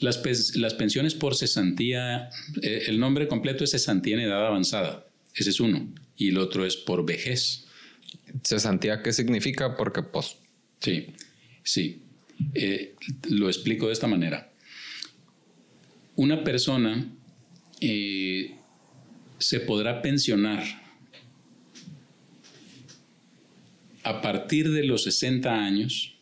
Las, 0.00 0.22
las 0.56 0.74
pensiones 0.74 1.14
por 1.14 1.34
cesantía, 1.36 2.30
eh, 2.62 2.84
el 2.88 2.98
nombre 3.00 3.28
completo 3.28 3.64
es 3.64 3.70
cesantía 3.72 4.14
en 4.14 4.20
edad 4.20 4.46
avanzada, 4.46 5.06
ese 5.34 5.50
es 5.50 5.60
uno, 5.60 5.92
y 6.16 6.28
el 6.28 6.38
otro 6.38 6.64
es 6.64 6.76
por 6.76 7.04
vejez. 7.04 7.66
¿Cesantía 8.42 9.02
qué 9.02 9.12
significa? 9.12 9.76
Porque, 9.76 10.02
pues, 10.02 10.36
Sí, 10.80 11.06
sí. 11.62 12.02
Eh, 12.54 12.94
lo 13.28 13.48
explico 13.48 13.86
de 13.86 13.92
esta 13.92 14.06
manera. 14.06 14.50
Una 16.16 16.42
persona 16.42 17.06
eh, 17.80 18.56
se 19.38 19.60
podrá 19.60 20.02
pensionar 20.02 20.62
a 24.02 24.22
partir 24.22 24.70
de 24.70 24.84
los 24.84 25.04
60 25.04 25.52
años, 25.52 26.14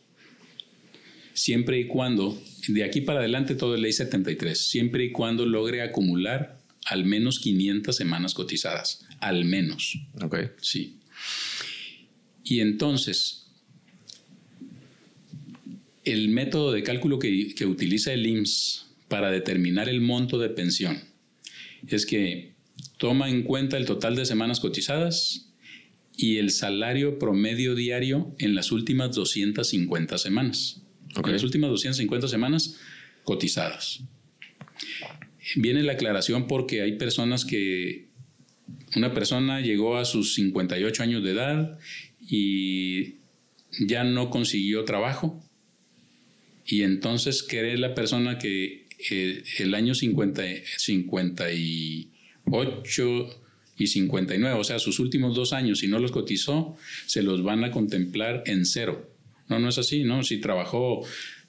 siempre 1.33 1.79
y 1.79 1.87
cuando, 1.87 2.41
de 2.67 2.83
aquí 2.83 3.01
para 3.01 3.19
adelante 3.19 3.55
todo 3.55 3.75
es 3.75 3.81
ley 3.81 3.93
73, 3.93 4.57
siempre 4.57 5.05
y 5.05 5.11
cuando 5.11 5.45
logre 5.45 5.81
acumular 5.81 6.59
al 6.85 7.05
menos 7.05 7.39
500 7.39 7.95
semanas 7.95 8.33
cotizadas, 8.33 9.05
al 9.21 9.45
menos. 9.45 9.97
ok. 10.21 10.37
Sí. 10.61 10.98
Y 12.43 12.61
entonces, 12.61 13.47
el 16.03 16.29
método 16.29 16.71
de 16.71 16.83
cálculo 16.83 17.19
que, 17.19 17.53
que 17.55 17.65
utiliza 17.65 18.13
el 18.13 18.25
IMSS 18.25 18.87
para 19.07 19.31
determinar 19.31 19.89
el 19.89 20.01
monto 20.01 20.39
de 20.39 20.49
pensión 20.49 21.01
es 21.87 22.05
que 22.05 22.53
toma 22.97 23.29
en 23.29 23.43
cuenta 23.43 23.77
el 23.77 23.85
total 23.85 24.15
de 24.15 24.25
semanas 24.25 24.59
cotizadas 24.59 25.49
y 26.15 26.37
el 26.37 26.51
salario 26.51 27.17
promedio 27.17 27.75
diario 27.75 28.35
en 28.39 28.53
las 28.55 28.71
últimas 28.71 29.15
250 29.15 30.17
semanas. 30.17 30.81
En 31.15 31.31
las 31.31 31.43
últimas 31.43 31.69
250 31.69 32.27
semanas 32.27 32.77
cotizadas. 33.23 34.01
Viene 35.55 35.81
la 35.83 35.93
aclaración 35.93 36.47
porque 36.47 36.81
hay 36.81 36.97
personas 36.97 37.45
que 37.45 38.09
una 38.95 39.13
persona 39.13 39.61
llegó 39.61 39.97
a 39.97 40.05
sus 40.05 40.35
58 40.35 41.03
años 41.03 41.23
de 41.23 41.31
edad 41.31 41.79
y 42.29 43.15
ya 43.79 44.03
no 44.03 44.29
consiguió 44.29 44.85
trabajo. 44.85 45.43
Y 46.65 46.83
entonces 46.83 47.43
cree 47.43 47.77
la 47.77 47.95
persona 47.95 48.37
que 48.37 48.85
eh, 49.09 49.43
el 49.57 49.73
año 49.73 49.95
50, 49.95 50.43
58 50.77 53.41
y 53.77 53.87
59, 53.87 54.59
o 54.59 54.63
sea, 54.63 54.77
sus 54.77 54.99
últimos 54.99 55.35
dos 55.35 55.53
años, 55.53 55.79
si 55.79 55.87
no 55.87 55.97
los 55.99 56.11
cotizó, 56.11 56.77
se 57.07 57.23
los 57.23 57.41
van 57.43 57.63
a 57.63 57.71
contemplar 57.71 58.43
en 58.45 58.65
cero. 58.65 59.09
No, 59.47 59.57
no 59.57 59.69
es 59.69 59.79
así, 59.79 60.03
¿no? 60.03 60.21
Si 60.23 60.37
trabajó 60.37 61.03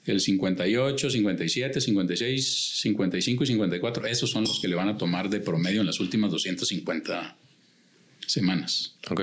el 0.05 0.19
58, 0.19 1.11
57, 1.11 1.81
56, 1.81 2.79
55 2.79 3.43
y 3.43 3.47
54, 3.47 4.07
esos 4.07 4.31
son 4.31 4.45
los 4.45 4.59
que 4.59 4.67
le 4.67 4.73
van 4.75 4.89
a 4.89 4.97
tomar 4.97 5.29
de 5.29 5.39
promedio 5.39 5.81
en 5.81 5.87
las 5.87 5.99
últimas 5.99 6.31
250 6.31 7.37
semanas. 8.25 8.95
Ok. 9.09 9.21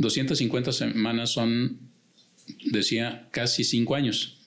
250 0.00 0.72
semanas 0.72 1.30
son, 1.30 1.78
decía, 2.72 3.28
casi 3.32 3.64
5 3.64 3.94
años. 3.94 4.38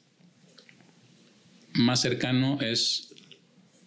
Más 1.74 2.02
cercano 2.02 2.60
es 2.60 3.14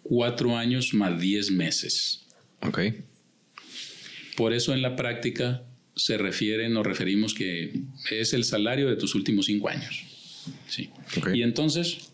4 0.03 0.57
años 0.57 0.93
más 0.93 1.19
10 1.19 1.51
meses. 1.51 2.25
Ok. 2.61 2.79
Por 4.37 4.53
eso 4.53 4.73
en 4.73 4.81
la 4.81 4.95
práctica 4.95 5.63
se 5.95 6.17
refiere, 6.17 6.69
nos 6.69 6.85
referimos 6.85 7.33
que 7.33 7.81
es 8.11 8.33
el 8.33 8.43
salario 8.43 8.87
de 8.87 8.95
tus 8.95 9.13
últimos 9.15 9.47
5 9.47 9.69
años. 9.69 10.03
Sí. 10.69 10.89
Y 11.33 11.41
entonces, 11.41 12.11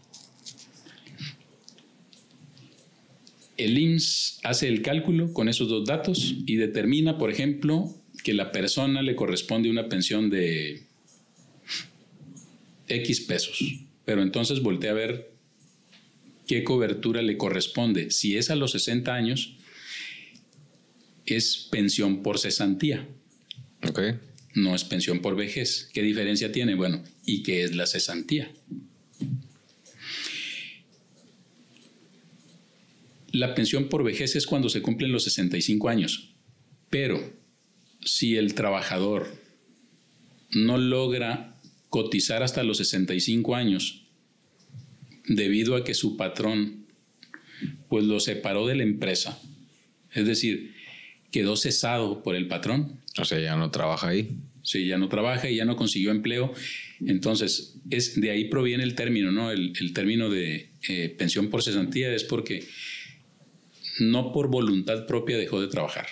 el 3.58 3.78
IMSS 3.78 4.40
hace 4.44 4.68
el 4.68 4.82
cálculo 4.82 5.32
con 5.32 5.48
esos 5.48 5.70
dos 5.70 5.86
datos 5.86 6.34
y 6.48 6.56
determina, 6.56 7.20
por 7.20 7.30
ejemplo, 7.30 7.94
que 8.24 8.34
la 8.34 8.52
persona 8.52 9.02
le 9.02 9.16
corresponde 9.16 9.70
una 9.70 9.90
pensión 9.90 10.30
de 10.30 10.84
X 12.88 13.22
pesos. 13.22 13.60
Pero 14.06 14.22
entonces 14.22 14.62
voltea 14.62 14.92
a 14.92 14.96
ver 14.96 15.32
qué 16.48 16.64
cobertura 16.64 17.22
le 17.22 17.38
corresponde. 17.38 18.12
Si 18.12 18.38
es 18.38 18.50
a 18.50 18.56
los 18.56 18.72
60 18.72 19.14
años, 19.14 19.56
es 21.26 21.68
pensión 21.72 22.22
por 22.22 22.38
cesantía 22.38 23.08
Ok. 23.88 24.00
no 24.56 24.76
es 24.76 24.84
pensión 24.84 25.22
por 25.22 25.36
vejez. 25.36 25.90
¿Qué 25.94 26.02
diferencia 26.02 26.52
tiene? 26.52 26.76
Bueno, 26.76 27.04
¿y 27.26 27.44
qué 27.44 27.64
es 27.64 27.76
la 27.76 27.88
cesantía? 27.88 28.52
La 33.32 33.56
pensión 33.56 33.90
por 33.90 34.04
vejez 34.04 34.36
es 34.36 34.46
cuando 34.46 34.70
se 34.70 34.82
cumplen 34.82 35.12
los 35.12 35.24
65 35.24 35.90
años, 35.90 36.34
pero 36.90 37.34
si 38.06 38.38
el 38.38 38.54
trabajador 38.54 39.28
no 40.52 40.78
logra 40.78 41.56
cotizar 41.90 42.44
hasta 42.44 42.64
los 42.64 42.78
65 42.78 43.56
años 43.56 44.06
debido 45.28 45.76
a 45.76 45.84
que 45.84 45.94
su 45.94 46.18
patrón 46.18 46.86
pues 47.88 48.04
lo 48.06 48.20
separó 48.20 48.68
de 48.68 48.76
la 48.76 48.84
empresa. 48.84 49.40
Es 50.12 50.26
decir, 50.26 50.74
quedó 51.32 51.56
cesado 51.56 52.24
por 52.24 52.36
el 52.36 52.48
patrón. 52.48 53.02
O 53.18 53.26
sea, 53.26 53.40
ya 53.40 53.56
no 53.56 53.72
trabaja 53.72 54.10
ahí. 54.10 54.38
Sí, 54.64 54.88
ya 54.88 54.98
no 54.98 55.10
trabaja 55.10 55.50
y 55.50 55.58
ya 55.58 55.66
no 55.66 55.76
consiguió 55.76 56.12
empleo. 56.12 56.54
Entonces, 57.06 57.76
es, 57.90 58.20
de 58.20 58.32
ahí 58.32 58.46
proviene 58.46 58.84
el 58.84 58.96
término, 58.96 59.32
¿no? 59.32 59.52
El, 59.52 59.94
término 59.94 60.30
de 60.30 60.70
eh, 60.88 61.10
pensión 61.18 61.50
por 61.50 61.64
cesantía 61.64 62.14
es 62.14 62.24
porque 62.24 62.66
no 64.00 64.32
por 64.32 64.50
voluntad 64.50 65.06
propia 65.06 65.38
dejó 65.38 65.62
de 65.62 65.68
trabajar. 65.68 66.08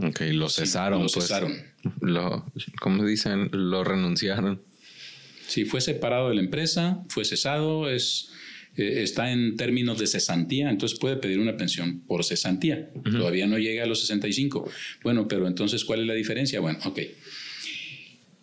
Ok, 0.00 0.20
lo 0.32 0.48
cesaron. 0.48 1.02
lo 1.02 1.08
pues. 1.08 1.26
cesaron. 1.26 1.52
Lo, 2.00 2.50
¿Cómo 2.80 3.04
dicen? 3.04 3.48
Lo 3.52 3.84
renunciaron. 3.84 4.62
Sí, 5.46 5.64
fue 5.64 5.80
separado 5.80 6.30
de 6.30 6.36
la 6.36 6.40
empresa, 6.40 7.04
fue 7.08 7.24
cesado, 7.24 7.90
es, 7.90 8.30
eh, 8.76 9.02
está 9.02 9.32
en 9.32 9.56
términos 9.56 9.98
de 9.98 10.06
cesantía, 10.06 10.70
entonces 10.70 10.98
puede 10.98 11.16
pedir 11.16 11.38
una 11.38 11.56
pensión 11.56 12.00
por 12.06 12.24
cesantía. 12.24 12.90
Todavía 13.04 13.46
no 13.46 13.58
llega 13.58 13.84
a 13.84 13.86
los 13.86 14.00
65. 14.00 14.70
Bueno, 15.02 15.28
pero 15.28 15.46
entonces, 15.46 15.84
¿cuál 15.84 16.00
es 16.00 16.06
la 16.06 16.14
diferencia? 16.14 16.60
Bueno, 16.60 16.78
ok. 16.84 17.00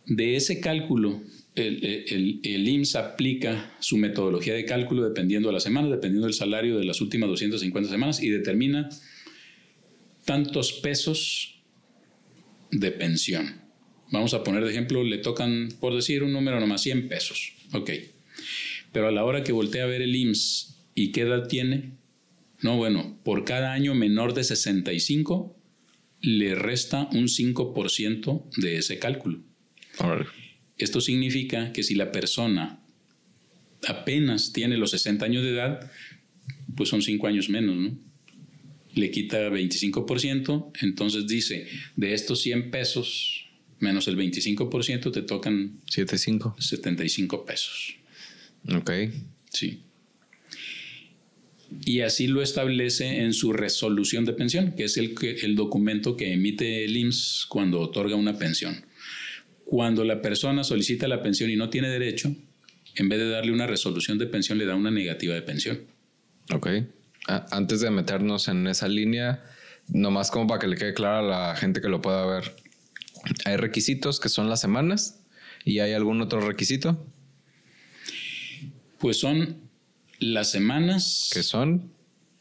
De 0.05 0.35
ese 0.35 0.59
cálculo, 0.59 1.21
el, 1.55 1.83
el, 1.83 2.39
el, 2.43 2.67
IMSS 2.67 2.95
aplica 2.95 3.75
su 3.79 3.97
metodología 3.97 4.53
de 4.53 4.65
cálculo 4.65 5.03
dependiendo 5.03 5.49
de 5.49 5.53
la 5.53 5.59
semana, 5.59 5.87
dependiendo 5.89 6.27
del 6.27 6.35
salario 6.35 6.77
de 6.77 6.85
las 6.85 7.01
últimas 7.01 7.29
250 7.29 7.89
semanas 7.89 8.21
y 8.21 8.29
determina 8.29 8.89
tantos 10.29 10.73
pesos 10.73 11.59
de 12.69 12.91
pensión. 12.91 13.61
Vamos 14.11 14.35
a 14.35 14.43
poner 14.43 14.63
de 14.63 14.69
ejemplo, 14.69 15.03
le 15.03 15.17
tocan, 15.17 15.69
por 15.79 15.95
decir 15.95 16.21
un 16.21 16.33
número 16.33 16.59
nomás, 16.59 16.83
100 16.83 17.07
pesos. 17.07 17.53
Ok. 17.73 17.89
Pero 18.91 19.07
a 19.07 19.11
la 19.11 19.25
hora 19.25 19.43
que 19.43 19.53
voltea 19.53 19.85
a 19.85 19.87
ver 19.87 20.03
el 20.03 20.15
IMSS 20.15 20.83
y 20.93 21.11
qué 21.11 21.21
edad 21.21 21.47
tiene, 21.47 21.93
no, 22.61 22.77
bueno, 22.77 23.19
por 23.23 23.43
cada 23.43 23.73
año 23.73 23.95
menor 23.95 24.35
de 24.35 24.43
65 24.43 25.57
le 26.21 26.53
resta 26.53 27.09
un 27.11 27.27
5% 27.27 28.51
de 28.57 28.77
ese 28.77 28.99
cálculo. 28.99 29.39
Esto 30.77 31.01
significa 31.01 31.73
que 31.73 31.81
si 31.81 31.95
la 31.95 32.11
persona 32.11 32.83
apenas 33.87 34.53
tiene 34.53 34.77
los 34.77 34.91
60 34.91 35.25
años 35.25 35.41
de 35.41 35.53
edad, 35.53 35.91
pues 36.75 36.87
son 36.87 37.01
5 37.01 37.25
años 37.25 37.49
menos, 37.49 37.75
¿no? 37.75 38.08
Le 38.99 39.11
quita 39.11 39.49
25%, 39.49 40.71
entonces 40.81 41.27
dice, 41.27 41.67
de 41.95 42.13
estos 42.13 42.41
100 42.41 42.71
pesos 42.71 43.45
menos 43.79 44.07
el 44.07 44.17
25% 44.17 45.11
te 45.11 45.21
tocan 45.21 45.79
75 45.87 47.45
pesos. 47.45 47.95
Ok. 48.75 48.91
Sí. 49.51 49.83
Y 51.85 52.01
así 52.01 52.27
lo 52.27 52.41
establece 52.41 53.21
en 53.21 53.33
su 53.33 53.53
resolución 53.53 54.25
de 54.25 54.33
pensión, 54.33 54.73
que 54.75 54.85
es 54.85 54.97
el, 54.97 55.15
el 55.21 55.55
documento 55.55 56.17
que 56.17 56.33
emite 56.33 56.83
el 56.83 56.97
IMSS 56.97 57.45
cuando 57.47 57.79
otorga 57.79 58.15
una 58.15 58.37
pensión. 58.37 58.85
Cuando 59.65 60.03
la 60.03 60.21
persona 60.21 60.63
solicita 60.63 61.07
la 61.07 61.21
pensión 61.21 61.49
y 61.51 61.55
no 61.55 61.69
tiene 61.69 61.89
derecho, 61.89 62.35
en 62.95 63.07
vez 63.07 63.19
de 63.19 63.29
darle 63.29 63.51
una 63.51 63.67
resolución 63.67 64.17
de 64.17 64.25
pensión, 64.25 64.57
le 64.57 64.65
da 64.65 64.75
una 64.75 64.89
negativa 64.89 65.35
de 65.35 65.43
pensión. 65.43 65.81
Ok. 66.51 66.67
Antes 67.27 67.81
de 67.81 67.91
meternos 67.91 68.47
en 68.47 68.67
esa 68.67 68.87
línea, 68.87 69.43
nomás 69.87 70.31
como 70.31 70.47
para 70.47 70.59
que 70.59 70.67
le 70.67 70.77
quede 70.77 70.93
claro 70.93 71.19
a 71.19 71.49
la 71.49 71.55
gente 71.55 71.81
que 71.81 71.89
lo 71.89 72.01
pueda 72.01 72.25
ver, 72.25 72.55
hay 73.45 73.57
requisitos 73.57 74.19
que 74.19 74.29
son 74.29 74.49
las 74.49 74.61
semanas 74.61 75.19
y 75.65 75.79
hay 75.79 75.93
algún 75.93 76.21
otro 76.21 76.41
requisito. 76.41 77.05
Pues 78.97 79.17
son 79.17 79.57
las 80.19 80.51
semanas. 80.51 81.29
¿Qué 81.33 81.43
son? 81.43 81.91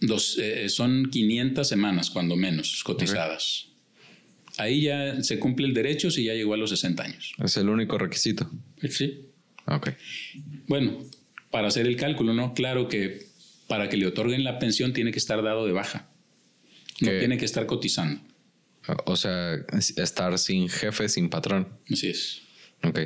Dos, 0.00 0.38
eh, 0.38 0.68
son 0.68 1.10
500 1.10 1.68
semanas, 1.68 2.10
cuando 2.10 2.36
menos, 2.36 2.82
cotizadas 2.84 3.68
ahí 4.58 4.82
ya 4.82 5.22
se 5.22 5.38
cumple 5.38 5.66
el 5.66 5.74
derecho 5.74 6.10
si 6.10 6.24
ya 6.24 6.34
llegó 6.34 6.54
a 6.54 6.56
los 6.56 6.70
60 6.70 7.02
años. 7.02 7.32
Es 7.42 7.56
el 7.56 7.68
único 7.68 7.96
requisito. 7.96 8.50
Sí. 8.90 9.20
Ok. 9.66 9.90
Bueno, 10.66 10.98
para 11.50 11.68
hacer 11.68 11.86
el 11.86 11.96
cálculo, 11.96 12.34
¿no? 12.34 12.54
Claro 12.54 12.88
que 12.88 13.27
para 13.68 13.88
que 13.88 13.96
le 13.96 14.06
otorguen 14.06 14.42
la 14.42 14.58
pensión 14.58 14.92
tiene 14.92 15.12
que 15.12 15.18
estar 15.18 15.42
dado 15.42 15.66
de 15.66 15.72
baja. 15.72 16.10
No 17.00 17.10
tiene 17.10 17.38
que 17.38 17.44
estar 17.44 17.66
cotizando. 17.66 18.20
O 19.04 19.14
sea, 19.14 19.54
estar 19.96 20.36
sin 20.38 20.68
jefe, 20.68 21.08
sin 21.08 21.28
patrón. 21.28 21.68
Así 21.90 22.08
es. 22.08 22.42
Ok. 22.82 23.00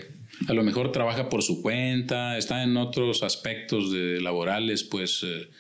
A 0.49 0.55
lo 0.55 0.63
mejor 0.63 0.93
trabaja 0.93 1.29
por 1.29 1.43
su 1.43 1.61
cuenta, 1.61 2.39
está 2.39 2.63
en 2.63 2.77
otros 2.77 3.23
aspectos 3.23 3.93
de 3.93 4.21
laborales, 4.21 4.85
pues 4.85 5.23
eh, 5.25 5.51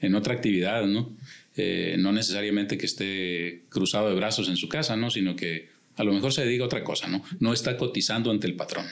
en 0.00 0.14
otra 0.14 0.34
actividad, 0.34 0.86
¿no? 0.86 1.16
Eh, 1.56 1.96
no 1.98 2.12
necesariamente 2.12 2.78
que 2.78 2.86
esté 2.86 3.64
cruzado 3.68 4.08
de 4.08 4.14
brazos 4.14 4.48
en 4.48 4.56
su 4.56 4.68
casa, 4.68 4.96
¿no? 4.96 5.10
Sino 5.10 5.36
que 5.36 5.68
a 5.96 6.04
lo 6.04 6.12
mejor 6.12 6.32
se 6.32 6.44
dedica 6.44 6.62
a 6.62 6.66
otra 6.66 6.84
cosa, 6.84 7.08
¿no? 7.08 7.22
No 7.40 7.52
está 7.52 7.76
cotizando 7.76 8.30
ante 8.30 8.46
el 8.46 8.56
patrón. 8.56 8.86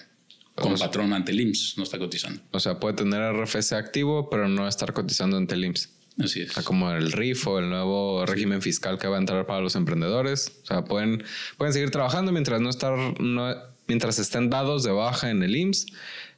Con 0.55 0.77
patrón 0.77 1.13
ante 1.13 1.33
el 1.33 1.41
IMSS, 1.41 1.79
no 1.79 1.85
está 1.85 1.99
cotizando. 1.99 2.43
O 2.51 2.61
sea, 2.61 2.79
puede 2.79 2.95
tener 2.95 3.33
RFC 3.35 3.73
activo, 3.73 4.29
pero 4.29 4.49
no 4.49 4.69
estar 4.69 4.93
cotizando 4.93 5.37
ante 5.37 5.55
el 5.55 5.65
IMSS. 5.65 5.91
Así 6.19 6.43
es. 6.43 6.53
como 6.65 6.91
el 6.91 7.13
RIF 7.13 7.47
o 7.47 7.59
el 7.59 7.71
nuevo 7.71 8.27
régimen 8.27 8.61
fiscal 8.61 8.99
que 8.99 9.07
va 9.07 9.17
a 9.17 9.21
entrar 9.21 9.47
para 9.47 9.61
los 9.61 9.75
emprendedores. 9.75 10.61
O 10.63 10.67
sea, 10.67 10.85
pueden, 10.85 11.23
pueden 11.57 11.73
seguir 11.73 11.91
trabajando 11.91 12.31
mientras 12.33 12.61
no 12.61 12.69
estar, 12.69 13.21
no, 13.21 13.55
mientras 13.87 14.19
estén 14.19 14.51
dados 14.51 14.83
de 14.83 14.91
baja 14.91 15.31
en 15.31 15.43
el 15.43 15.57
IMSS. 15.57 15.87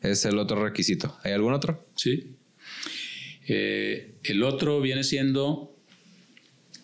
Es 0.02 0.24
el 0.24 0.38
otro 0.38 0.62
requisito. 0.62 1.16
¿Hay 1.24 1.32
algún 1.32 1.52
otro? 1.52 1.84
Sí. 1.96 2.36
Eh, 3.48 4.14
el 4.22 4.42
otro 4.42 4.80
viene 4.80 5.04
siendo 5.04 5.76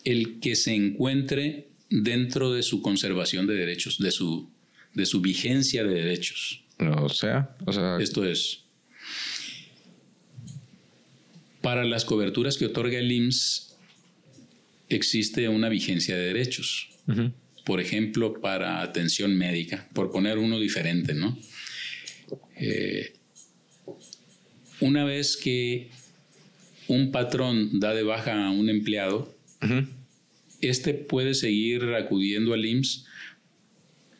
el 0.03 0.39
que 0.39 0.55
se 0.55 0.73
encuentre 0.73 1.69
dentro 1.89 2.53
de 2.53 2.63
su 2.63 2.81
conservación 2.81 3.47
de 3.47 3.55
derechos, 3.55 3.99
de 3.99 4.11
su, 4.11 4.49
de 4.93 5.05
su 5.05 5.21
vigencia 5.21 5.83
de 5.83 5.93
derechos. 5.93 6.63
O 6.79 7.09
sea, 7.09 7.55
o 7.65 7.73
sea. 7.73 7.97
Esto 7.99 8.25
es. 8.25 8.63
Para 11.61 11.83
las 11.83 12.05
coberturas 12.05 12.57
que 12.57 12.67
otorga 12.67 12.97
el 12.97 13.11
IMSS, 13.11 13.77
existe 14.87 15.49
una 15.49 15.69
vigencia 15.69 16.15
de 16.15 16.25
derechos. 16.25 16.89
Por 17.65 17.81
ejemplo, 17.81 18.39
para 18.39 18.81
atención 18.81 19.35
médica, 19.35 19.87
por 19.93 20.11
poner 20.11 20.37
uno 20.37 20.59
diferente, 20.59 21.13
¿no? 21.13 21.37
Eh, 22.55 23.13
una 24.79 25.03
vez 25.03 25.35
que 25.37 25.89
un 26.87 27.11
patrón 27.11 27.79
da 27.79 27.93
de 27.93 28.03
baja 28.03 28.47
a 28.47 28.51
un 28.51 28.69
empleado, 28.69 29.35
este 30.61 30.93
puede 30.93 31.33
seguir 31.33 31.83
acudiendo 31.95 32.53
al 32.53 32.65
IMSS 32.65 33.05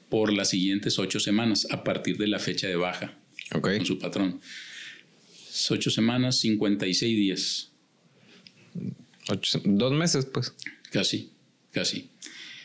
por 0.09 0.33
las 0.33 0.49
siguientes 0.49 0.99
ocho 0.99 1.19
semanas 1.19 1.67
a 1.71 1.83
partir 1.83 2.17
de 2.17 2.27
la 2.27 2.39
fecha 2.39 2.67
de 2.67 2.75
baja 2.75 3.17
con 3.49 3.85
su 3.85 3.99
patrón. 3.99 4.41
Ocho 5.69 5.91
semanas, 5.91 6.39
56 6.39 7.17
días. 7.17 7.71
dos 9.65 9.93
meses, 9.93 10.25
pues. 10.25 10.53
Casi, 10.91 11.31
casi. 11.71 12.09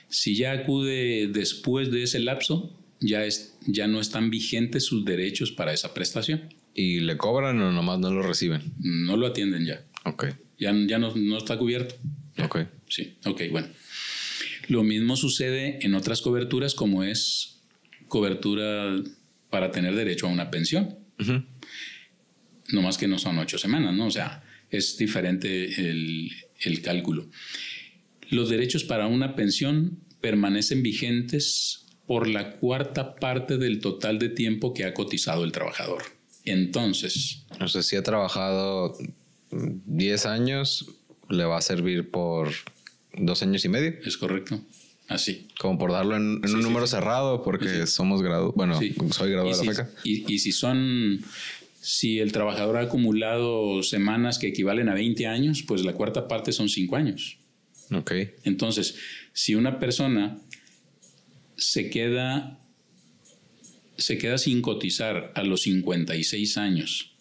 Si 0.08 0.36
ya 0.36 0.52
acude 0.52 1.28
después 1.32 1.90
de 1.90 2.04
ese 2.04 2.20
lapso, 2.20 2.72
ya, 3.00 3.24
es, 3.24 3.56
ya 3.66 3.88
no 3.88 4.00
están 4.00 4.30
vigentes 4.30 4.84
sus 4.84 5.04
derechos 5.04 5.50
para 5.50 5.72
esa 5.72 5.92
prestación. 5.92 6.54
¿Y 6.74 7.00
le 7.00 7.16
cobran 7.16 7.60
o 7.60 7.72
nomás 7.72 7.98
no 7.98 8.10
lo 8.10 8.22
reciben? 8.22 8.62
No 8.78 9.16
lo 9.16 9.26
atienden 9.26 9.64
ya. 9.64 9.84
Ok. 10.04 10.26
Ya, 10.58 10.72
ya 10.86 10.98
no, 10.98 11.14
no 11.14 11.38
está 11.38 11.58
cubierto. 11.58 11.96
Ok. 12.42 12.60
Sí, 12.88 13.16
ok, 13.24 13.42
bueno. 13.50 13.68
Lo 14.68 14.82
mismo 14.82 15.16
sucede 15.16 15.78
en 15.84 15.94
otras 15.94 16.20
coberturas 16.22 16.74
como 16.74 17.04
es 17.04 17.60
cobertura 18.08 19.02
para 19.50 19.70
tener 19.70 19.94
derecho 19.94 20.26
a 20.26 20.30
una 20.30 20.50
pensión. 20.50 20.98
No 22.68 22.82
más 22.82 22.98
que 22.98 23.08
no 23.08 23.18
son 23.18 23.38
ocho 23.38 23.58
semanas, 23.58 23.94
¿no? 23.94 24.06
O 24.06 24.10
sea, 24.10 24.42
es 24.70 24.96
diferente 24.96 25.90
el, 25.90 26.30
el 26.60 26.82
cálculo. 26.82 27.28
Los 28.30 28.48
derechos 28.48 28.84
para 28.84 29.06
una 29.06 29.36
pensión 29.36 30.00
permanecen 30.20 30.82
vigentes 30.82 31.86
por 32.06 32.28
la 32.28 32.56
cuarta 32.56 33.14
parte 33.16 33.58
del 33.58 33.80
total 33.80 34.18
de 34.18 34.28
tiempo 34.28 34.74
que 34.74 34.84
ha 34.84 34.94
cotizado 34.94 35.44
el 35.44 35.52
trabajador. 35.52 36.02
Entonces... 36.44 37.46
O 37.60 37.68
sea, 37.68 37.82
si 37.82 37.96
ha 37.96 38.02
trabajado 38.02 38.96
10 39.50 40.26
años, 40.26 40.86
le 41.30 41.44
va 41.44 41.58
a 41.58 41.62
servir 41.62 42.10
por 42.10 42.50
dos 43.16 43.42
años 43.42 43.64
y 43.64 43.68
medio. 43.68 43.94
Es 44.04 44.16
correcto. 44.16 44.60
Así. 45.08 45.48
Como 45.58 45.78
por 45.78 45.92
darlo 45.92 46.16
en, 46.16 46.40
un 46.44 46.62
número 46.62 46.86
cerrado, 46.86 47.42
porque 47.42 47.86
somos 47.86 48.22
graduados. 48.22 48.54
Bueno, 48.54 48.78
soy 49.10 49.30
graduado 49.30 49.58
de 49.58 49.66
la 49.66 49.72
FECA. 49.72 49.90
Y, 50.04 50.38
si 50.38 50.52
son. 50.52 51.20
Si 51.80 52.18
el 52.18 52.32
trabajador 52.32 52.78
ha 52.78 52.82
acumulado 52.82 53.82
semanas 53.82 54.38
que 54.38 54.46
equivalen 54.46 54.88
a 54.88 54.94
20 54.94 55.26
años, 55.26 55.62
pues 55.66 55.84
la 55.84 55.92
cuarta 55.92 56.28
parte 56.28 56.52
son 56.52 56.70
5 56.70 56.96
años. 56.96 57.36
Ok. 57.92 58.12
Entonces, 58.44 58.96
si 59.34 59.54
una 59.54 59.78
persona 59.78 60.38
se 61.56 61.90
queda 61.90 62.58
se 63.96 64.18
queda 64.18 64.38
sin 64.38 64.60
cotizar 64.62 65.32
a 65.34 65.42
los 65.42 65.62
56 65.62 66.56
años, 66.58 67.12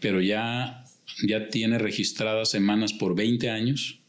pero 0.00 0.20
ya, 0.20 0.83
ya 1.22 1.48
tiene 1.48 1.78
registradas 1.78 2.50
semanas 2.50 2.92
por 2.92 3.14
20 3.14 3.50
años, 3.50 4.00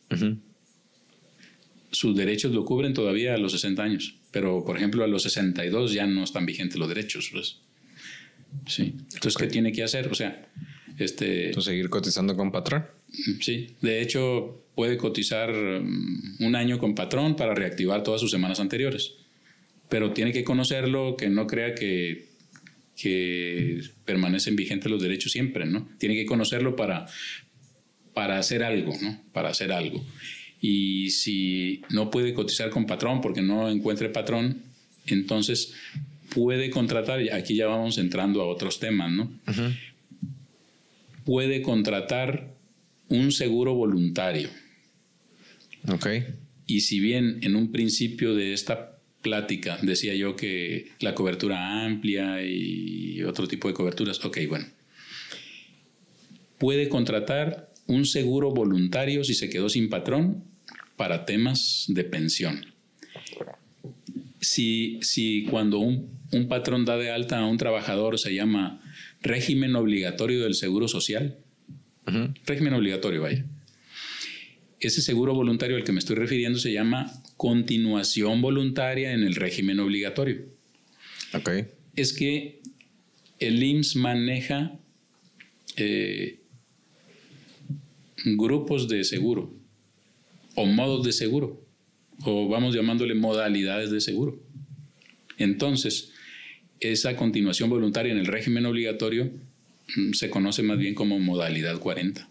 sus 1.91 2.15
derechos 2.15 2.53
lo 2.53 2.65
cubren 2.65 2.93
todavía 2.93 3.35
a 3.35 3.37
los 3.37 3.53
60 3.53 3.81
años, 3.81 4.15
pero 4.31 4.63
por 4.65 4.77
ejemplo 4.77 5.03
a 5.03 5.07
los 5.07 5.23
62 5.23 5.93
ya 5.93 6.05
no 6.05 6.23
están 6.23 6.45
vigentes 6.45 6.77
los 6.77 6.89
derechos. 6.89 7.29
Pues. 7.31 7.57
Sí. 8.67 8.93
Entonces, 9.13 9.35
¿qué 9.37 9.47
tiene 9.47 9.71
que 9.71 9.83
hacer? 9.83 10.07
O 10.07 10.15
sea, 10.15 10.47
este... 10.97 11.53
seguir 11.61 11.89
cotizando 11.89 12.35
con 12.35 12.51
patrón. 12.51 12.85
Sí, 13.41 13.67
de 13.81 14.01
hecho 14.01 14.65
puede 14.75 14.97
cotizar 14.97 15.53
mm, 15.53 16.43
un 16.43 16.55
año 16.55 16.77
con 16.77 16.95
patrón 16.95 17.35
para 17.35 17.55
reactivar 17.55 18.03
todas 18.03 18.19
sus 18.19 18.31
semanas 18.31 18.59
anteriores, 18.59 19.13
pero 19.89 20.11
tiene 20.11 20.33
que 20.33 20.43
conocerlo, 20.43 21.15
que 21.15 21.29
no 21.29 21.47
crea 21.47 21.75
que, 21.75 22.34
que 22.95 23.81
permanecen 24.05 24.55
vigentes 24.55 24.89
los 24.89 25.01
derechos 25.01 25.31
siempre, 25.31 25.65
¿no? 25.65 25.89
Tiene 25.97 26.15
que 26.15 26.25
conocerlo 26.25 26.75
para, 26.75 27.07
para 28.13 28.39
hacer 28.39 28.63
algo, 28.63 28.93
¿no? 29.01 29.21
Para 29.33 29.49
hacer 29.49 29.71
algo. 29.71 30.03
Y 30.61 31.09
si 31.11 31.81
no 31.89 32.09
puede 32.09 32.33
cotizar 32.33 32.69
con 32.69 32.85
patrón 32.85 33.21
porque 33.21 33.41
no 33.41 33.69
encuentre 33.69 34.09
patrón, 34.09 34.61
entonces 35.05 35.73
puede 36.29 36.69
contratar, 36.69 37.19
aquí 37.33 37.55
ya 37.55 37.67
vamos 37.67 37.97
entrando 37.97 38.41
a 38.41 38.47
otros 38.47 38.79
temas, 38.79 39.11
¿no? 39.11 39.31
Puede 41.23 41.61
contratar 41.61 42.55
un 43.09 43.31
seguro 43.31 43.75
voluntario. 43.75 44.49
Ok. 45.87 46.07
Y 46.65 46.81
si 46.81 46.99
bien 46.99 47.39
en 47.41 47.55
un 47.55 47.71
principio 47.71 48.33
de 48.33 48.53
esta 48.53 48.94
plática 49.25 49.79
decía 49.81 50.13
yo 50.13 50.35
que 50.35 50.91
la 50.99 51.15
cobertura 51.15 51.83
amplia 51.83 52.45
y 52.45 53.23
otro 53.23 53.47
tipo 53.47 53.67
de 53.67 53.73
coberturas, 53.73 54.23
ok, 54.23 54.37
bueno. 54.47 54.67
Puede 56.59 56.89
contratar 56.89 57.73
un 57.87 58.05
seguro 58.05 58.51
voluntario 58.51 59.23
si 59.23 59.33
se 59.33 59.49
quedó 59.49 59.67
sin 59.67 59.89
patrón 59.89 60.43
para 60.95 61.25
temas 61.25 61.85
de 61.87 62.03
pensión. 62.03 62.67
Si, 64.39 64.99
si 65.01 65.45
cuando 65.49 65.79
un, 65.79 66.19
un 66.31 66.47
patrón 66.47 66.85
da 66.85 66.95
de 66.95 67.09
alta 67.09 67.39
a 67.39 67.47
un 67.47 67.57
trabajador 67.57 68.19
se 68.19 68.35
llama 68.35 68.79
régimen 69.21 69.75
obligatorio 69.75 70.43
del 70.43 70.53
Seguro 70.53 70.87
Social, 70.87 71.39
Régimen 72.45 72.73
obligatorio, 72.73 73.23
vaya. 73.23 73.45
Ese 74.85 75.01
seguro 75.01 75.33
voluntario 75.33 75.75
al 75.75 75.83
que 75.83 75.91
me 75.91 75.99
estoy 75.99 76.15
refiriendo 76.15 76.59
se 76.59 76.71
llama 76.71 77.11
continuación 77.37 78.41
voluntaria 78.41 79.13
en 79.13 79.23
el 79.23 79.35
régimen 79.35 79.79
obligatorio. 79.79 80.45
Ok. 81.33 81.49
Es 81.95 82.13
que 82.13 82.61
el 83.39 83.61
IMSS 83.63 83.95
maneja 83.95 84.77
eh, 85.77 86.39
grupos 88.25 88.87
de 88.87 89.03
seguro 89.03 89.53
o 90.55 90.65
modos 90.65 91.05
de 91.05 91.11
seguro 91.11 91.65
o 92.23 92.47
vamos 92.47 92.75
llamándole 92.75 93.15
modalidades 93.15 93.91
de 93.91 94.01
seguro. 94.01 94.39
Entonces, 95.37 96.11
esa 96.79 97.15
continuación 97.15 97.69
voluntaria 97.69 98.11
en 98.11 98.19
el 98.19 98.27
régimen 98.27 98.65
obligatorio 98.65 99.31
Mm, 99.95 100.13
se 100.13 100.29
conoce 100.29 100.63
más 100.63 100.77
bien 100.77 100.95
como 100.95 101.19
modalidad 101.19 101.79
40. 101.79 102.27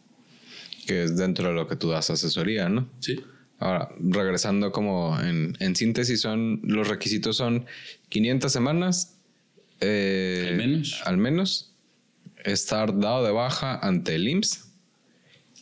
Que 0.87 1.05
es 1.05 1.17
dentro 1.17 1.49
de 1.49 1.55
lo 1.55 1.67
que 1.67 1.77
tú 1.77 1.91
das 1.91 2.11
asesoría, 2.11 2.69
¿no? 2.69 2.89
Sí. 3.01 3.21
Ahora, 3.59 3.89
regresando 3.99 4.73
como 4.73 5.19
en, 5.21 5.57
en 5.61 5.77
síntesis, 5.77 6.21
son 6.21 6.61
los 6.65 6.89
requisitos 6.89 7.37
son 7.37 7.67
500 8.09 8.53
semanas. 8.53 9.17
Eh, 9.81 10.47
al 10.49 10.57
menos. 10.57 11.03
Al 11.05 11.17
menos. 11.17 11.73
Estar 12.45 12.99
dado 12.99 13.25
de 13.25 13.33
baja 13.33 13.79
ante 13.79 14.17
el 14.17 14.29
IMSS. 14.29 14.71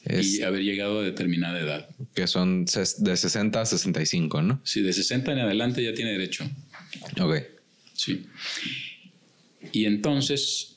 y 0.04 0.42
haber 0.42 0.62
llegado 0.62 1.00
a 1.00 1.02
determinada 1.02 1.60
edad. 1.60 1.88
Que 2.14 2.26
son 2.26 2.64
de 2.64 3.16
60 3.16 3.60
a 3.60 3.66
65, 3.66 4.42
¿no? 4.42 4.60
Sí, 4.64 4.82
de 4.82 4.92
60 4.92 5.32
en 5.32 5.38
adelante 5.38 5.84
ya 5.84 5.94
tiene 5.94 6.12
derecho. 6.12 6.44
Ok. 7.20 7.36
Sí. 7.94 8.26
Y 9.70 9.84
entonces 9.84 10.71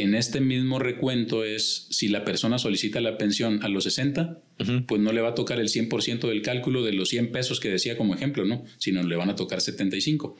en 0.00 0.14
este 0.14 0.40
mismo 0.40 0.78
recuento 0.78 1.44
es 1.44 1.86
si 1.90 2.08
la 2.08 2.24
persona 2.24 2.58
solicita 2.58 3.00
la 3.00 3.18
pensión 3.18 3.62
a 3.62 3.68
los 3.68 3.84
60, 3.84 4.40
pues 4.86 5.00
no 5.00 5.12
le 5.12 5.20
va 5.20 5.30
a 5.30 5.34
tocar 5.34 5.60
el 5.60 5.68
100% 5.68 6.28
del 6.28 6.42
cálculo 6.42 6.82
de 6.82 6.92
los 6.92 7.08
100 7.08 7.32
pesos 7.32 7.60
que 7.60 7.68
decía 7.68 7.96
como 7.96 8.14
ejemplo, 8.14 8.44
¿no? 8.44 8.64
Sino 8.78 9.02
le 9.02 9.16
van 9.16 9.30
a 9.30 9.36
tocar 9.36 9.60
75. 9.60 10.36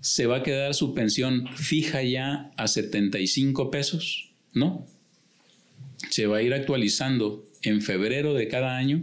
¿Se 0.00 0.26
va 0.26 0.38
a 0.38 0.42
quedar 0.42 0.74
su 0.74 0.94
pensión 0.94 1.48
fija 1.56 2.02
ya 2.02 2.50
a 2.56 2.66
75 2.66 3.70
pesos? 3.70 4.30
No. 4.52 4.86
Se 6.10 6.26
va 6.26 6.38
a 6.38 6.42
ir 6.42 6.52
actualizando 6.52 7.44
en 7.62 7.80
febrero 7.80 8.34
de 8.34 8.48
cada 8.48 8.76
año 8.76 9.02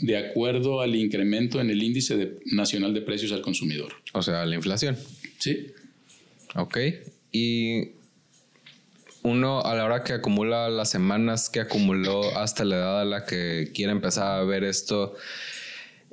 de 0.00 0.16
acuerdo 0.16 0.80
al 0.80 0.94
incremento 0.94 1.60
en 1.60 1.70
el 1.70 1.82
índice 1.82 2.38
nacional 2.46 2.94
de 2.94 3.00
precios 3.00 3.32
al 3.32 3.40
consumidor. 3.40 3.94
O 4.12 4.22
sea, 4.22 4.44
la 4.46 4.54
inflación. 4.54 4.96
Sí. 5.38 5.68
Ok. 6.54 6.78
Y 7.32 7.97
uno 9.28 9.62
a 9.62 9.74
la 9.74 9.84
hora 9.84 10.02
que 10.02 10.14
acumula 10.14 10.68
las 10.68 10.90
semanas 10.90 11.50
que 11.50 11.60
acumuló 11.60 12.36
hasta 12.38 12.64
la 12.64 12.76
edad 12.76 13.00
a 13.02 13.04
la 13.04 13.24
que 13.24 13.70
quiere 13.74 13.92
empezar 13.92 14.40
a 14.40 14.44
ver 14.44 14.64
esto, 14.64 15.14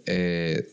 eh, 0.06 0.70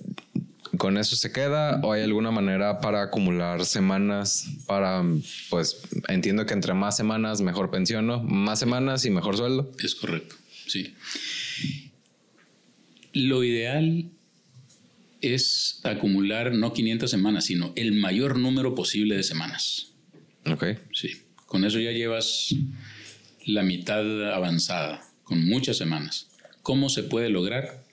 ¿con 0.76 0.99
eso 0.99 1.16
se 1.16 1.32
queda 1.32 1.80
o 1.82 1.93
hay 1.93 2.03
alguna 2.03 2.30
manera 2.30 2.80
para 2.80 3.03
acumular 3.03 3.64
semanas 3.64 4.47
para, 4.66 5.03
pues 5.51 5.82
entiendo 6.09 6.45
que 6.47 6.55
entre 6.55 6.74
más 6.74 6.97
semanas 6.97 7.40
mejor 7.40 7.70
pensión, 7.70 8.07
¿no? 8.07 8.22
Más 8.22 8.59
semanas 8.59 9.05
y 9.05 9.11
mejor 9.11 9.36
sueldo. 9.36 9.70
Es 9.82 9.95
correcto, 9.95 10.34
sí. 10.66 10.95
Lo 13.12 13.45
ideal 13.45 14.11
es 15.20 15.80
acumular 15.84 16.53
no 16.53 16.72
500 16.72 17.11
semanas, 17.11 17.45
sino 17.45 17.72
el 17.76 17.93
mayor 17.93 18.38
número 18.38 18.74
posible 18.74 19.16
de 19.16 19.22
semanas. 19.22 19.93
Ok. 20.47 20.64
Sí. 20.93 21.22
Con 21.53 21.66
eso 21.66 21.78
ya 21.78 21.92
llevas 21.92 22.55
la 23.44 23.62
mitad 23.62 24.32
avanzada, 24.32 25.03
con 25.22 25.44
muchas 25.44 25.76
semanas. 25.76 26.30
¿Cómo 26.62 26.88
se 26.88 27.03
puede 27.03 27.28
lograr? 27.28 27.84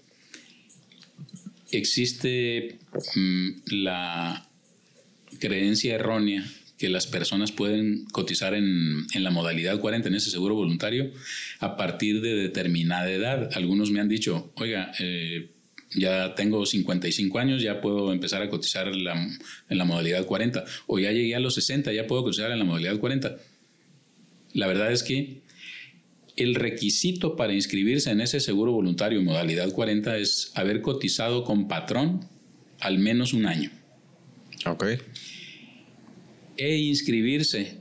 Existe 1.70 2.80
mm, 3.16 3.50
la 3.66 4.48
creencia 5.42 5.96
errónea 5.96 6.50
que 6.78 6.88
las 6.88 7.06
personas 7.06 7.52
pueden 7.52 8.06
cotizar 8.14 8.54
en, 8.54 9.06
la 9.14 9.30
modalidad 9.30 9.78
40, 9.78 10.08
en 10.08 10.16
ese 10.16 10.32
seguro 10.32 10.56
voluntario, 10.56 11.12
a 11.60 11.76
partir 11.76 12.22
de 12.22 12.36
determinada 12.36 13.12
edad. 13.12 13.50
Algunos 13.56 13.92
me 13.92 14.00
han 14.00 14.08
dicho, 14.08 14.54
oiga, 14.56 14.94
eh, 15.00 15.50
ya 15.92 16.36
tengo 16.36 16.66
55 16.66 17.40
años, 17.40 17.62
ya 17.62 17.82
puedo 17.82 18.12
empezar 18.14 18.42
a 18.42 18.50
cotizar 18.50 18.88
en 18.88 19.04
la, 19.04 19.14
en 19.70 19.78
la 19.78 19.86
modalidad 19.86 20.26
40, 20.26 20.64
o 20.88 21.00
ya 21.00 21.12
llegué 21.12 21.36
a 21.36 21.40
los 21.40 21.56
60, 21.56 21.92
ya 21.94 22.08
puedo 22.08 22.24
cotizar 22.24 22.52
en 22.52 22.60
la 22.60 22.66
modalidad 22.66 23.00
40. 23.00 23.38
La 24.54 24.68
verdad 24.68 24.92
es 24.92 25.04
que 25.04 25.42
el 26.36 26.56
requisito 26.56 27.36
para 27.36 27.54
inscribirse 27.54 28.12
en 28.12 28.22
ese 28.22 28.40
seguro 28.40 28.72
voluntario 28.72 29.22
modalidad 29.22 29.72
40 29.72 30.18
es 30.18 30.52
haber 30.56 30.82
cotizado 30.82 31.44
con 31.44 31.68
patrón 31.68 32.26
al 32.80 33.00
menos 33.00 33.34
un 33.34 33.46
año. 33.46 33.72
Ok. 34.66 34.86
E 36.58 36.78
inscribirse 36.78 37.80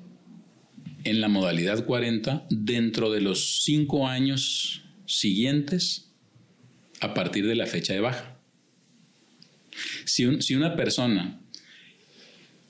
en 1.05 1.21
la 1.21 1.29
modalidad 1.29 1.85
40 1.85 2.47
dentro 2.51 3.13
de 3.13 3.21
los 3.21 3.63
cinco 3.63 4.09
años 4.09 4.83
siguientes 5.07 6.08
a 7.01 7.15
partir 7.15 7.47
de 7.47 7.55
la 7.55 7.67
fecha 7.67 7.93
de 7.93 8.01
baja. 8.01 8.39
Si, 10.05 10.55
una 10.55 10.75
persona, 10.75 11.41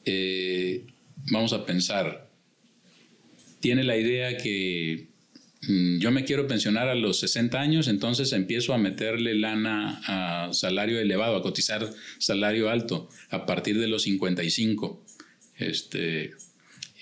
eh, 0.04 0.84
vamos 1.30 1.52
a 1.52 1.64
pensar, 1.64 2.28
tiene 3.60 3.84
la 3.84 3.96
idea 3.96 4.36
que 4.36 5.08
mm, 5.62 5.98
yo 5.98 6.10
me 6.10 6.24
quiero 6.24 6.46
pensionar 6.46 6.88
a 6.88 6.94
los 6.94 7.20
60 7.20 7.58
años, 7.60 7.88
entonces 7.88 8.32
empiezo 8.32 8.74
a 8.74 8.78
meterle 8.78 9.34
lana 9.34 10.00
a 10.06 10.52
salario 10.52 11.00
elevado, 11.00 11.36
a 11.36 11.42
cotizar 11.42 11.90
salario 12.18 12.70
alto 12.70 13.08
a 13.30 13.46
partir 13.46 13.78
de 13.78 13.88
los 13.88 14.02
55. 14.02 15.04
Este, 15.56 16.32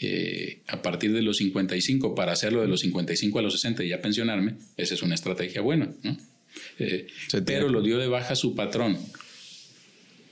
eh, 0.00 0.60
a 0.68 0.82
partir 0.82 1.12
de 1.12 1.22
los 1.22 1.38
55 1.38 2.14
para 2.14 2.32
hacerlo 2.32 2.60
de 2.60 2.68
los 2.68 2.80
55 2.80 3.38
a 3.38 3.42
los 3.42 3.54
60 3.54 3.84
y 3.84 3.88
ya 3.88 4.02
pensionarme, 4.02 4.56
esa 4.76 4.94
es 4.94 5.02
una 5.02 5.14
estrategia 5.14 5.62
buena. 5.62 5.90
Eh, 6.78 7.07
pero 7.44 7.68
lo 7.68 7.82
dio 7.82 7.98
de 7.98 8.09
baja 8.09 8.34
su 8.34 8.54
patrón 8.54 8.98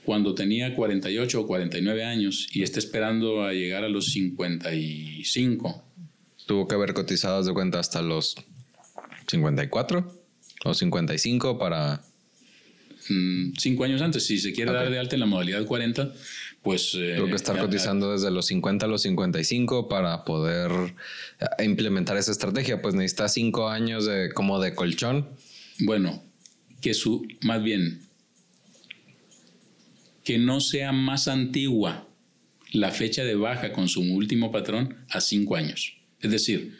cuando 0.03 0.35
tenía 0.35 0.75
48 0.75 1.41
o 1.41 1.47
49 1.47 2.03
años 2.03 2.47
y 2.53 2.63
está 2.63 2.79
esperando 2.79 3.43
a 3.43 3.53
llegar 3.53 3.83
a 3.83 3.89
los 3.89 4.11
55 4.11 5.85
tuvo 6.45 6.67
que 6.67 6.75
haber 6.75 6.93
cotizado 6.93 7.43
de 7.43 7.53
cuenta 7.53 7.79
hasta 7.79 8.01
los 8.01 8.35
54 9.27 10.23
o 10.65 10.73
55 10.73 11.57
para... 11.57 12.01
Mm, 13.09 13.53
cinco 13.57 13.83
años 13.83 14.01
antes, 14.01 14.25
si 14.25 14.39
se 14.39 14.51
quiere 14.51 14.71
dar 14.71 14.89
de 14.89 14.97
alta 14.97 15.15
en 15.15 15.19
la 15.19 15.25
modalidad 15.25 15.65
40, 15.65 16.11
pues... 16.63 16.93
Eh, 16.95 17.13
Tengo 17.15 17.27
que 17.27 17.35
estar 17.35 17.59
cotizando 17.59 18.11
desde 18.11 18.31
los 18.31 18.47
50 18.47 18.85
a 18.85 18.89
los 18.89 19.03
55 19.03 19.87
para 19.87 20.25
poder 20.25 20.71
eh, 21.39 21.63
implementar 21.63 22.17
esa 22.17 22.31
estrategia. 22.31 22.81
Pues 22.81 22.95
necesita 22.95 23.27
cinco 23.27 23.69
años 23.69 24.05
de, 24.05 24.31
como 24.33 24.59
de 24.59 24.73
colchón. 24.73 25.27
Bueno, 25.79 26.23
que 26.81 26.93
su, 26.93 27.27
más 27.41 27.63
bien, 27.63 28.01
que 30.23 30.37
no 30.37 30.59
sea 30.59 30.91
más 30.91 31.27
antigua 31.27 32.07
la 32.71 32.91
fecha 32.91 33.23
de 33.23 33.35
baja 33.35 33.71
con 33.71 33.87
su 33.87 34.01
último 34.01 34.51
patrón 34.51 34.97
a 35.09 35.21
cinco 35.21 35.55
años. 35.55 35.97
Es 36.19 36.31
decir, 36.31 36.77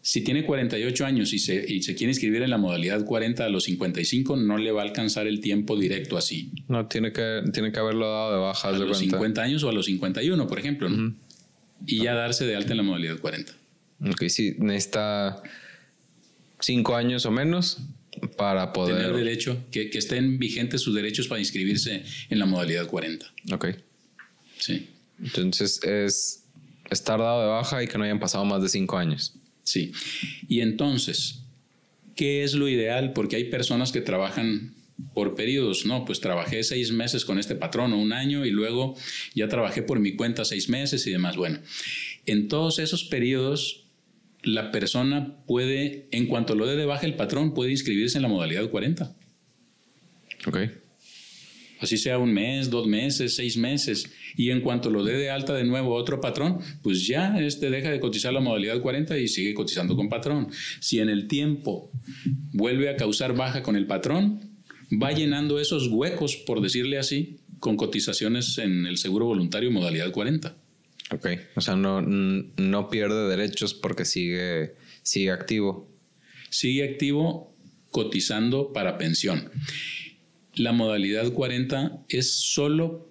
si 0.00 0.22
tiene 0.22 0.44
48 0.44 1.06
años 1.06 1.32
y 1.32 1.38
se, 1.38 1.64
y 1.70 1.82
se 1.82 1.94
quiere 1.94 2.12
inscribir 2.12 2.42
en 2.42 2.50
la 2.50 2.58
modalidad 2.58 3.04
40 3.04 3.44
a 3.44 3.48
los 3.48 3.64
55, 3.64 4.36
no 4.36 4.58
le 4.58 4.72
va 4.72 4.82
a 4.82 4.84
alcanzar 4.84 5.26
el 5.26 5.40
tiempo 5.40 5.78
directo 5.78 6.16
así. 6.16 6.50
No, 6.66 6.86
tiene 6.86 7.12
que, 7.12 7.42
tiene 7.52 7.72
que 7.72 7.78
haberlo 7.78 8.10
dado 8.10 8.32
de 8.32 8.38
baja. 8.38 8.68
A 8.68 8.72
de 8.72 8.78
los 8.80 8.98
cuenta. 8.98 9.16
50 9.16 9.42
años 9.42 9.62
o 9.64 9.68
a 9.68 9.72
los 9.72 9.86
51, 9.86 10.46
por 10.46 10.58
ejemplo. 10.58 10.88
¿no? 10.88 11.14
Y 11.86 12.02
ya 12.02 12.14
darse 12.14 12.46
de 12.46 12.56
alta 12.56 12.72
en 12.72 12.78
la 12.78 12.82
modalidad 12.82 13.18
40. 13.18 13.52
Ok, 14.10 14.24
sí, 14.28 14.54
necesita 14.58 15.42
cinco 16.60 16.96
años 16.96 17.26
o 17.26 17.30
menos 17.30 17.78
para 18.36 18.72
poder. 18.72 18.96
Tener 18.96 19.14
derecho, 19.14 19.66
que, 19.70 19.90
que 19.90 19.98
estén 19.98 20.38
vigentes 20.38 20.80
sus 20.80 20.94
derechos 20.94 21.28
para 21.28 21.40
inscribirse 21.40 22.04
en 22.30 22.38
la 22.38 22.46
modalidad 22.46 22.86
40. 22.86 23.26
Ok. 23.52 23.68
Sí. 24.58 24.88
Entonces 25.22 25.82
es 25.82 26.44
estar 26.90 27.18
dado 27.18 27.42
de 27.42 27.48
baja 27.48 27.82
y 27.82 27.86
que 27.86 27.98
no 27.98 28.04
hayan 28.04 28.20
pasado 28.20 28.44
más 28.44 28.62
de 28.62 28.68
cinco 28.68 28.96
años. 28.96 29.34
Sí. 29.62 29.92
Y 30.48 30.60
entonces, 30.60 31.42
¿qué 32.16 32.44
es 32.44 32.54
lo 32.54 32.68
ideal? 32.68 33.12
Porque 33.12 33.36
hay 33.36 33.44
personas 33.44 33.92
que 33.92 34.00
trabajan 34.00 34.74
por 35.14 35.34
periodos, 35.34 35.86
¿no? 35.86 36.04
Pues 36.04 36.20
trabajé 36.20 36.64
seis 36.64 36.90
meses 36.90 37.24
con 37.24 37.38
este 37.38 37.54
patrón 37.54 37.92
o 37.92 37.98
un 37.98 38.12
año 38.12 38.44
y 38.44 38.50
luego 38.50 38.96
ya 39.34 39.48
trabajé 39.48 39.82
por 39.82 40.00
mi 40.00 40.16
cuenta 40.16 40.44
seis 40.44 40.68
meses 40.68 41.06
y 41.06 41.10
demás. 41.10 41.36
Bueno, 41.36 41.60
en 42.26 42.48
todos 42.48 42.78
esos 42.78 43.04
periodos, 43.04 43.87
la 44.42 44.70
persona 44.70 45.36
puede, 45.46 46.08
en 46.10 46.26
cuanto 46.26 46.54
lo 46.54 46.66
dé 46.66 46.76
de 46.76 46.86
baja 46.86 47.06
el 47.06 47.16
patrón, 47.16 47.54
puede 47.54 47.70
inscribirse 47.70 48.18
en 48.18 48.22
la 48.22 48.28
modalidad 48.28 48.68
40. 48.70 49.16
Ok. 50.46 50.58
Así 51.80 51.96
sea 51.96 52.18
un 52.18 52.32
mes, 52.32 52.70
dos 52.70 52.86
meses, 52.86 53.36
seis 53.36 53.56
meses. 53.56 54.10
Y 54.36 54.50
en 54.50 54.60
cuanto 54.60 54.90
lo 54.90 55.04
dé 55.04 55.16
de 55.16 55.30
alta 55.30 55.54
de 55.54 55.64
nuevo 55.64 55.94
otro 55.94 56.20
patrón, 56.20 56.58
pues 56.82 57.06
ya 57.06 57.38
este 57.38 57.70
deja 57.70 57.90
de 57.90 58.00
cotizar 58.00 58.32
la 58.32 58.40
modalidad 58.40 58.80
40 58.80 59.16
y 59.18 59.28
sigue 59.28 59.54
cotizando 59.54 59.94
con 59.94 60.08
patrón. 60.08 60.48
Si 60.80 60.98
en 60.98 61.08
el 61.08 61.28
tiempo 61.28 61.90
vuelve 62.52 62.88
a 62.88 62.96
causar 62.96 63.36
baja 63.36 63.62
con 63.62 63.76
el 63.76 63.86
patrón, 63.86 64.40
va 64.90 65.12
llenando 65.12 65.60
esos 65.60 65.88
huecos, 65.88 66.36
por 66.36 66.60
decirle 66.60 66.98
así, 66.98 67.38
con 67.60 67.76
cotizaciones 67.76 68.58
en 68.58 68.86
el 68.86 68.98
seguro 68.98 69.26
voluntario 69.26 69.70
modalidad 69.70 70.10
40. 70.10 70.56
Ok. 71.10 71.26
O 71.56 71.60
sea, 71.60 71.76
no, 71.76 72.02
no 72.02 72.90
pierde 72.90 73.28
derechos 73.28 73.74
porque 73.74 74.04
sigue, 74.04 74.74
sigue 75.02 75.30
activo. 75.30 75.88
Sigue 76.50 76.84
activo 76.84 77.54
cotizando 77.90 78.72
para 78.72 78.98
pensión. 78.98 79.50
La 80.54 80.72
modalidad 80.72 81.32
40 81.32 82.04
es 82.08 82.32
solo 82.32 83.08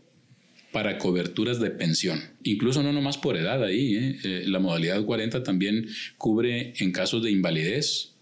para 0.72 0.98
coberturas 0.98 1.60
de 1.60 1.72
pensión, 1.72 2.22
incluso 2.44 2.84
no 2.84 2.94
nomás 2.94 3.18
por 3.18 3.38
edad 3.38 3.64
ahí. 3.64 3.96
¿eh? 3.96 4.20
Eh, 4.24 4.44
la 4.46 4.60
modalidad 4.60 5.04
40 5.04 5.42
también 5.44 5.88
cubre 6.18 6.74
en 6.78 6.92
casos 6.92 7.24
de 7.24 7.32
invalidez 7.32 8.14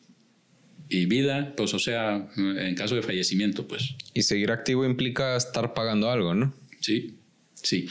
y 0.88 1.06
vida, 1.06 1.54
pues 1.58 1.74
o 1.74 1.80
sea, 1.80 2.30
en 2.38 2.76
caso 2.76 2.96
de 2.96 3.02
fallecimiento, 3.02 3.68
pues. 3.68 3.96
Y 4.14 4.22
seguir 4.22 4.52
activo 4.52 4.86
implica 4.86 5.36
estar 5.36 5.74
pagando 5.74 6.10
algo, 6.12 6.36
¿no? 6.36 6.54
Sí, 6.80 7.16
sí. 7.56 7.88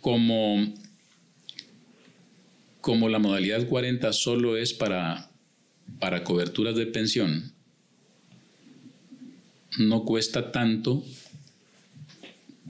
Como, 0.00 0.72
como 2.80 3.08
la 3.08 3.18
modalidad 3.18 3.66
40 3.68 4.12
solo 4.12 4.56
es 4.56 4.72
para, 4.72 5.30
para 5.98 6.24
coberturas 6.24 6.74
de 6.76 6.86
pensión, 6.86 7.52
no 9.78 10.04
cuesta 10.04 10.50
tanto 10.52 11.04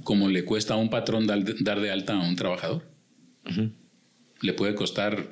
como 0.04 0.28
le 0.28 0.44
cuesta 0.44 0.74
a 0.74 0.76
un 0.76 0.90
patrón 0.90 1.26
dar, 1.26 1.42
dar 1.62 1.80
de 1.80 1.90
alta 1.90 2.14
a 2.14 2.20
un 2.28 2.36
trabajador. 2.36 2.84
Le 4.40 4.52
puede 4.54 4.74
costar, 4.74 5.28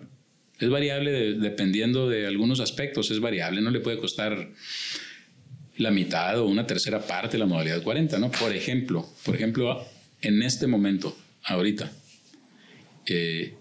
es 0.61 0.69
variable 0.69 1.11
de- 1.11 1.35
dependiendo 1.35 2.09
de 2.09 2.27
algunos 2.27 2.61
aspectos, 2.61 3.11
es 3.11 3.21
variable, 3.21 3.61
no 3.61 3.71
le 3.71 3.81
puede 3.81 3.99
costar 3.99 4.51
la 5.77 5.91
mitad 5.91 6.39
o 6.41 6.47
una 6.47 6.67
tercera 6.67 7.01
parte 7.07 7.33
de 7.33 7.39
la 7.39 7.47
modalidad 7.47 7.83
40, 7.83 8.19
¿no? 8.19 8.31
Por 8.31 8.55
ejemplo, 8.55 9.09
por 9.25 9.35
ejemplo, 9.37 9.85
en 10.21 10.43
este 10.43 10.67
momento, 10.67 11.17
ahorita, 11.49 11.91
eh, 13.07 13.55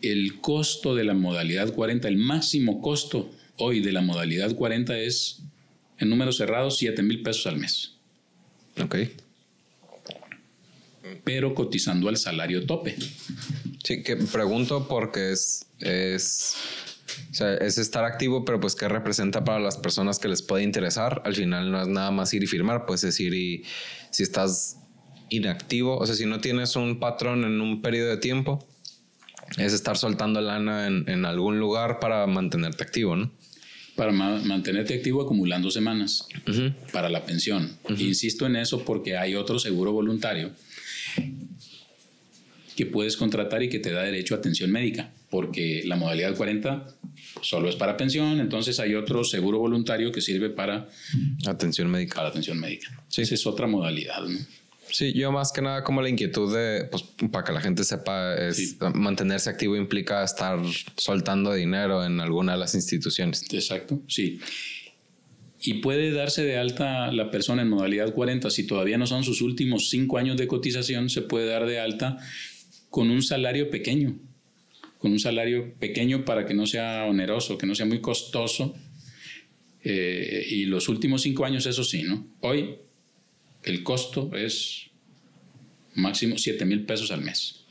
el 0.00 0.40
costo 0.40 0.94
de 0.94 1.04
la 1.04 1.14
modalidad 1.14 1.72
40, 1.72 2.08
el 2.08 2.16
máximo 2.16 2.80
costo 2.80 3.30
hoy 3.56 3.80
de 3.80 3.92
la 3.92 4.00
modalidad 4.00 4.54
40 4.54 4.98
es, 4.98 5.42
en 5.98 6.08
números 6.10 6.36
cerrados, 6.38 6.78
7 6.78 7.02
mil 7.02 7.22
pesos 7.22 7.46
al 7.46 7.58
mes, 7.58 7.94
Ok. 8.82 8.96
pero 11.24 11.54
cotizando 11.54 12.08
al 12.08 12.16
salario 12.16 12.66
tope. 12.66 12.96
Sí, 13.84 14.02
que 14.02 14.16
pregunto 14.16 14.88
porque 14.88 15.30
es, 15.32 15.66
es, 15.78 16.56
o 17.30 17.34
sea, 17.34 17.54
es 17.54 17.78
estar 17.78 18.04
activo, 18.04 18.44
pero 18.44 18.58
pues 18.60 18.74
qué 18.74 18.88
representa 18.88 19.44
para 19.44 19.60
las 19.60 19.76
personas 19.76 20.18
que 20.18 20.28
les 20.28 20.42
puede 20.42 20.64
interesar. 20.64 21.22
Al 21.24 21.34
final 21.36 21.70
no 21.70 21.80
es 21.82 21.88
nada 21.88 22.10
más 22.10 22.32
ir 22.34 22.42
y 22.42 22.46
firmar, 22.46 22.86
pues 22.86 23.04
es 23.04 23.20
ir 23.20 23.34
y 23.34 23.64
si 24.10 24.22
estás 24.24 24.78
inactivo, 25.36 25.98
o 25.98 26.06
sea, 26.06 26.14
si 26.14 26.26
no 26.26 26.40
tienes 26.40 26.76
un 26.76 26.98
patrón 27.00 27.44
en 27.44 27.60
un 27.60 27.82
periodo 27.82 28.10
de 28.10 28.16
tiempo, 28.18 28.66
es 29.58 29.72
estar 29.72 29.96
soltando 29.96 30.40
lana 30.40 30.86
en, 30.86 31.04
en 31.08 31.24
algún 31.24 31.58
lugar 31.58 31.98
para 32.00 32.26
mantenerte 32.26 32.82
activo, 32.84 33.16
¿no? 33.16 33.30
Para 33.96 34.10
ma- 34.12 34.40
mantenerte 34.44 34.94
activo 34.94 35.20
acumulando 35.22 35.70
semanas 35.70 36.26
para 36.92 37.08
la 37.10 37.24
pensión. 37.26 37.76
Insisto 37.98 38.46
en 38.46 38.56
eso 38.56 38.84
porque 38.84 39.16
hay 39.18 39.34
otro 39.34 39.58
seguro 39.58 39.92
voluntario 39.92 40.50
que 42.76 42.86
puedes 42.86 43.16
contratar 43.18 43.62
y 43.62 43.68
que 43.68 43.78
te 43.78 43.90
da 43.92 44.02
derecho 44.02 44.34
a 44.34 44.38
atención 44.38 44.70
médica, 44.70 45.10
porque 45.28 45.82
la 45.84 45.96
modalidad 45.96 46.34
40 46.34 46.84
pues, 47.34 47.46
solo 47.46 47.68
es 47.68 47.76
para 47.76 47.98
pensión, 47.98 48.40
entonces 48.40 48.80
hay 48.80 48.94
otro 48.94 49.24
seguro 49.24 49.58
voluntario 49.58 50.10
que 50.10 50.22
sirve 50.22 50.48
para, 50.48 50.88
Atención 51.46 51.90
médica. 51.90 52.14
para 52.16 52.28
atención 52.28 52.58
médica. 52.58 52.88
Sí. 53.08 53.20
Esa 53.22 53.34
es 53.34 53.46
otra 53.46 53.66
modalidad. 53.66 54.22
¿no? 54.26 54.38
Sí, 54.92 55.12
yo 55.14 55.32
más 55.32 55.52
que 55.52 55.62
nada 55.62 55.82
como 55.82 56.02
la 56.02 56.08
inquietud 56.10 56.54
de, 56.54 56.84
pues 56.84 57.02
para 57.32 57.44
que 57.44 57.52
la 57.52 57.60
gente 57.60 57.82
sepa, 57.82 58.34
es 58.36 58.56
Sí. 58.56 58.76
mantenerse 58.94 59.48
activo 59.50 59.74
implica 59.76 60.22
estar 60.22 60.60
soltando 60.96 61.52
dinero 61.54 62.04
en 62.04 62.20
alguna 62.20 62.52
de 62.52 62.58
las 62.58 62.74
instituciones. 62.74 63.42
Exacto, 63.52 64.02
sí. 64.06 64.38
Y 65.64 65.74
puede 65.74 66.10
darse 66.12 66.44
de 66.44 66.56
alta 66.58 67.10
la 67.12 67.30
persona 67.30 67.62
en 67.62 67.68
modalidad 67.68 68.12
40 68.12 68.50
si 68.50 68.66
todavía 68.66 68.98
no 68.98 69.06
son 69.06 69.24
sus 69.24 69.40
últimos 69.42 69.88
cinco 69.90 70.18
años 70.18 70.36
de 70.36 70.46
cotización, 70.46 71.08
se 71.08 71.22
puede 71.22 71.46
dar 71.46 71.66
de 71.66 71.78
alta 71.80 72.18
con 72.90 73.10
un 73.10 73.22
salario 73.22 73.70
pequeño, 73.70 74.18
con 74.98 75.12
un 75.12 75.18
salario 75.20 75.74
pequeño 75.78 76.24
para 76.24 76.44
que 76.46 76.52
no 76.54 76.66
sea 76.66 77.04
oneroso, 77.06 77.56
que 77.58 77.66
no 77.66 77.74
sea 77.74 77.86
muy 77.86 78.00
costoso. 78.00 78.74
Eh, 79.84 80.46
y 80.50 80.64
los 80.66 80.88
últimos 80.88 81.22
cinco 81.22 81.44
años, 81.44 81.64
eso 81.66 81.82
sí, 81.82 82.02
¿no? 82.02 82.26
Hoy 82.40 82.76
el 83.62 83.82
costo 83.82 84.30
es 84.34 84.90
máximo 85.94 86.38
7 86.38 86.64
mil 86.64 86.84
pesos 86.86 87.10
al 87.10 87.22
mes. 87.22 87.64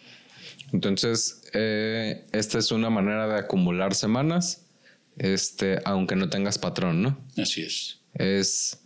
Entonces, 0.73 1.43
eh, 1.53 2.25
esta 2.31 2.57
es 2.57 2.71
una 2.71 2.89
manera 2.89 3.27
de 3.27 3.39
acumular 3.39 3.93
semanas, 3.93 4.65
este, 5.17 5.79
aunque 5.85 6.15
no 6.15 6.29
tengas 6.29 6.57
patrón, 6.57 7.01
¿no? 7.01 7.19
Así 7.37 7.61
es. 7.61 7.99
Es 8.13 8.79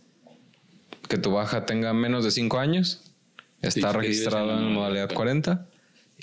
que 1.08 1.18
tu 1.18 1.30
baja 1.30 1.66
tenga 1.66 1.92
menos 1.92 2.24
de 2.24 2.32
cinco 2.32 2.58
años, 2.58 3.02
estar 3.62 3.92
que 3.92 4.08
vives 4.08 4.18
registrado 4.18 4.58
en 4.58 4.72
modalidad 4.72 5.12
40 5.12 5.68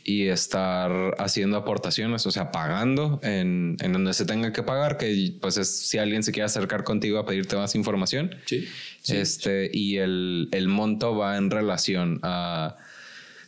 y 0.06 0.28
estar 0.28 1.16
haciendo 1.18 1.56
aportaciones, 1.58 2.26
o 2.28 2.32
sea, 2.32 2.51
pagando 2.51 3.20
en, 3.24 3.78
en 3.80 3.93
donde 3.93 4.14
se 4.14 4.26
tenga 4.26 4.51
que 4.51 4.62
pagar, 4.64 4.97
que 4.97 5.34
pues 5.39 5.58
es 5.58 5.70
si 5.88 5.97
alguien 5.97 6.24
se 6.24 6.32
quiere 6.32 6.45
acercar 6.45 6.84
contigo 6.84 7.20
a 7.20 7.26
pedirte 7.26 7.56
más 7.56 7.74
información. 7.76 8.36
Sí. 8.45 8.68
sí. 9.01 9.16
Este, 9.16 9.70
y 9.74 9.97
el, 9.97 10.49
el 10.51 10.68
monto 10.68 11.16
va 11.16 11.38
en 11.38 11.49
relación 11.49 12.20
a 12.24 12.76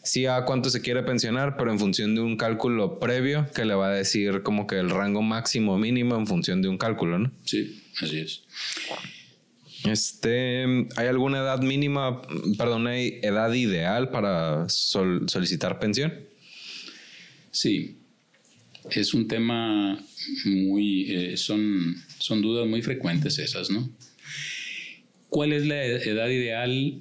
sí 0.02 0.28
a 0.28 0.46
cuánto 0.46 0.70
se 0.70 0.82
quiere 0.82 1.02
pensionar, 1.04 1.58
pero 1.58 1.72
en 1.72 1.80
función 1.80 2.14
de 2.16 2.22
un 2.22 2.38
cálculo 2.38 3.00
previo 3.00 3.48
que 3.54 3.66
le 3.66 3.74
va 3.74 3.88
a 3.88 3.92
decir 3.92 4.44
como 4.44 4.68
que 4.68 4.80
el 4.80 4.92
rango 4.92 5.22
máximo 5.24 5.78
mínimo 5.80 6.16
en 6.16 6.28
función 6.28 6.62
de 6.62 6.70
un 6.70 6.78
cálculo, 6.78 7.18
¿no? 7.20 7.32
Sí, 7.44 7.84
así 8.02 8.20
es. 8.20 8.44
Este, 9.84 10.64
¿hay 10.96 11.08
alguna 11.08 11.40
edad 11.40 11.60
mínima, 11.62 12.22
perdón, 12.58 12.88
hay 12.88 13.20
edad 13.22 13.52
ideal 13.54 14.10
para 14.10 14.68
sol- 14.70 15.26
solicitar 15.28 15.80
pensión? 15.80 16.14
Sí, 17.56 17.96
es 18.92 19.14
un 19.14 19.30
tema 19.30 19.98
muy, 20.44 21.10
eh, 21.10 21.38
son, 21.38 21.96
son 22.20 22.42
dudas 22.42 22.68
muy 22.68 22.82
frecuentes 22.82 23.40
esas, 23.40 23.70
¿no? 23.70 23.90
¿Cuál 25.30 25.54
es 25.54 25.66
la 25.66 25.86
edad 25.86 26.28
ideal 26.28 27.00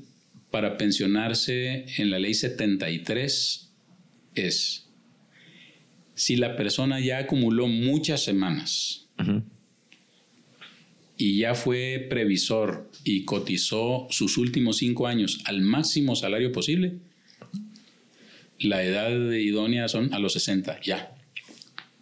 para 0.53 0.77
pensionarse 0.77 1.87
en 1.99 2.09
la 2.09 2.21
ley 2.21 2.35
73? 2.35 3.73
Es 4.37 4.87
si 6.15 6.37
la 6.37 6.55
persona 6.55 7.01
ya 7.01 7.19
acumuló 7.19 7.67
muchas 7.67 8.23
semanas 8.23 9.09
y 11.17 11.39
ya 11.39 11.57
fue 11.57 12.07
previsor 12.09 12.93
y 13.03 13.25
cotizó 13.25 14.07
sus 14.11 14.39
últimos 14.39 14.77
cinco 14.77 15.09
años 15.09 15.41
al 15.47 15.63
máximo 15.63 16.15
salario 16.15 16.53
posible, 16.53 17.01
la 18.61 18.83
edad 18.83 19.11
idónea 19.33 19.89
son 19.89 20.13
a 20.15 20.19
los 20.19 20.33
60, 20.35 20.81
ya. 20.81 21.11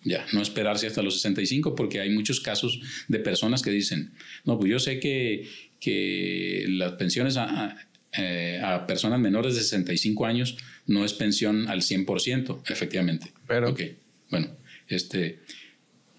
Ya, 0.05 0.27
no 0.33 0.43
esperarse 0.43 0.89
hasta 0.89 1.01
los 1.01 1.15
65 1.15 1.77
porque 1.77 2.01
hay 2.01 2.11
muchos 2.11 2.41
casos 2.41 2.81
de 3.07 3.21
personas 3.21 3.63
que 3.63 3.71
dicen, 3.71 4.15
no, 4.45 4.59
pues 4.59 4.69
yo 4.69 4.81
sé 4.81 4.99
que, 4.99 5.49
que 5.79 6.65
las 6.69 6.95
pensiones 6.95 7.37
a, 7.37 7.77
eh, 8.19 8.61
a, 8.65 8.85
personas 8.87 9.21
menores 9.21 9.55
de 9.55 9.61
65 9.61 10.27
años 10.27 10.57
no 10.87 11.05
es 11.05 11.13
pensión 11.13 11.69
al 11.69 11.83
100%, 11.83 12.63
efectivamente. 12.69 13.33
Pero... 13.47 13.71
Ok, 13.71 13.81
bueno, 14.29 14.49
este, 14.89 15.39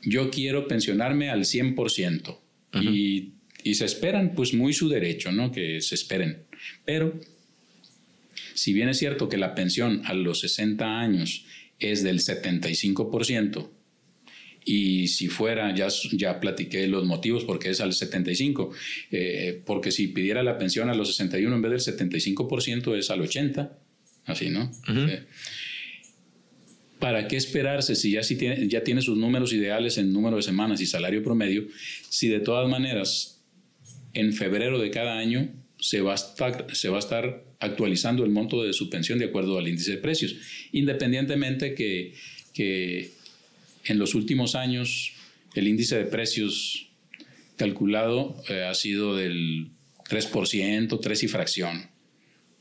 yo 0.02 0.30
quiero 0.32 0.66
pensionarme 0.68 1.30
al 1.30 1.42
100% 1.42 2.40
y, 2.82 3.34
y 3.64 3.76
se 3.76 3.86
esperan, 3.86 4.34
pues 4.34 4.54
muy 4.54 4.74
su 4.74 4.88
derecho, 4.88 5.32
¿no? 5.34 5.52
Que 5.52 5.82
se 5.82 5.96
esperen. 5.96 6.44
Pero 6.86 7.20
si 8.54 8.74
bien 8.74 8.90
es 8.90 8.98
cierto 8.98 9.30
que 9.30 9.38
la 9.38 9.56
pensión 9.56 10.02
a 10.06 10.14
los 10.14 10.40
60 10.42 11.00
años 11.00 11.46
es 11.80 12.04
del 12.04 12.20
75%, 12.20 13.70
y 14.66 15.08
si 15.08 15.28
fuera, 15.28 15.76
ya, 15.76 15.88
ya 16.14 16.40
platiqué 16.40 16.88
los 16.88 17.06
motivos 17.06 17.44
porque 17.44 17.70
es 17.70 17.82
al 17.82 17.94
75, 17.94 18.72
eh, 19.12 19.62
porque 19.66 19.92
si 19.92 20.08
pidiera 20.08 20.44
la 20.44 20.58
pensión 20.58 20.90
a 20.90 20.96
los 20.96 21.10
61 21.10 21.56
en 21.56 21.62
vez 21.62 21.86
del 21.86 21.98
75% 21.98 22.98
es 22.98 23.10
al 23.10 23.22
80, 23.22 23.78
así, 24.26 24.50
¿no? 24.50 24.72
¿Para 27.00 27.28
qué 27.28 27.36
esperarse 27.36 27.96
si 27.96 28.12
ya, 28.12 28.24
si 28.24 28.38
tiene, 28.38 28.68
ya 28.70 28.84
tiene 28.84 29.02
sus 29.02 29.18
números 29.18 29.52
ideales 29.52 29.98
en 29.98 30.14
número 30.14 30.38
de 30.38 30.44
semanas 30.44 30.80
y 30.80 30.86
salario 30.86 31.22
promedio, 31.22 31.68
si 32.10 32.30
de 32.30 32.40
todas 32.40 32.70
maneras 32.70 33.44
en 34.14 34.32
febrero 34.32 34.80
de 34.80 34.90
cada 34.90 35.18
año 35.18 35.50
se 35.84 36.00
va, 36.00 36.14
a 36.14 36.16
estar, 36.16 36.66
se 36.74 36.88
va 36.88 36.96
a 36.96 37.00
estar 37.00 37.44
actualizando 37.60 38.24
el 38.24 38.32
monto 38.32 38.64
de 38.64 38.72
su 38.72 38.90
pensión 38.90 39.20
de 39.20 39.26
acuerdo 39.26 39.58
al 39.58 39.68
índice 39.68 39.92
de 39.92 39.98
precios, 39.98 40.34
independientemente 40.72 41.76
que, 41.76 42.14
que 42.54 43.12
en 43.84 44.00
los 44.00 44.16
últimos 44.16 44.56
años 44.56 45.12
el 45.56 45.68
índice 45.68 45.98
de 45.98 46.06
precios 46.06 46.88
calculado 47.58 48.42
eh, 48.48 48.64
ha 48.64 48.74
sido 48.76 49.18
del 49.18 49.72
3%, 50.10 51.00
3 51.02 51.24
y 51.24 51.28
fracción. 51.28 51.90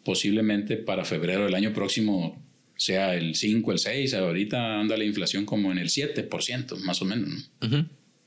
Posiblemente 0.05 0.77
para 0.77 1.05
febrero 1.05 1.45
del 1.45 1.55
año 1.55 1.73
próximo 1.73 2.45
sea 2.77 3.14
el 3.14 3.37
5, 3.37 3.70
el 3.70 3.79
6, 3.79 4.14
ahorita 4.14 4.81
anda 4.81 4.97
la 4.97 5.05
inflación 5.05 5.47
como 5.47 5.70
en 5.70 5.79
el 5.79 5.91
7%, 5.91 6.77
más 6.79 7.01
o 7.01 7.05
menos. 7.05 7.53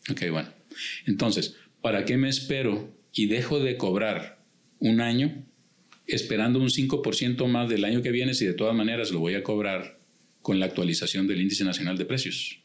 Ok, 0.10 0.30
bueno. 0.32 0.48
Entonces, 1.06 1.58
¿para 1.82 2.06
qué 2.06 2.16
me 2.16 2.30
espero 2.30 2.96
y 3.12 3.26
dejo 3.26 3.60
de 3.60 3.76
cobrar 3.76 4.35
un 4.86 5.02
año 5.02 5.44
esperando 6.08 6.60
un 6.60 6.68
5% 6.68 7.48
más 7.48 7.70
del 7.70 7.84
año 7.84 8.02
que 8.02 8.12
viene 8.12 8.34
si 8.34 8.46
de 8.46 8.54
todas 8.54 8.76
maneras 8.76 9.12
lo 9.12 9.20
voy 9.20 9.34
a 9.34 9.44
cobrar 9.44 10.00
con 10.42 10.60
la 10.60 10.68
actualización 10.68 11.26
del 11.26 11.42
índice 11.42 11.64
nacional 11.64 11.98
de 11.98 12.06
precios? 12.06 12.60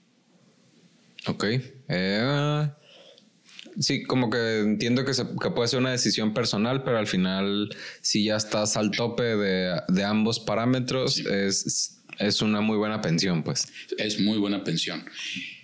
Ok. 1.27 1.45
Eh, 1.89 2.69
sí, 3.79 4.03
como 4.03 4.29
que 4.29 4.61
entiendo 4.61 5.05
que, 5.07 5.13
puede 5.51 5.69
ser 5.69 5.79
una 5.79 5.93
decisión 5.93 6.35
personal, 6.35 6.83
pero 6.85 6.99
al 6.99 7.07
final, 7.07 7.75
si 8.03 8.25
ya 8.25 8.37
estás 8.37 8.77
al 8.77 8.91
tope 8.91 9.23
de, 9.23 10.05
ambos 10.05 10.41
parámetros, 10.41 11.19
es, 11.21 12.03
es 12.19 12.43
una 12.43 12.61
muy 12.61 12.77
buena 12.77 13.01
pensión, 13.01 13.43
pues. 13.43 13.67
Es 13.97 14.21
muy 14.21 14.37
buena 14.37 14.63
pensión. 14.63 15.03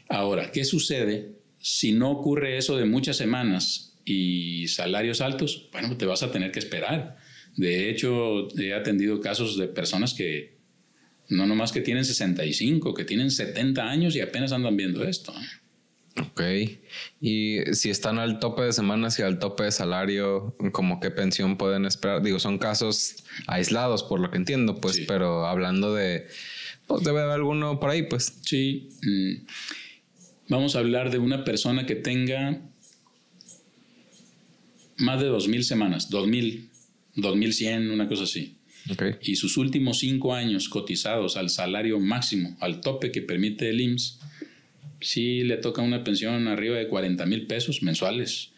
Ahora, 0.09 0.50
¿qué 0.50 0.64
sucede 0.64 1.36
si 1.61 1.92
no 1.92 2.11
ocurre 2.11 2.57
eso 2.57 2.78
de 2.78 2.86
muchas 2.86 3.18
semanas 3.18 3.95
y 4.07 4.68
salarios 4.68 5.20
altos? 5.20 5.68
Bueno, 5.72 5.98
te 5.98 6.07
vas 6.07 6.22
a 6.22 6.30
tener 6.30 6.52
que 6.52 6.61
esperar. 6.61 7.18
De 7.57 7.90
hecho, 7.90 8.48
he 8.59 8.72
atendido 8.72 9.20
casos 9.20 9.59
de 9.59 9.66
personas 9.66 10.14
que 10.14 10.57
no 11.28 11.46
nomás 11.46 11.72
que 11.72 11.80
tienen 11.80 12.04
65, 12.04 12.94
que 12.94 13.04
tienen 13.04 13.30
70 13.30 13.82
años 13.82 14.14
y 14.14 14.20
apenas 14.20 14.52
andan 14.52 14.76
viendo 14.76 15.04
esto. 15.04 15.34
Ok. 16.18 16.40
Y 17.20 17.59
si 17.72 17.90
están 17.90 18.18
al 18.18 18.38
tope 18.38 18.62
de 18.62 18.72
semanas 18.72 19.18
y 19.18 19.22
al 19.22 19.38
tope 19.38 19.64
de 19.64 19.72
salario, 19.72 20.57
¿cómo 20.72 21.00
qué 21.00 21.11
pensión 21.11 21.59
pueden 21.59 21.84
esperar? 21.84 22.22
Digo, 22.22 22.38
son 22.38 22.59
casos 22.59 23.24
aislados, 23.46 24.02
por 24.02 24.20
lo 24.20 24.30
que 24.30 24.38
entiendo, 24.38 24.76
pues, 24.76 25.00
pero 25.07 25.46
hablando 25.46 25.94
de. 25.94 26.26
Pues 26.86 27.02
debe 27.02 27.20
haber 27.20 27.32
alguno 27.32 27.80
por 27.80 27.90
ahí, 27.90 28.04
pues. 28.04 28.38
Sí. 28.42 28.88
Mm. 29.02 29.46
Vamos 30.48 30.76
a 30.76 30.78
hablar 30.78 31.11
de 31.11 31.18
una 31.18 31.44
persona 31.44 31.86
que 31.86 31.96
tenga 31.96 32.61
más 34.99 35.20
de 35.20 35.30
2.000 35.30 35.62
semanas, 35.62 36.11
2.000, 36.11 36.68
2.100, 37.16 37.92
una 37.92 38.09
cosa 38.09 38.24
así. 38.24 38.57
Y 39.20 39.36
sus 39.36 39.57
últimos 39.57 39.99
cinco 39.99 40.34
años 40.34 40.68
cotizados 40.68 41.36
al 41.36 41.51
salario 41.51 41.99
máximo, 41.99 42.57
al 42.61 42.80
tope 42.80 43.11
que 43.11 43.20
permite 43.20 43.68
el 43.68 43.80
IMSS, 43.80 44.20
sí 45.01 45.42
le 45.42 45.57
toca 45.57 45.82
una 45.82 46.05
pensión 46.05 46.47
arriba 46.49 46.76
de 46.76 46.88
40 46.88 47.26
mil 47.26 47.47
pesos 47.47 47.82
mensuales. 47.82 48.53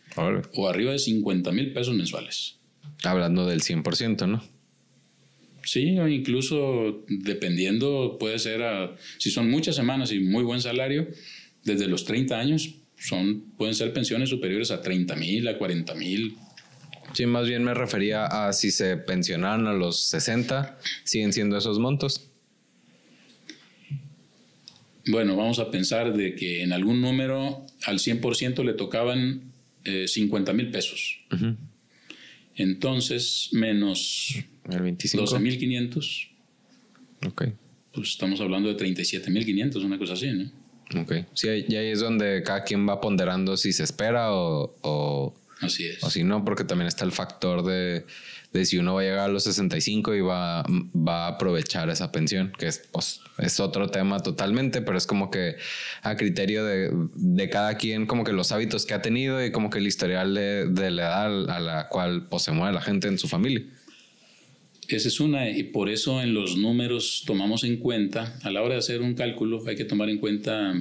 O 0.55 0.69
arriba 0.69 0.93
de 0.93 0.99
50 0.99 1.53
mil 1.53 1.73
pesos 1.73 1.95
mensuales. 1.95 2.57
Hablando 3.05 3.47
del 3.47 3.61
100%, 3.61 4.27
¿no? 4.27 4.43
Sí, 5.65 5.99
o 5.99 6.09
incluso 6.09 7.05
dependiendo, 7.09 8.17
puede 8.19 8.39
ser, 8.39 8.63
a, 8.63 8.97
si 9.19 9.31
son 9.31 9.51
muchas 9.51 9.77
semanas 9.77 10.13
y 10.13 10.21
muy 10.21 10.43
buen 10.43 10.61
salario, 10.61 11.09
desde 11.65 11.87
los 11.87 12.05
30 12.05 12.39
años 12.39 12.78
son, 12.99 13.53
pueden 13.57 13.75
ser 13.75 13.93
pensiones 13.93 14.29
superiores 14.29 14.71
a 14.71 14.83
30 14.83 15.17
mil, 15.17 15.49
a 15.49 15.57
40 15.57 15.95
mil, 15.95 16.37
Sí, 17.15 17.27
más 17.27 17.49
bien 17.49 17.65
me 17.65 17.75
refería 17.75 18.27
a 18.27 18.53
si 18.53 18.71
se 18.71 18.97
pensionaran 18.97 19.67
a 19.67 19.73
los 19.73 20.01
60, 20.09 20.79
siguen 21.05 21.33
siendo 21.33 21.57
esos 21.57 21.79
montos. 21.79 22.31
Bueno, 25.07 25.37
vamos 25.37 25.59
a 25.59 25.71
pensar 25.71 26.15
de 26.15 26.35
que 26.35 26.63
en 26.63 26.73
algún 26.73 27.01
número 27.01 27.65
al 27.87 27.99
100% 27.99 28.63
le 28.63 28.75
tocaban 28.75 29.53
50 29.85 30.51
eh, 30.51 30.55
mil 30.55 30.71
pesos. 30.71 31.21
Entonces, 32.57 33.49
menos 33.53 34.35
el 34.69 34.83
25. 34.83 35.25
12.500. 35.25 36.29
Ok. 37.27 37.45
Pues 37.95 38.11
estamos 38.11 38.41
hablando 38.43 38.73
de 38.73 38.77
37.500, 38.77 39.83
una 39.83 39.99
cosa 39.99 40.13
así, 40.13 40.31
¿no? 40.31 40.51
Ok. 40.97 41.13
Sí, 41.35 41.67
y 41.69 41.77
ahí 41.77 41.91
es 41.91 42.01
donde 42.01 42.43
cada 42.43 42.65
quien 42.65 42.89
va 42.89 43.01
ponderando 43.01 43.57
si 43.57 43.73
se 43.73 43.85
espera 43.85 44.33
o 44.33 45.35
Así 45.61 45.87
es. 45.87 46.03
O 46.03 46.11
si 46.11 46.25
no, 46.25 46.45
porque 46.45 46.65
también 46.65 46.89
está 46.89 47.05
el 47.05 47.13
factor 47.13 47.65
de, 47.65 48.05
de, 48.53 48.65
si 48.65 48.79
uno 48.79 48.95
va 48.95 49.01
a 49.01 49.05
llegar 49.05 49.21
a 49.21 49.29
los 49.29 49.45
65 49.45 50.15
y 50.15 50.21
va, 50.21 50.65
va 50.95 51.27
a 51.27 51.29
aprovechar 51.29 51.91
esa 51.91 52.13
pensión, 52.13 52.53
que 52.57 52.69
es, 52.69 52.83
pues, 52.93 53.21
es 53.39 53.59
otro 53.61 53.91
tema 53.91 54.21
totalmente, 54.21 54.83
pero 54.83 54.97
es 54.97 55.07
como 55.07 55.31
que 55.31 55.57
a 56.03 56.17
criterio 56.17 56.65
de, 56.65 56.91
de, 57.15 57.51
cada 57.51 57.77
quien, 57.77 58.07
como 58.07 58.25
que 58.25 58.33
los 58.33 58.53
hábitos 58.53 58.87
que 58.87 58.95
ha 58.95 59.03
tenido 59.03 59.45
y 59.45 59.51
como 59.51 59.71
que 59.71 59.79
el 59.79 59.87
historial 59.87 60.35
de, 60.35 60.67
de 60.67 60.91
la 60.91 61.03
edad 61.03 61.51
a 61.51 61.61
la 61.61 61.89
cual 61.89 62.27
pues, 62.29 62.45
se 62.45 62.53
mueve 62.53 62.73
la 62.73 62.83
gente 62.83 63.09
en 63.09 63.19
su 63.19 63.29
familia. 63.29 63.63
Esa 64.89 65.09
es 65.09 65.21
una, 65.21 65.51
y 65.51 65.65
por 65.65 65.91
eso 65.91 66.23
en 66.23 66.33
los 66.33 66.57
números 66.57 67.23
tomamos 67.27 67.63
en 67.63 67.77
cuenta, 67.77 68.39
a 68.43 68.51
la 68.51 68.63
hora 68.63 68.75
de 68.75 68.79
hacer 68.79 69.03
un 69.03 69.15
cálculo, 69.15 69.63
hay 69.69 69.77
que 69.77 69.85
tomar 69.85 70.09
en 70.09 70.17
cuenta 70.17 70.73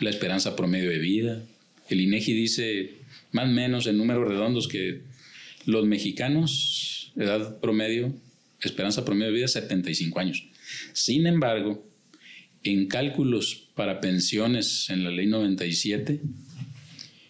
la 0.00 0.10
esperanza 0.10 0.56
promedio 0.56 0.90
de 0.90 0.98
vida. 0.98 1.42
El 1.88 2.00
INEGI 2.00 2.32
dice 2.32 2.94
más 3.30 3.48
o 3.48 3.52
menos 3.52 3.86
en 3.86 3.98
números 3.98 4.26
redondos 4.26 4.66
que 4.66 5.02
los 5.64 5.86
mexicanos, 5.86 7.12
edad 7.14 7.60
promedio, 7.60 8.12
esperanza 8.60 9.04
promedio 9.04 9.26
de 9.28 9.36
vida 9.38 9.48
75 9.48 10.18
años. 10.18 10.44
Sin 10.92 11.28
embargo, 11.28 11.86
en 12.64 12.88
cálculos 12.88 13.68
para 13.76 14.00
pensiones 14.00 14.90
en 14.90 15.04
la 15.04 15.10
ley 15.10 15.26
97, 15.26 16.20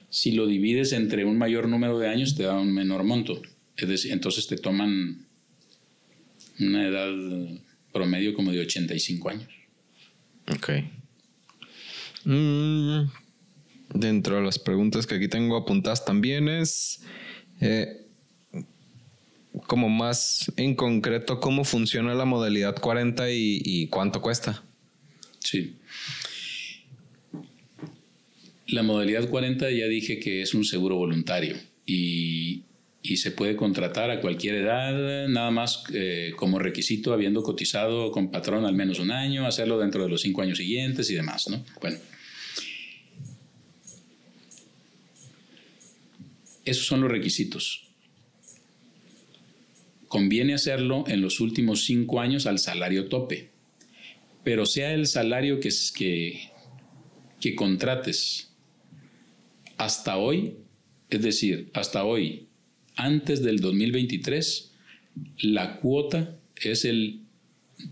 si 0.09 0.33
lo 0.33 0.47
divides 0.47 0.93
entre 0.93 1.27
un 1.27 1.37
mayor 1.37 1.69
número 1.69 1.99
de 1.99 2.09
años 2.09 2.37
te 2.37 2.45
da 2.45 2.59
un 2.59 2.73
menor 2.73 3.05
monto. 3.05 3.43
Es 3.77 3.89
decir, 3.89 4.13
entonces 4.13 4.47
te 4.47 4.57
toman 4.57 5.24
una 6.61 6.87
edad 6.87 7.13
promedio 7.93 8.35
como 8.35 8.53
de 8.53 8.61
85 8.61 9.31
años. 9.31 9.49
Ok. 10.53 10.71
Mm, 12.25 13.11
dentro 13.95 14.37
de 14.37 14.43
las 14.43 14.59
preguntas 14.59 15.07
que 15.07 15.17
aquí 15.17 15.29
tengo 15.29 15.57
apuntadas 15.57 16.05
también 16.05 16.49
es 16.49 17.03
eh, 17.61 18.05
como 19.67 19.89
más 19.89 20.53
en 20.57 20.75
concreto 20.75 21.41
cómo 21.41 21.65
funciona 21.65 22.15
la 22.15 22.25
modalidad 22.25 22.77
40 22.77 23.31
y, 23.31 23.87
cuánto 23.89 24.21
cuesta. 24.21 24.63
Sí. 25.39 25.77
La 28.67 28.83
modalidad 28.83 29.29
40 29.29 29.71
ya 29.71 29.87
dije 29.87 30.19
que 30.19 30.43
es 30.43 30.55
un 30.55 30.65
seguro 30.65 30.97
voluntario 30.97 31.57
y 31.87 32.65
y 33.07 33.19
se 33.19 33.33
puede 33.33 33.55
contratar 33.55 34.11
a 34.11 34.19
cualquier 34.23 34.55
edad, 34.55 35.29
nada 35.29 35.51
más 35.51 35.85
eh, 35.93 36.33
como 36.37 36.59
requisito 36.59 37.13
habiendo 37.13 37.43
cotizado 37.43 38.11
con 38.11 38.31
patrón 38.31 38.65
al 38.65 38.75
menos 38.75 38.99
un 38.99 39.11
año, 39.11 39.47
hacerlo 39.47 39.79
dentro 39.79 40.05
de 40.05 40.09
los 40.09 40.23
cinco 40.23 40.41
años 40.41 40.57
siguientes 40.57 41.11
y 41.11 41.15
demás, 41.15 41.47
¿no? 41.49 41.63
Bueno. 41.83 41.99
Esos 46.65 46.87
son 46.87 47.03
los 47.03 47.11
requisitos. 47.11 47.89
Conviene 50.09 50.55
hacerlo 50.55 51.05
en 51.07 51.21
los 51.21 51.41
últimos 51.41 51.85
cinco 51.85 52.23
años 52.23 52.47
al 52.47 52.59
salario 52.59 53.11
tope, 53.11 53.51
pero 54.45 54.65
sea 54.65 54.95
el 54.95 55.07
salario 55.07 55.61
que, 55.61 55.69
que, 55.95 56.49
que 57.39 57.55
contrates 57.55 58.55
hasta 59.77 60.17
hoy, 60.17 60.57
es 61.11 61.21
decir, 61.21 61.71
hasta 61.75 62.05
hoy 62.05 62.49
antes 62.97 63.43
del 63.43 63.61
2023, 63.61 64.73
la 65.41 65.77
cuota 65.77 66.37
es 66.63 66.85
el 66.85 67.21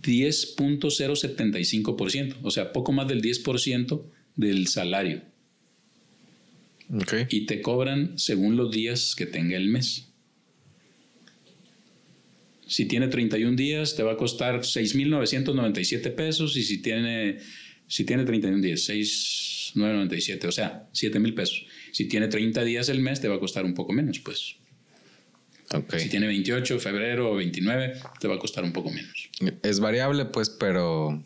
10.075%, 0.03 2.37
o 2.43 2.51
sea, 2.51 2.73
poco 2.73 2.93
más 2.93 3.09
del 3.09 3.23
10% 3.23 4.03
del 4.37 4.69
salario. 4.69 5.23
Y 7.31 7.47
te 7.47 7.63
cobran 7.63 8.19
según 8.19 8.57
los 8.57 8.71
días 8.71 9.15
que 9.17 9.25
tenga 9.27 9.57
el 9.57 9.69
mes. 9.69 10.09
Si 12.67 12.85
tiene 12.87 13.09
31 13.09 13.57
días, 13.57 13.97
te 13.97 14.03
va 14.03 14.13
a 14.13 14.17
costar 14.17 14.61
6.997 14.61 16.15
pesos 16.15 16.57
y 16.57 16.63
si 16.63 16.81
tiene, 16.83 17.39
si 17.87 18.05
tiene 18.05 18.25
31 18.25 18.63
días, 18.63 18.89
6.997, 18.89 20.45
o 20.47 20.53
sea, 20.53 20.89
7.000 20.93 21.35
pesos. 21.35 21.67
Si 21.93 22.07
tiene 22.07 22.29
30 22.29 22.65
días 22.65 22.89
el 22.89 23.01
mes, 23.01 23.21
te 23.21 23.29
va 23.29 23.37
a 23.37 23.41
costar 23.41 23.65
un 23.65 23.75
poco 23.75 23.93
menos, 23.93 24.19
pues 24.21 24.57
si 25.99 26.09
tiene 26.09 26.27
28, 26.27 26.79
febrero 26.81 27.33
o 27.33 27.37
29, 27.37 27.95
te 28.21 28.29
va 28.29 28.37
a 28.37 28.39
costar 28.39 28.65
un 28.65 28.73
poco 28.73 28.91
menos. 28.91 29.31
Es 29.63 29.81
variable, 29.81 30.27
pues, 30.27 30.51
pero 30.51 31.23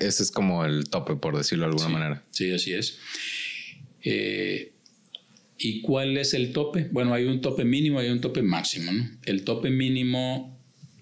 ese 0.00 0.22
es 0.22 0.30
como 0.30 0.64
el 0.64 0.88
tope, 0.88 1.16
por 1.16 1.36
decirlo 1.36 1.66
de 1.66 1.70
alguna 1.72 1.88
manera. 1.88 2.24
Sí, 2.30 2.52
así 2.52 2.72
es. 2.72 2.98
Eh, 4.02 4.72
¿Y 5.58 5.80
cuál 5.80 6.16
es 6.16 6.34
el 6.34 6.52
tope? 6.52 6.88
Bueno, 6.90 7.14
hay 7.14 7.24
un 7.24 7.40
tope 7.40 7.64
mínimo, 7.64 7.98
hay 7.98 8.10
un 8.10 8.20
tope 8.20 8.42
máximo. 8.42 8.92
El 9.24 9.44
tope 9.44 9.70
mínimo 9.70 10.58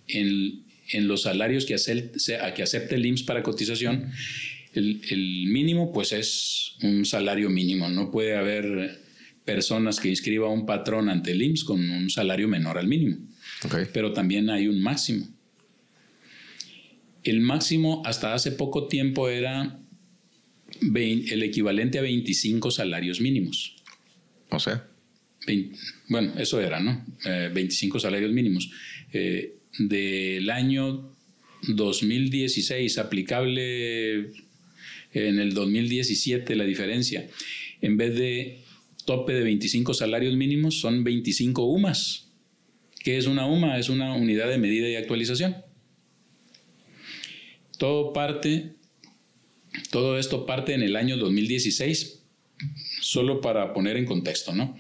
en, 0.09 0.64
en 0.90 1.09
los 1.09 1.22
salarios 1.22 1.64
que, 1.64 1.74
a 1.74 2.55
que 2.55 2.62
acepte 2.62 2.95
el 2.95 3.07
IMSS 3.07 3.22
para 3.22 3.43
cotización, 3.43 4.12
el, 4.74 5.01
el 5.11 5.47
mínimo 5.47 5.93
pues 5.93 6.12
es 6.12 6.74
un 6.82 7.05
salario 7.05 7.51
mínimo. 7.51 7.88
No 7.88 8.11
puede 8.11 8.36
haber 8.36 9.01
personas 9.45 10.01
que 10.01 10.09
inscriba 10.09 10.49
un 10.49 10.66
patrón 10.66 11.09
ante 11.09 11.32
el 11.32 11.43
IMSS 11.43 11.64
con 11.64 11.90
un 11.90 12.11
salario 12.11 12.49
menor 12.49 12.78
al 12.78 12.86
mínimo. 12.86 13.18
Pero 13.93 14.12
también 14.12 14.51
hay 14.51 14.68
un 14.68 14.80
máximo. 14.80 15.28
El 17.22 17.40
máximo 17.40 18.03
hasta 18.05 18.34
hace 18.34 18.53
poco 18.53 18.88
tiempo 18.88 19.28
era 19.28 19.78
el 20.80 21.43
equivalente 21.43 21.99
a 21.99 22.03
25 22.03 22.70
salarios 22.70 23.20
mínimos. 23.20 23.76
O 24.51 24.59
sea. 24.59 24.88
bueno, 26.09 26.32
eso 26.38 26.61
era, 26.61 26.80
¿no? 26.80 27.05
25 27.24 27.97
eh, 27.97 28.01
salarios 28.01 28.32
mínimos. 28.32 28.70
Eh, 29.12 29.57
del 29.78 30.51
año 30.51 31.14
2016, 31.68 32.99
aplicable 32.99 34.32
en 35.12 35.38
el 35.38 35.55
2017, 35.55 36.57
la 36.57 36.64
diferencia, 36.64 37.28
en 37.80 37.97
vez 37.97 38.14
de 38.14 38.61
tope 39.05 39.32
de 39.32 39.42
25 39.42 39.94
salarios 39.94 40.34
mínimos 40.34 40.80
son 40.80 41.05
25 41.05 41.64
UMAS. 41.64 42.28
¿Qué 43.03 43.16
es 43.16 43.26
una 43.26 43.46
UMA? 43.46 43.78
Es 43.78 43.88
una 43.88 44.14
unidad 44.14 44.48
de 44.48 44.59
medida 44.59 44.88
y 44.88 44.96
actualización. 44.96 45.57
Todo 47.78 48.12
parte, 48.12 48.74
todo 49.90 50.18
esto 50.18 50.46
parte 50.46 50.74
en 50.74 50.82
el 50.82 50.94
año 50.94 51.16
2016, 51.16 52.22
solo 53.00 53.40
para 53.40 53.74
poner 53.74 53.96
en 53.96 54.05
contexto, 54.05 54.55
¿no? 54.55 54.78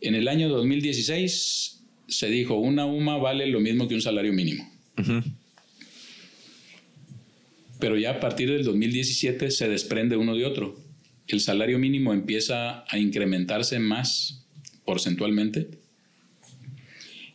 En 0.00 0.14
el 0.14 0.28
año 0.28 0.50
2016 0.50 1.84
se 2.06 2.28
dijo, 2.28 2.56
una 2.56 2.84
UMA 2.84 3.16
vale 3.16 3.46
lo 3.46 3.60
mismo 3.60 3.88
que 3.88 3.94
un 3.94 4.02
salario 4.02 4.34
mínimo. 4.34 4.70
Pero 7.80 7.96
ya 7.98 8.10
a 8.10 8.20
partir 8.20 8.50
del 8.50 8.64
2017 8.64 9.50
se 9.50 9.68
desprende 9.68 10.16
uno 10.16 10.36
de 10.36 10.44
otro 10.44 10.83
el 11.28 11.40
salario 11.40 11.78
mínimo 11.78 12.12
empieza 12.12 12.84
a 12.88 12.98
incrementarse 12.98 13.78
más 13.78 14.46
porcentualmente 14.84 15.82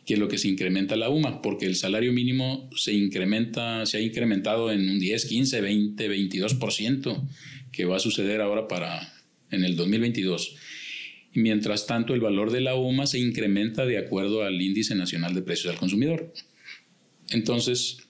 que 0.06 0.16
lo 0.16 0.28
que 0.28 0.38
se 0.38 0.48
incrementa 0.48 0.96
la 0.96 1.08
UMA, 1.08 1.40
porque 1.40 1.66
el 1.66 1.76
salario 1.76 2.12
mínimo 2.12 2.68
se 2.74 2.92
incrementa, 2.92 3.86
se 3.86 3.98
ha 3.98 4.00
incrementado 4.00 4.72
en 4.72 4.88
un 4.88 4.98
10, 4.98 5.24
15, 5.24 5.60
20, 5.60 6.10
22%, 6.10 7.28
que 7.70 7.84
va 7.84 7.96
a 7.96 8.00
suceder 8.00 8.40
ahora 8.40 8.66
para 8.66 9.12
en 9.50 9.64
el 9.64 9.76
2022. 9.76 10.56
Y 11.32 11.40
mientras 11.40 11.86
tanto, 11.86 12.14
el 12.14 12.20
valor 12.20 12.50
de 12.50 12.60
la 12.60 12.74
UMA 12.74 13.06
se 13.06 13.20
incrementa 13.20 13.86
de 13.86 13.98
acuerdo 13.98 14.42
al 14.42 14.60
índice 14.60 14.94
nacional 14.96 15.34
de 15.34 15.42
precios 15.42 15.72
al 15.72 15.78
consumidor. 15.78 16.32
Entonces, 17.30 18.08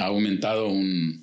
ha 0.00 0.06
aumentado 0.06 0.68
un 0.68 1.21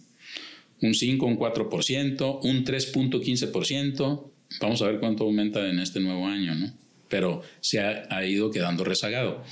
un 0.82 0.94
5, 0.94 1.26
un 1.26 1.38
4%, 1.38 2.40
un 2.44 2.66
3.15%. 2.66 4.32
Vamos 4.62 4.82
a 4.82 4.88
ver 4.88 5.00
cuánto 5.00 5.24
aumenta 5.26 5.68
en 5.70 5.80
este 5.80 6.00
nuevo 6.00 6.28
año, 6.28 6.56
¿no? 6.56 6.74
Pero 7.08 7.42
se 7.60 7.80
ha, 7.80 8.26
ido 8.26 8.52
quedando 8.52 8.84
rezagado. 8.84 9.44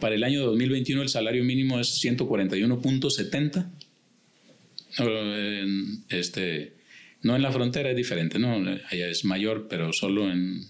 Para 0.00 0.14
el 0.14 0.24
año 0.24 0.44
2021 0.44 1.02
el 1.02 1.08
salario 1.08 1.44
mínimo 1.44 1.78
es 1.80 2.02
141.70. 2.02 3.70
Este, 6.08 6.74
no 7.22 7.36
en 7.36 7.42
la 7.42 7.52
frontera 7.52 7.90
es 7.90 7.96
diferente, 7.96 8.38
¿no? 8.38 8.54
Allá 8.90 9.08
es 9.08 9.24
mayor, 9.24 9.68
pero 9.68 9.92
solo 9.92 10.30
en 10.30 10.66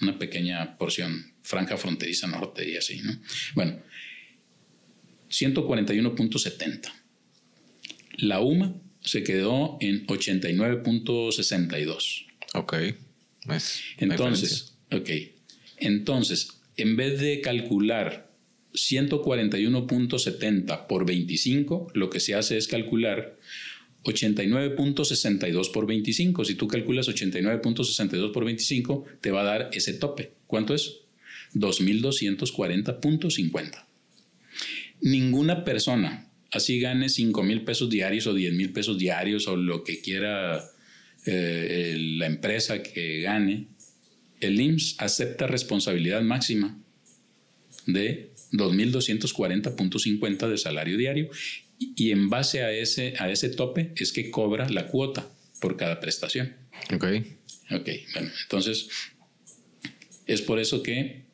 una 0.00 0.18
pequeña 0.18 0.76
porción, 0.78 1.32
franja 1.42 1.76
fronteriza 1.76 2.26
norte 2.26 2.68
y 2.68 2.76
así, 2.76 3.00
¿no? 3.02 3.12
Bueno, 3.54 3.78
141.70. 5.30 6.92
La 8.18 8.40
UMA 8.40 8.74
se 9.04 9.22
quedó 9.22 9.76
en 9.80 10.06
89.62. 10.06 12.26
Ok. 12.54 12.74
Entonces, 13.98 14.74
ok. 14.90 15.10
Entonces, 15.78 16.60
en 16.76 16.96
vez 16.96 17.20
de 17.20 17.40
calcular 17.40 18.30
141.70 18.74 20.86
por 20.86 21.04
25, 21.04 21.88
lo 21.94 22.10
que 22.10 22.20
se 22.20 22.34
hace 22.34 22.56
es 22.56 22.68
calcular 22.68 23.36
89.62 24.04 25.72
por 25.72 25.86
25. 25.86 26.44
Si 26.44 26.54
tú 26.54 26.68
calculas 26.68 27.08
89.62 27.08 28.32
por 28.32 28.44
25, 28.44 29.04
te 29.20 29.30
va 29.30 29.40
a 29.42 29.44
dar 29.44 29.70
ese 29.72 29.94
tope. 29.94 30.32
¿Cuánto 30.46 30.74
es? 30.74 30.98
2.240.50. 31.54 33.86
Ninguna 35.00 35.64
persona 35.64 36.31
así 36.52 36.78
gane 36.78 37.08
5 37.08 37.42
mil 37.42 37.62
pesos 37.62 37.90
diarios 37.90 38.26
o 38.26 38.34
10 38.34 38.52
mil 38.54 38.72
pesos 38.72 38.98
diarios 38.98 39.48
o 39.48 39.56
lo 39.56 39.82
que 39.82 40.00
quiera 40.00 40.62
eh, 41.26 41.96
la 41.98 42.26
empresa 42.26 42.82
que 42.82 43.22
gane, 43.22 43.68
el 44.40 44.60
IMSS 44.60 44.96
acepta 44.98 45.46
responsabilidad 45.46 46.20
máxima 46.22 46.78
de 47.86 48.32
2.240.50 48.52 50.48
de 50.48 50.58
salario 50.58 50.96
diario 50.96 51.30
y, 51.78 52.10
en 52.10 52.28
base 52.28 52.62
a 52.62 52.72
ese, 52.72 53.14
a 53.18 53.30
ese 53.30 53.48
tope 53.48 53.92
es 53.96 54.12
que 54.12 54.30
cobra 54.30 54.68
la 54.68 54.86
cuota 54.88 55.28
por 55.60 55.76
cada 55.76 56.00
prestación. 56.00 56.56
Ok. 56.92 57.04
Ok, 57.70 57.88
bueno, 58.12 58.30
entonces 58.42 58.88
es 60.26 60.42
por 60.42 60.58
eso 60.58 60.82
que 60.82 61.24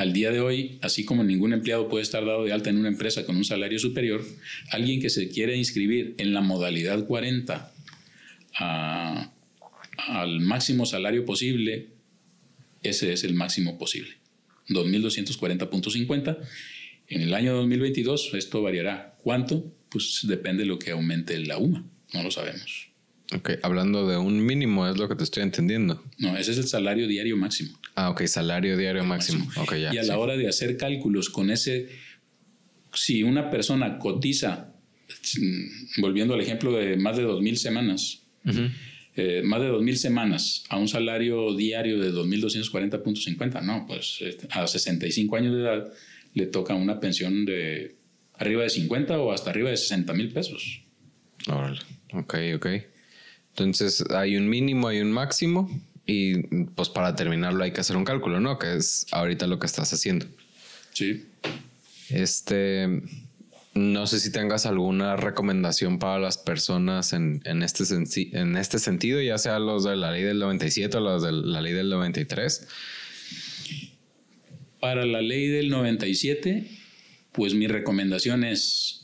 al 0.00 0.14
día 0.14 0.30
de 0.30 0.40
hoy, 0.40 0.78
así 0.80 1.04
como 1.04 1.22
ningún 1.22 1.52
empleado 1.52 1.90
puede 1.90 2.02
estar 2.02 2.24
dado 2.24 2.44
de 2.44 2.54
alta 2.54 2.70
en 2.70 2.78
una 2.78 2.88
empresa 2.88 3.26
con 3.26 3.36
un 3.36 3.44
salario 3.44 3.78
superior, 3.78 4.24
alguien 4.70 4.98
que 4.98 5.10
se 5.10 5.28
quiera 5.28 5.54
inscribir 5.54 6.14
en 6.16 6.32
la 6.32 6.40
modalidad 6.40 7.06
40 7.06 7.70
al 8.54 10.40
máximo 10.40 10.86
salario 10.86 11.26
posible, 11.26 11.88
ese 12.82 13.12
es 13.12 13.24
el 13.24 13.34
máximo 13.34 13.76
posible, 13.78 14.16
2.240.50. 14.70 16.38
En 17.08 17.20
el 17.20 17.34
año 17.34 17.54
2022 17.56 18.32
esto 18.34 18.62
variará. 18.62 19.18
¿Cuánto? 19.22 19.70
Pues 19.90 20.20
depende 20.22 20.62
de 20.62 20.68
lo 20.68 20.78
que 20.78 20.92
aumente 20.92 21.38
la 21.40 21.58
UMA, 21.58 21.84
no 22.14 22.22
lo 22.22 22.30
sabemos. 22.30 22.89
Ok, 23.34 23.50
hablando 23.62 24.08
de 24.08 24.16
un 24.16 24.44
mínimo, 24.44 24.88
es 24.88 24.96
lo 24.96 25.08
que 25.08 25.14
te 25.14 25.24
estoy 25.24 25.42
entendiendo. 25.42 26.02
No, 26.18 26.36
ese 26.36 26.50
es 26.52 26.58
el 26.58 26.66
salario 26.66 27.06
diario 27.06 27.36
máximo. 27.36 27.78
Ah, 27.94 28.10
ok, 28.10 28.24
salario 28.26 28.76
diario 28.76 29.04
máximo. 29.04 29.48
y 29.92 29.98
a 29.98 30.02
la 30.02 30.18
hora 30.18 30.36
de 30.36 30.48
hacer 30.48 30.76
cálculos 30.76 31.30
con 31.30 31.50
ese, 31.50 31.88
si 32.92 33.22
una 33.22 33.50
persona 33.50 33.98
cotiza, 33.98 34.74
volviendo 35.98 36.34
al 36.34 36.40
ejemplo 36.40 36.72
de 36.72 36.96
más 36.96 37.16
de 37.16 37.24
2.000 37.24 37.54
semanas, 37.54 38.22
eh, 39.16 39.42
más 39.44 39.60
de 39.60 39.70
2.000 39.70 39.94
semanas 39.94 40.64
a 40.68 40.76
un 40.76 40.88
salario 40.88 41.54
diario 41.54 42.00
de 42.00 42.12
2.240.50, 42.12 43.62
no, 43.62 43.86
pues 43.86 44.18
este, 44.20 44.48
a 44.50 44.66
65 44.66 45.36
años 45.36 45.54
de 45.54 45.60
edad 45.60 45.92
le 46.34 46.46
toca 46.46 46.74
una 46.74 46.98
pensión 46.98 47.44
de 47.44 47.96
arriba 48.34 48.62
de 48.62 48.70
50 48.70 49.18
o 49.20 49.32
hasta 49.32 49.50
arriba 49.50 49.70
de 49.70 49.76
60 49.76 50.12
mil 50.14 50.32
pesos. 50.32 50.82
Órale. 51.46 51.78
Ok, 52.12 52.34
ok. 52.56 52.66
Entonces 53.62 54.04
hay 54.10 54.36
un 54.36 54.48
mínimo, 54.48 54.88
hay 54.88 55.00
un 55.00 55.12
máximo 55.12 55.70
y 56.06 56.42
pues 56.64 56.88
para 56.88 57.14
terminarlo 57.14 57.62
hay 57.62 57.72
que 57.72 57.80
hacer 57.80 57.96
un 57.96 58.04
cálculo, 58.04 58.40
¿no? 58.40 58.58
Que 58.58 58.76
es 58.76 59.06
ahorita 59.12 59.46
lo 59.46 59.58
que 59.58 59.66
estás 59.66 59.92
haciendo. 59.92 60.26
Sí. 60.92 61.26
Este, 62.08 63.02
no 63.74 64.06
sé 64.06 64.18
si 64.18 64.32
tengas 64.32 64.66
alguna 64.66 65.16
recomendación 65.16 65.98
para 65.98 66.18
las 66.18 66.38
personas 66.38 67.12
en, 67.12 67.40
en 67.44 67.62
este, 67.62 67.84
en 68.32 68.56
este 68.56 68.78
sentido, 68.78 69.20
ya 69.20 69.38
sea 69.38 69.58
los 69.58 69.84
de 69.84 69.96
la 69.96 70.10
ley 70.10 70.22
del 70.22 70.40
97 70.40 70.96
o 70.96 71.00
los 71.00 71.22
de 71.22 71.32
la 71.32 71.60
ley 71.60 71.72
del 71.72 71.88
93. 71.90 72.66
Para 74.80 75.04
la 75.04 75.20
ley 75.20 75.46
del 75.48 75.68
97, 75.68 76.68
pues 77.32 77.54
mi 77.54 77.68
recomendación 77.68 78.44
es, 78.44 78.99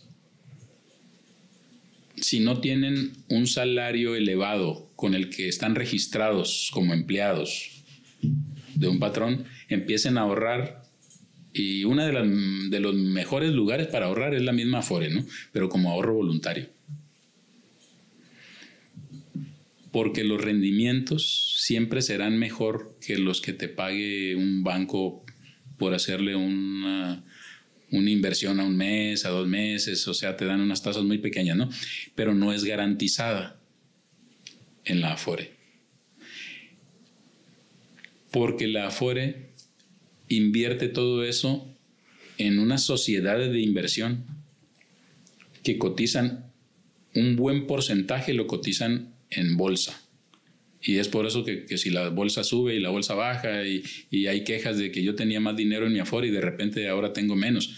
si 2.17 2.41
no 2.41 2.61
tienen 2.61 3.13
un 3.29 3.47
salario 3.47 4.15
elevado 4.15 4.91
con 4.97 5.15
el 5.15 5.31
que 5.31 5.49
están 5.49 5.75
registrados 5.75 6.71
como 6.73 6.95
empleados 6.95 7.85
de 8.75 8.89
un 8.89 8.99
patrón, 8.99 9.45
empiecen 9.69 10.19
a 10.19 10.23
ahorrar 10.23 10.83
y 11.53 11.85
uno 11.85 12.05
de, 12.05 12.69
de, 12.71 12.81
los 12.81 12.95
mejores 12.95 13.53
lugares 13.53 13.87
para 13.87 14.07
ahorrar 14.07 14.35
es 14.35 14.43
la 14.43 14.53
misma 14.53 14.81
Afore, 14.81 15.11
¿no? 15.11 15.25
Pero 15.53 15.71
como 15.71 15.91
ahorro 15.91 16.15
voluntario. 16.15 16.69
Porque 19.91 20.23
los 20.23 20.39
rendimientos 20.39 21.55
siempre 21.59 22.03
serán 22.03 22.39
mejor 22.39 22.99
que 23.01 23.17
los 23.17 23.41
que 23.41 23.55
te 23.55 23.69
pague 23.69 24.37
un 24.37 24.63
banco 24.65 25.25
por 25.79 25.95
hacerle 25.95 26.37
una, 26.37 27.25
una 27.91 28.11
inversión 28.11 28.61
a 28.61 28.65
un 28.65 28.77
mes, 28.77 29.25
a 29.25 29.31
dos 29.31 29.47
meses, 29.47 30.07
o 30.09 30.15
sea, 30.15 30.37
te 30.37 30.45
dan 30.45 30.61
unas 30.61 30.83
tasas 30.83 31.05
muy 31.05 31.19
pequeñas, 31.19 31.57
¿no? 31.57 31.71
Pero 32.15 32.35
no 32.35 32.53
es 32.53 32.65
garantizada 32.65 33.61
en 34.85 35.01
la 35.01 35.13
Afore. 35.13 35.55
Porque 38.31 38.67
la 38.67 38.89
Afore 38.89 39.51
invierte 40.29 40.89
todo 40.89 41.25
eso 41.25 41.73
en 42.39 42.59
unas 42.59 42.85
sociedades 42.85 43.53
de 43.53 43.61
inversión 43.61 44.25
que 45.63 45.79
cotizan 45.79 46.53
un 47.15 47.37
buen 47.37 47.67
porcentaje, 47.67 48.35
lo 48.35 48.47
cotizan 48.47 49.15
en 49.31 49.57
bolsa. 49.57 50.06
Y 50.81 50.99
es 50.99 51.09
por 51.09 51.27
eso 51.27 51.45
que, 51.45 51.67
si 51.79 51.91
la 51.91 52.11
bolsa 52.11 52.45
sube 52.45 52.75
y 52.75 52.81
la 52.81 52.91
bolsa 52.91 53.15
baja 53.15 53.65
y, 53.65 53.83
y, 54.11 54.27
hay 54.27 54.45
quejas 54.45 54.79
de 54.79 54.93
que 54.93 55.03
yo 55.03 55.15
tenía 55.15 55.41
más 55.41 55.57
dinero 55.57 55.87
en 55.87 55.93
mi 55.93 55.99
Afore 55.99 56.29
y 56.29 56.31
de 56.31 56.41
repente 56.41 56.89
ahora 56.89 57.13
tengo 57.13 57.35
menos, 57.35 57.75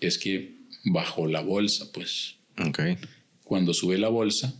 es 0.00 0.18
que 0.18 0.56
bajó 0.84 1.26
la 1.26 1.40
bolsa, 1.40 1.92
pues. 1.92 2.36
Okay. 2.68 2.96
Cuando 3.44 3.74
sube 3.74 3.98
la 3.98 4.08
bolsa, 4.08 4.54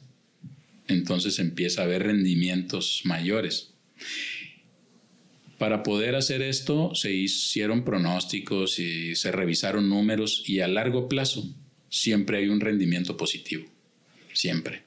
entonces 0.89 1.39
empieza 1.39 1.83
a 1.83 1.85
haber 1.85 2.05
rendimientos 2.05 3.03
mayores. 3.05 3.73
Para 5.59 5.83
poder 5.83 6.15
hacer 6.15 6.43
esto 6.43 6.95
se 6.95 7.12
hicieron 7.12 7.85
pronósticos 7.85 8.78
y 8.78 9.16
se 9.16 9.33
revisaron 9.33 9.89
números 9.89 10.45
y 10.47 10.61
a 10.61 10.69
largo 10.69 11.09
plazo 11.09 11.55
siempre 11.89 12.39
hay 12.39 12.49
un 12.49 12.61
rendimiento 12.61 13.16
positivo, 13.16 13.65
siempre. 14.33 14.83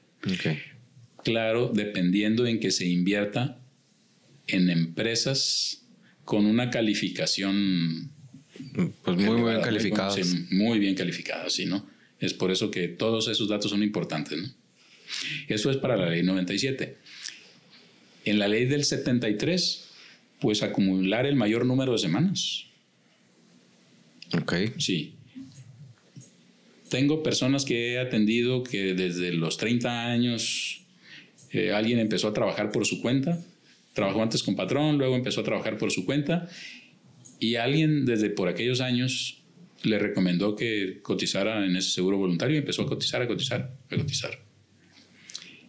Claro, 1.24 1.70
dependiendo 1.74 2.46
en 2.46 2.60
que 2.60 2.70
se 2.70 2.86
invierta 2.86 3.58
en 4.46 4.70
empresas 4.70 5.84
con 6.24 6.46
una 6.46 6.70
calificación 6.70 8.10
pues 9.02 9.16
muy 9.16 9.42
bien 9.42 9.60
calificadas. 9.62 10.18
muy 10.50 10.78
bien 10.78 10.94
calificadas, 10.94 11.52
sí, 11.52 11.66
¿no? 11.66 11.86
Es 12.18 12.34
por 12.34 12.50
eso 12.50 12.70
que 12.70 12.88
todos 12.88 13.28
esos 13.28 13.48
datos 13.48 13.70
son 13.70 13.82
importantes, 13.82 14.38
¿no? 14.38 14.48
Eso 15.48 15.70
es 15.70 15.76
para 15.76 15.96
la 15.96 16.08
ley 16.08 16.22
97. 16.22 16.96
En 18.24 18.38
la 18.38 18.48
ley 18.48 18.66
del 18.66 18.84
73 18.84 19.88
pues 20.40 20.62
acumular 20.62 21.26
el 21.26 21.36
mayor 21.36 21.66
número 21.66 21.92
de 21.92 21.98
semanas. 21.98 22.64
Ok. 24.32 24.54
Sí. 24.78 25.14
Tengo 26.88 27.22
personas 27.22 27.64
que 27.64 27.92
he 27.92 27.98
atendido 27.98 28.64
que 28.64 28.94
desde 28.94 29.32
los 29.32 29.58
30 29.58 30.06
años 30.06 30.79
eh, 31.52 31.72
alguien 31.72 31.98
empezó 31.98 32.28
a 32.28 32.32
trabajar 32.32 32.70
por 32.70 32.86
su 32.86 33.00
cuenta, 33.00 33.40
trabajó 33.92 34.22
antes 34.22 34.42
con 34.42 34.56
patrón, 34.56 34.98
luego 34.98 35.16
empezó 35.16 35.40
a 35.40 35.44
trabajar 35.44 35.78
por 35.78 35.90
su 35.90 36.04
cuenta 36.04 36.48
y 37.38 37.56
alguien 37.56 38.04
desde 38.04 38.30
por 38.30 38.48
aquellos 38.48 38.80
años 38.80 39.42
le 39.82 39.98
recomendó 39.98 40.56
que 40.56 41.00
cotizara 41.02 41.64
en 41.64 41.74
ese 41.76 41.90
seguro 41.90 42.18
voluntario 42.18 42.56
y 42.56 42.58
empezó 42.58 42.82
a 42.82 42.86
cotizar, 42.86 43.22
a 43.22 43.26
cotizar, 43.26 43.74
a 43.90 43.96
cotizar. 43.96 44.38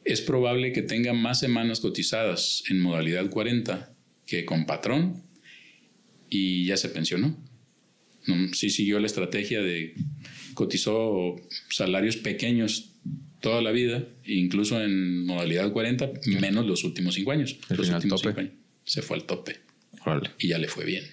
Es 0.03 0.21
probable 0.21 0.73
que 0.73 0.81
tenga 0.81 1.13
más 1.13 1.39
semanas 1.39 1.79
cotizadas 1.79 2.63
en 2.69 2.79
modalidad 2.79 3.29
40 3.29 3.93
que 4.25 4.45
con 4.45 4.65
patrón 4.65 5.23
y 6.29 6.65
ya 6.65 6.77
se 6.77 6.89
pensionó. 6.89 7.37
Sí 8.53 8.69
siguió 8.69 8.99
la 8.99 9.07
estrategia 9.07 9.61
de 9.61 9.95
cotizó 10.53 11.35
salarios 11.69 12.17
pequeños 12.17 12.90
toda 13.41 13.61
la 13.61 13.71
vida, 13.71 14.03
incluso 14.25 14.81
en 14.81 15.25
modalidad 15.25 15.71
40, 15.71 16.11
menos 16.39 16.65
los 16.65 16.83
últimos 16.83 17.15
cinco 17.15 17.31
años. 17.31 17.57
los 17.69 17.89
últimos 17.89 18.21
cinco 18.21 18.39
años. 18.39 18.53
Se 18.85 19.01
fue 19.01 19.17
al 19.17 19.25
tope. 19.25 19.59
Y 20.39 20.49
ya 20.49 20.57
le 20.57 20.67
fue 20.67 20.85
bien. 20.85 21.03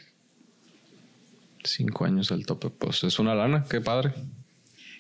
Cinco 1.64 2.05
años 2.05 2.30
al 2.30 2.46
tope, 2.46 2.70
pues 2.70 3.02
es 3.05 3.18
una 3.18 3.34
lana, 3.34 3.64
qué 3.68 3.80
padre. 3.80 4.12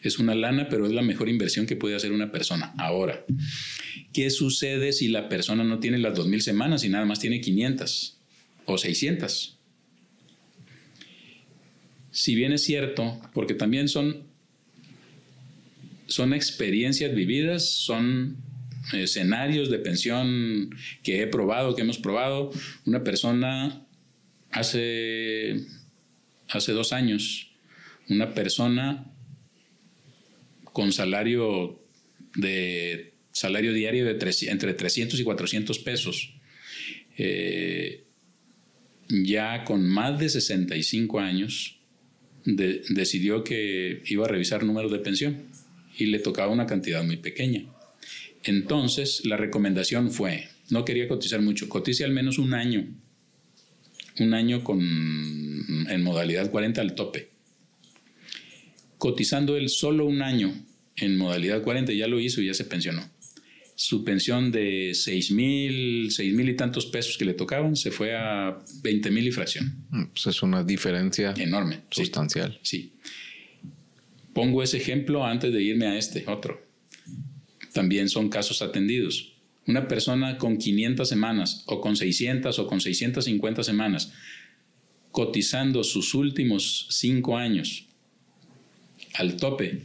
Es 0.02 0.18
una 0.18 0.34
lana, 0.34 0.68
pero 0.68 0.86
es 0.86 0.92
la 0.92 1.02
mejor 1.02 1.28
inversión 1.28 1.66
que 1.66 1.76
puede 1.76 1.96
hacer 1.96 2.12
una 2.12 2.30
persona. 2.30 2.72
Ahora, 2.78 3.24
¿qué 4.12 4.30
sucede 4.30 4.92
si 4.92 5.08
la 5.08 5.28
persona 5.28 5.64
no 5.64 5.80
tiene 5.80 5.98
las 5.98 6.16
2.000 6.16 6.40
semanas 6.40 6.84
y 6.84 6.88
nada 6.88 7.04
más 7.04 7.20
tiene 7.20 7.40
500 7.40 8.20
o 8.66 8.78
600? 8.78 9.58
Si 12.10 12.34
bien 12.34 12.52
es 12.52 12.62
cierto, 12.62 13.20
porque 13.32 13.54
también 13.54 13.88
son, 13.88 14.27
son 16.08 16.32
experiencias 16.32 17.14
vividas, 17.14 17.68
son 17.68 18.38
escenarios 18.92 19.70
de 19.70 19.78
pensión 19.78 20.74
que 21.02 21.22
he 21.22 21.26
probado, 21.26 21.76
que 21.76 21.82
hemos 21.82 21.98
probado. 21.98 22.50
Una 22.86 23.04
persona 23.04 23.86
hace, 24.50 25.66
hace 26.48 26.72
dos 26.72 26.92
años, 26.92 27.50
una 28.08 28.34
persona 28.34 29.12
con 30.64 30.92
salario 30.92 31.78
de 32.34 33.14
salario 33.32 33.72
diario 33.72 34.04
de 34.04 34.18
entre 34.48 34.74
300 34.74 35.20
y 35.20 35.24
400 35.24 35.78
pesos. 35.80 36.34
Eh, 37.18 38.04
ya 39.08 39.64
con 39.64 39.86
más 39.88 40.18
de 40.18 40.28
65 40.28 41.20
años, 41.20 41.78
decidió 42.44 43.44
que 43.44 44.02
iba 44.06 44.24
a 44.24 44.28
revisar 44.28 44.64
números 44.64 44.90
de 44.90 44.98
pensión 45.00 45.57
y 45.98 46.06
le 46.06 46.20
tocaba 46.20 46.52
una 46.52 46.66
cantidad 46.66 47.04
muy 47.04 47.16
pequeña. 47.16 47.64
Entonces, 48.44 49.24
la 49.24 49.36
recomendación 49.36 50.10
fue, 50.10 50.48
no 50.70 50.84
quería 50.84 51.08
cotizar 51.08 51.42
mucho, 51.42 51.68
cotice 51.68 52.04
al 52.04 52.12
menos 52.12 52.38
un 52.38 52.54
año, 52.54 52.86
un 54.20 54.32
año 54.32 54.64
con, 54.64 54.80
en 54.80 56.02
modalidad 56.02 56.50
40 56.50 56.80
al 56.80 56.94
tope. 56.94 57.30
Cotizando 58.96 59.56
él 59.56 59.68
solo 59.68 60.06
un 60.06 60.22
año 60.22 60.54
en 60.96 61.16
modalidad 61.16 61.62
40, 61.62 61.92
ya 61.92 62.06
lo 62.08 62.20
hizo 62.20 62.40
y 62.40 62.46
ya 62.46 62.54
se 62.54 62.64
pensionó. 62.64 63.08
Su 63.74 64.02
pensión 64.02 64.50
de 64.50 64.90
6 64.92 65.30
mil, 65.30 66.10
6 66.10 66.34
mil 66.34 66.48
y 66.48 66.56
tantos 66.56 66.86
pesos 66.86 67.16
que 67.16 67.24
le 67.24 67.34
tocaban 67.34 67.76
se 67.76 67.92
fue 67.92 68.16
a 68.16 68.58
20 68.82 69.10
mil 69.12 69.28
y 69.28 69.30
fracción. 69.30 69.86
Mm, 69.90 70.04
pues 70.06 70.26
es 70.26 70.42
una 70.42 70.64
diferencia 70.64 71.32
enorme, 71.36 71.82
sustancial. 71.90 72.58
Sí, 72.62 72.94
Pongo 74.38 74.62
ese 74.62 74.76
ejemplo 74.76 75.26
antes 75.26 75.52
de 75.52 75.60
irme 75.60 75.88
a 75.88 75.98
este 75.98 76.22
otro. 76.28 76.64
También 77.72 78.08
son 78.08 78.28
casos 78.28 78.62
atendidos. 78.62 79.32
Una 79.66 79.88
persona 79.88 80.38
con 80.38 80.58
500 80.58 81.08
semanas 81.08 81.64
o 81.66 81.80
con 81.80 81.96
600 81.96 82.56
o 82.56 82.68
con 82.68 82.80
650 82.80 83.64
semanas 83.64 84.12
cotizando 85.10 85.82
sus 85.82 86.14
últimos 86.14 86.86
5 86.90 87.36
años 87.36 87.88
al 89.14 89.34
tope 89.34 89.82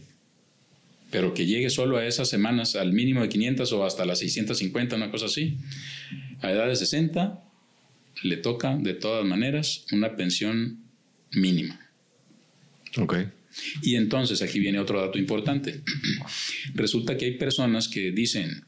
pero 1.10 1.34
que 1.34 1.48
llegue 1.48 1.72
solo 1.72 1.98
a 1.98 2.06
esas 2.06 2.30
semanas 2.30 2.76
al 2.76 2.94
mínimo 2.94 3.24
de 3.24 3.30
500 3.30 3.74
o 3.74 3.86
hasta 3.86 4.06
las 4.06 4.20
650, 4.20 4.96
una 4.96 5.10
cosa 5.10 5.26
así. 5.26 5.58
A 6.42 6.52
edad 6.52 6.68
de 6.68 6.76
60 6.76 7.44
le 8.22 8.38
toca 8.38 8.78
de 8.78 8.94
todas 8.94 9.26
maneras 9.26 9.88
una 9.92 10.16
pensión 10.16 10.84
mínima. 11.32 11.90
Ok. 13.00 13.16
Y 13.82 13.96
entonces 13.96 14.42
aquí 14.42 14.60
viene 14.60 14.80
otro 14.80 15.00
dato 15.00 15.18
importante. 15.18 15.82
Resulta 16.74 17.18
que 17.18 17.26
hay 17.26 17.38
personas 17.38 17.88
que 17.88 18.12
dicen, 18.12 18.66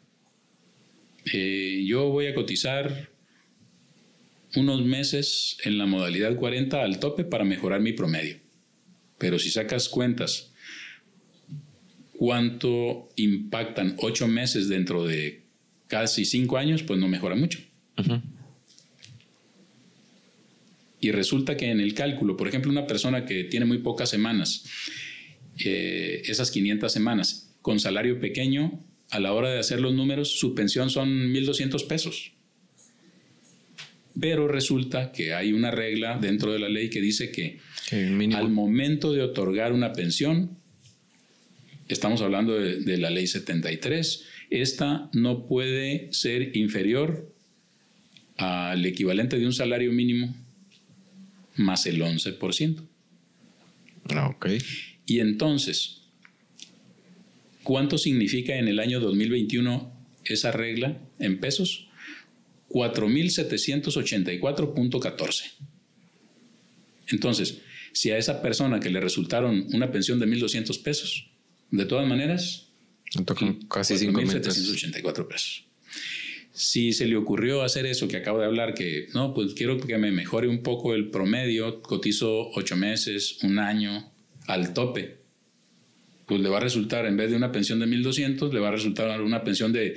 eh, 1.33 1.83
yo 1.85 2.09
voy 2.09 2.27
a 2.27 2.35
cotizar 2.35 3.09
unos 4.55 4.83
meses 4.83 5.57
en 5.63 5.77
la 5.77 5.85
modalidad 5.85 6.35
40 6.35 6.81
al 6.81 6.99
tope 6.99 7.23
para 7.23 7.43
mejorar 7.43 7.81
mi 7.81 7.93
promedio. 7.93 8.39
Pero 9.17 9.39
si 9.39 9.49
sacas 9.49 9.89
cuentas, 9.89 10.53
¿cuánto 12.13 13.09
impactan 13.15 13.95
ocho 13.99 14.27
meses 14.27 14.69
dentro 14.69 15.05
de 15.05 15.45
casi 15.87 16.25
cinco 16.25 16.57
años? 16.57 16.83
Pues 16.83 16.99
no 16.99 17.07
mejora 17.07 17.35
mucho. 17.35 17.59
Y 21.05 21.11
resulta 21.11 21.55
que 21.55 21.69
en 21.69 21.79
el 21.79 21.93
cálculo, 21.93 22.35
por 22.35 22.47
ejemplo, 22.47 22.71
una 22.71 22.87
persona 22.87 23.27
que 23.27 23.43
tiene 23.43 23.67
muy 23.67 23.77
pocas 23.77 24.09
semanas, 24.09 24.63
eh, 25.63 26.23
esas 26.25 26.49
500 26.49 26.91
semanas, 26.91 27.55
con 27.61 27.79
salario 27.79 28.19
pequeño, 28.19 28.83
a 29.11 29.19
la 29.19 29.31
hora 29.33 29.51
de 29.51 29.59
hacer 29.59 29.79
los 29.79 29.93
números, 29.93 30.31
su 30.31 30.55
pensión 30.55 30.89
son 30.89 31.31
1.200 31.31 31.85
pesos. 31.85 32.31
Pero 34.19 34.47
resulta 34.47 35.11
que 35.11 35.35
hay 35.35 35.53
una 35.53 35.69
regla 35.69 36.17
dentro 36.19 36.51
de 36.51 36.57
la 36.57 36.69
ley 36.69 36.89
que 36.89 37.01
dice 37.01 37.31
que 37.31 37.59
al 38.33 38.49
momento 38.49 39.13
de 39.13 39.21
otorgar 39.21 39.73
una 39.73 39.93
pensión, 39.93 40.57
estamos 41.87 42.23
hablando 42.23 42.55
de, 42.59 42.79
de, 42.79 42.97
la 42.97 43.11
ley 43.11 43.27
73, 43.27 44.23
esta 44.49 45.11
no 45.13 45.45
puede 45.45 46.11
ser 46.11 46.57
inferior 46.57 47.31
al 48.37 48.83
equivalente 48.87 49.37
de 49.37 49.45
un 49.45 49.53
salario 49.53 49.91
mínimo 49.91 50.33
más 51.55 51.85
el 51.85 52.01
11%. 52.01 52.87
Ah, 54.09 54.27
ok. 54.27 54.47
Y 55.05 55.19
entonces, 55.19 56.01
¿cuánto 57.63 57.97
significa 57.97 58.55
en 58.55 58.67
el 58.67 58.79
año 58.79 58.99
2021 58.99 59.91
esa 60.25 60.51
regla 60.51 60.99
en 61.19 61.39
pesos? 61.39 61.87
4.784.14. 62.69 65.51
Entonces, 67.07 67.61
si 67.93 68.11
a 68.11 68.17
esa 68.17 68.41
persona 68.41 68.79
que 68.79 68.89
le 68.89 68.99
resultaron 68.99 69.67
una 69.73 69.91
pensión 69.91 70.19
de 70.19 70.25
1.200 70.27 70.81
pesos, 70.81 71.29
de 71.71 71.85
todas 71.85 72.07
maneras, 72.07 72.69
casi 73.69 73.95
5.784 73.95 75.27
pesos. 75.27 75.64
Si 76.55 76.93
se 76.93 77.05
le 77.05 77.17
ocurrió 77.17 77.63
hacer 77.63 77.85
eso 77.85 78.07
que 78.07 78.15
acabo 78.15 78.39
de 78.39 78.45
hablar, 78.45 78.73
que 78.73 79.07
no, 79.13 79.33
pues 79.33 79.53
quiero 79.55 79.77
que 79.77 79.97
me 79.97 80.13
mejore 80.13 80.47
un 80.47 80.63
poco 80.63 80.95
el 80.95 81.09
promedio, 81.09 81.81
cotizo 81.81 82.49
ocho 82.51 82.77
meses, 82.77 83.43
un 83.43 83.59
año, 83.59 84.09
al 84.47 84.73
tope, 84.73 85.17
pues 86.25 86.39
le 86.39 86.47
va 86.47 86.57
a 86.57 86.61
resultar, 86.61 87.05
en 87.05 87.17
vez 87.17 87.29
de 87.29 87.35
una 87.35 87.51
pensión 87.51 87.79
de 87.79 87.87
1.200, 87.87 88.53
le 88.53 88.61
va 88.61 88.69
a 88.69 88.71
resultar 88.71 89.19
una 89.21 89.43
pensión 89.43 89.73
de 89.73 89.95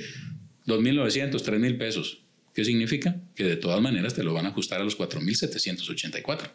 2.900, 0.67 1.31
3.000 1.31 1.79
pesos. 1.79 2.23
¿Qué 2.55 2.65
significa? 2.65 3.21
Que 3.37 3.45
de 3.45 3.57
todas 3.57 3.81
maneras 3.81 4.15
te 4.15 4.25
lo 4.25 4.35
van 4.35 4.47
a 4.47 4.49
ajustar 4.49 4.81
a 4.81 4.85
los 4.85 4.99
4.784. 4.99 6.51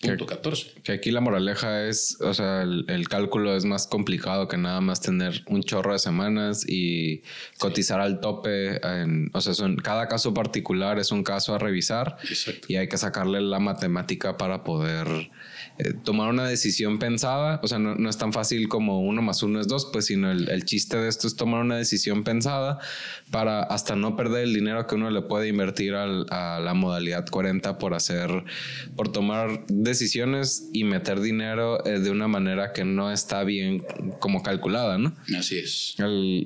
Punto 0.00 0.26
14. 0.26 0.74
Que 0.84 0.92
aquí 0.92 1.10
la 1.10 1.20
moraleja 1.20 1.86
es, 1.86 2.18
o 2.20 2.32
sea, 2.32 2.62
el, 2.62 3.08
cálculo 3.08 3.56
es 3.56 3.64
más 3.64 3.88
complicado 3.88 4.46
que 4.46 4.56
nada 4.56 4.80
más 4.80 5.00
tener 5.00 5.42
un 5.46 5.62
chorro 5.62 5.92
de 5.92 5.98
semanas 5.98 6.64
y 6.68 7.22
cotizar 7.58 8.00
al 8.00 8.20
tope. 8.20 8.76
En, 8.86 9.30
o 9.34 9.40
sea, 9.40 9.54
son, 9.54 9.76
cada 9.76 10.06
caso 10.06 10.32
particular 10.34 11.00
es 11.00 11.10
un 11.10 11.24
caso 11.24 11.52
a 11.54 11.58
revisar 11.58 12.16
y 12.68 12.76
hay 12.76 12.88
que 12.88 12.96
sacarle 12.96 13.40
la 13.40 13.58
matemática 13.58 14.36
para 14.36 14.62
poder 14.62 15.30
eh, 15.78 15.92
tomar 15.92 16.28
una 16.30 16.48
decisión 16.48 16.98
pensada. 16.98 17.60
O 17.62 17.68
sea, 17.68 17.78
no, 17.78 18.08
es 18.08 18.18
tan 18.18 18.32
fácil 18.32 18.68
como 18.68 19.00
uno 19.00 19.22
más 19.22 19.42
uno 19.42 19.60
es 19.60 19.68
dos, 19.68 19.88
pues, 19.92 20.06
sino 20.06 20.30
el, 20.30 20.48
el 20.48 20.64
chiste 20.64 20.96
de 20.96 21.08
esto 21.08 21.26
es 21.26 21.36
tomar 21.36 21.60
una 21.60 21.76
decisión 21.76 22.24
pensada 22.24 22.78
para 23.30 23.62
hasta 23.62 23.96
no 23.96 24.16
perder 24.16 24.44
el 24.44 24.54
dinero 24.54 24.86
que 24.86 24.94
uno 24.94 25.10
le 25.10 25.22
puede 25.22 25.48
invertir 25.48 25.94
al, 25.94 26.26
a 26.30 26.60
la 26.60 26.74
modalidad 26.74 27.26
40 27.28 27.78
por 27.78 27.94
hacer, 27.94 28.44
por 28.96 29.12
tomar 29.12 29.66
decisiones 29.68 30.68
y 30.72 30.84
meter 30.84 31.20
dinero 31.20 31.84
eh, 31.86 32.00
de 32.00 32.10
una 32.10 32.28
manera 32.28 32.72
que 32.72 32.84
no 32.84 33.12
está 33.12 33.44
bien 33.44 33.84
como 34.18 34.42
calculada, 34.42 34.98
¿no? 34.98 35.14
Así 35.36 35.58
es. 35.58 35.96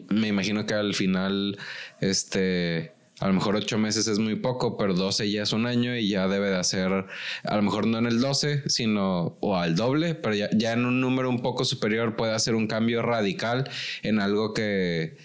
me 0.08 0.28
imagino 0.28 0.66
que 0.66 0.74
al 0.74 0.94
final, 0.94 1.58
este, 2.00 2.92
a 3.22 3.28
lo 3.28 3.34
mejor 3.34 3.54
ocho 3.54 3.78
meses 3.78 4.08
es 4.08 4.18
muy 4.18 4.34
poco, 4.34 4.76
pero 4.76 4.94
12 4.94 5.30
ya 5.30 5.44
es 5.44 5.52
un 5.52 5.66
año 5.66 5.96
y 5.96 6.08
ya 6.08 6.26
debe 6.26 6.50
de 6.50 6.56
hacer, 6.56 6.90
a 7.44 7.56
lo 7.56 7.62
mejor 7.62 7.86
no 7.86 7.98
en 7.98 8.06
el 8.06 8.20
12, 8.20 8.68
sino 8.68 9.38
o 9.40 9.56
al 9.56 9.76
doble, 9.76 10.16
pero 10.16 10.34
ya, 10.34 10.72
en 10.72 10.84
un 10.84 11.00
número 11.00 11.30
un 11.30 11.40
poco 11.40 11.64
superior 11.64 12.16
puede 12.16 12.32
hacer 12.32 12.56
un 12.56 12.66
cambio 12.66 13.00
radical 13.00 13.70
en 14.02 14.20
algo 14.20 14.52
que... 14.52 15.16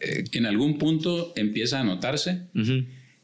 Eh, 0.00 0.24
en 0.32 0.46
algún 0.46 0.78
punto 0.78 1.34
empieza 1.36 1.80
a 1.80 1.84
notarse 1.84 2.48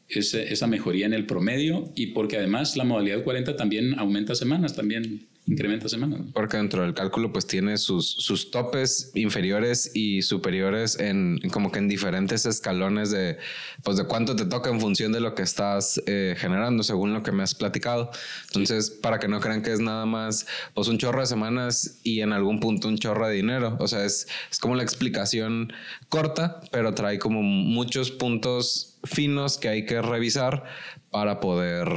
esa 0.09 0.67
mejoría 0.67 1.07
en 1.07 1.15
el 1.15 1.25
promedio 1.25 1.91
y 1.97 2.09
porque 2.09 2.37
además 2.37 2.77
la 2.77 2.85
modalidad 2.85 3.25
40 3.25 3.57
también 3.57 3.99
aumenta 3.99 4.35
semanas, 4.35 4.77
también 4.77 5.30
incrementa 5.47 5.89
semanas. 5.89 6.21
Porque 6.33 6.57
dentro 6.57 6.83
del 6.83 6.95
cálculo 6.95 7.33
pues 7.33 7.47
tiene 7.47 7.77
sus, 7.79 8.07
sus 8.07 8.51
topes 8.51 9.11
inferiores 9.15 9.91
y 9.95 10.23
superiores 10.23 10.99
en 10.99 11.41
como 11.53 11.73
que 11.73 11.79
en 11.79 11.89
diferentes 11.89 12.47
escalones 12.47 13.11
de 13.11 13.39
pues 13.83 13.97
de 13.97 14.05
cuánto 14.05 14.37
te 14.37 14.45
toca 14.45 14.71
en 14.71 14.81
función 14.81 15.13
de 15.13 15.21
lo 15.21 15.35
que 15.35 15.43
estás 15.43 16.01
eh, 16.07 16.35
generando 16.39 16.83
según 16.83 17.13
lo 17.13 17.23
que 17.23 17.33
me 17.33 17.43
has 17.43 17.55
platicado. 17.55 18.11
Entonces 18.47 18.91
para 18.91 19.19
que 19.19 19.29
no 19.29 19.41
crean 19.41 19.63
que 19.63 19.73
es 19.73 19.81
nada 19.81 20.07
más 20.07 20.47
pues 20.75 20.89
un 20.89 20.99
chorro 20.99 21.21
de 21.21 21.27
semanas 21.27 21.99
y 22.03 22.21
en 22.21 22.33
algún 22.33 22.61
punto 22.61 22.89
un 22.89 22.99
chorro 22.99 23.27
de 23.27 23.35
dinero. 23.35 23.77
O 23.81 23.89
sea 23.89 24.05
es, 24.05 24.29
es 24.51 24.59
como 24.59 24.77
la 24.77 24.83
explicación 24.83 25.73
corta 26.09 26.61
pero 26.71 26.95
trae 26.95 27.19
como 27.19 27.43
muchos 27.43 28.11
puntos 28.11 28.99
finos 29.05 29.59
que 29.59 29.69
hay 29.69 29.87
que 29.87 30.03
revisar 30.03 30.65
para 31.11 31.41
poder 31.41 31.89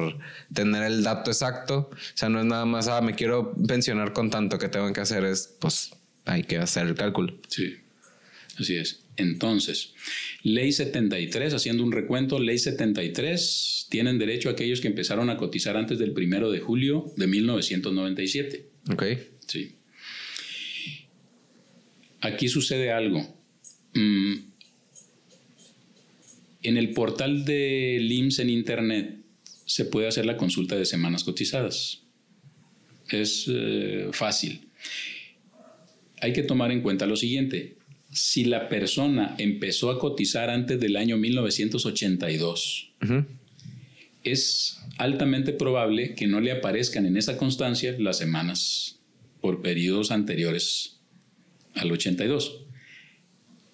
tener 0.54 0.84
el 0.84 1.04
dato 1.04 1.32
exacto. 1.32 1.90
O 1.92 2.18
sea, 2.18 2.30
no 2.30 2.40
es 2.40 2.46
nada 2.46 2.66
más, 2.66 2.88
ah, 2.88 3.02
me 3.02 3.14
quiero 3.14 3.54
pensionar 3.68 4.14
con 4.14 4.30
tanto 4.30 4.58
que 4.58 4.70
tengo 4.70 4.92
que 4.92 5.02
hacer, 5.02 5.24
es, 5.24 5.56
pues, 5.60 5.92
hay 6.26 6.44
que 6.44 6.58
hacer 6.58 6.88
el 6.88 6.96
cálculo. 6.96 7.38
Sí, 7.48 7.76
así 8.60 8.76
es. 8.78 9.04
Entonces, 9.16 9.94
ley 10.42 10.72
73, 10.72 11.54
haciendo 11.54 11.84
un 11.84 11.92
recuento, 11.92 12.40
ley 12.40 12.58
73, 12.58 13.88
tienen 13.90 14.18
derecho 14.18 14.50
aquellos 14.50 14.82
que 14.82 14.88
empezaron 14.88 15.30
a 15.30 15.38
cotizar 15.38 15.78
antes 15.78 16.00
del 16.00 16.14
primero 16.14 16.50
de 16.50 16.60
julio 16.60 17.14
de 17.16 17.28
1997. 17.28 18.66
Ok. 18.92 19.04
Sí. 19.48 19.76
Aquí 22.22 22.48
sucede 22.48 22.92
algo. 22.92 23.20
Mm, 23.94 24.53
en 26.64 26.78
el 26.78 26.92
portal 26.92 27.46
de 27.46 27.98
IMSS 28.02 28.40
en 28.40 28.50
Internet 28.50 29.20
se 29.66 29.86
puede 29.86 30.08
hacer 30.08 30.26
la 30.26 30.38
consulta 30.38 30.76
de 30.76 30.86
semanas 30.86 31.24
cotizadas. 31.24 32.04
Es 33.10 33.46
eh, 33.50 34.10
fácil. 34.12 34.70
Hay 36.22 36.34
que 36.34 36.44
tomar 36.44 36.72
en 36.72 36.82
cuenta 36.82 37.06
lo 37.06 37.16
siguiente. 37.16 37.78
Si 38.12 38.46
la 38.46 38.70
persona 38.70 39.36
empezó 39.38 39.90
a 39.92 40.00
cotizar 40.00 40.50
antes 40.50 40.80
del 40.80 40.96
año 40.96 41.18
1982, 41.18 42.94
es 44.24 44.80
altamente 44.98 45.52
probable 45.52 46.16
que 46.16 46.28
no 46.28 46.40
le 46.40 46.52
aparezcan 46.52 47.06
en 47.06 47.18
esa 47.18 47.38
constancia 47.38 47.96
las 48.00 48.18
semanas 48.20 49.00
por 49.42 49.62
periodos 49.62 50.12
anteriores 50.12 51.00
al 51.74 51.92
82. 51.92 52.66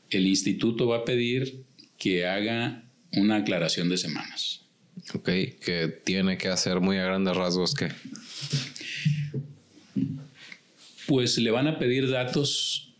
El 0.09 0.25
instituto 0.25 0.87
va 0.87 0.97
a 0.97 1.05
pedir 1.05 1.65
que 1.99 2.25
haga 2.25 2.83
una 3.11 3.35
aclaración 3.37 3.89
de 3.89 3.97
semanas. 3.97 4.65
Ok, 5.13 5.29
que 5.63 6.01
tiene 6.03 6.37
que 6.37 6.47
hacer 6.47 6.79
muy 6.79 6.97
a 6.97 7.03
grandes 7.03 7.35
rasgos 7.35 7.75
que... 7.75 7.89
Pues 11.05 11.37
le 11.37 11.51
van 11.51 11.67
a 11.67 11.79
pedir 11.79 12.09
datos 12.09 12.93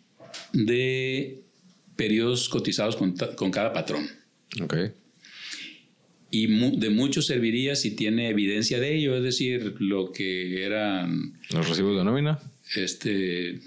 de 0.52 1.44
periodos 1.96 2.50
cotizados 2.50 2.96
con, 2.96 3.52
cada 3.52 3.72
patrón. 3.72 4.10
Ok. 4.62 4.76
Y 6.32 6.48
de 6.78 6.90
mucho 6.90 7.22
serviría 7.22 7.76
si 7.76 7.92
tiene 7.92 8.30
evidencia 8.30 8.80
de 8.80 8.96
ello, 8.96 9.16
es 9.16 9.24
decir, 9.24 9.76
lo 9.80 10.12
que 10.12 10.64
eran... 10.64 11.40
Los 11.52 11.70
recibos 11.70 11.98
de 11.98 12.04
nómina. 12.04 12.40
Este, 12.76 13.60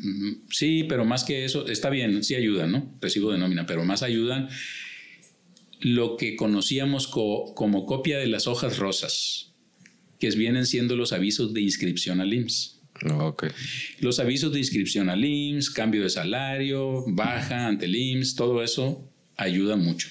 sí, 0.51 0.85
pero 0.89 1.05
más 1.05 1.25
que 1.25 1.45
eso, 1.45 1.67
está 1.69 1.91
bien, 1.91 2.23
sí 2.23 2.35
ayudan, 2.35 2.73
¿no? 2.73 2.99
Recibo 3.01 3.33
de 3.33 3.39
nómina, 3.39 3.67
pero 3.67 3.85
más 3.85 4.03
ayudan 4.03 4.49
lo 5.83 6.17
que 6.17 6.37
conocíamos 6.37 7.07
como 7.07 7.87
copia 7.87 8.19
de 8.19 8.27
las 8.27 8.47
hojas 8.47 8.79
rosas, 8.79 9.53
que 10.19 10.31
vienen 10.31 10.67
siendo 10.67 10.97
los 10.97 11.13
avisos 11.13 11.53
de 11.53 11.61
inscripción 11.61 12.21
al 12.21 12.33
IMSS. 12.33 12.81
Okay. 13.11 13.51
Los 13.99 14.21
avisos 14.21 14.53
de 14.53 14.61
inscripción 14.61 15.11
al 15.11 15.25
IMSS, 15.25 15.71
cambio 15.71 16.03
de 16.03 16.11
salario, 16.11 17.05
baja 17.09 17.67
ante 17.67 17.87
el 17.87 17.97
IMSS, 17.97 18.37
todo 18.37 18.63
eso 18.63 19.09
ayuda 19.37 19.77
mucho. 19.77 20.09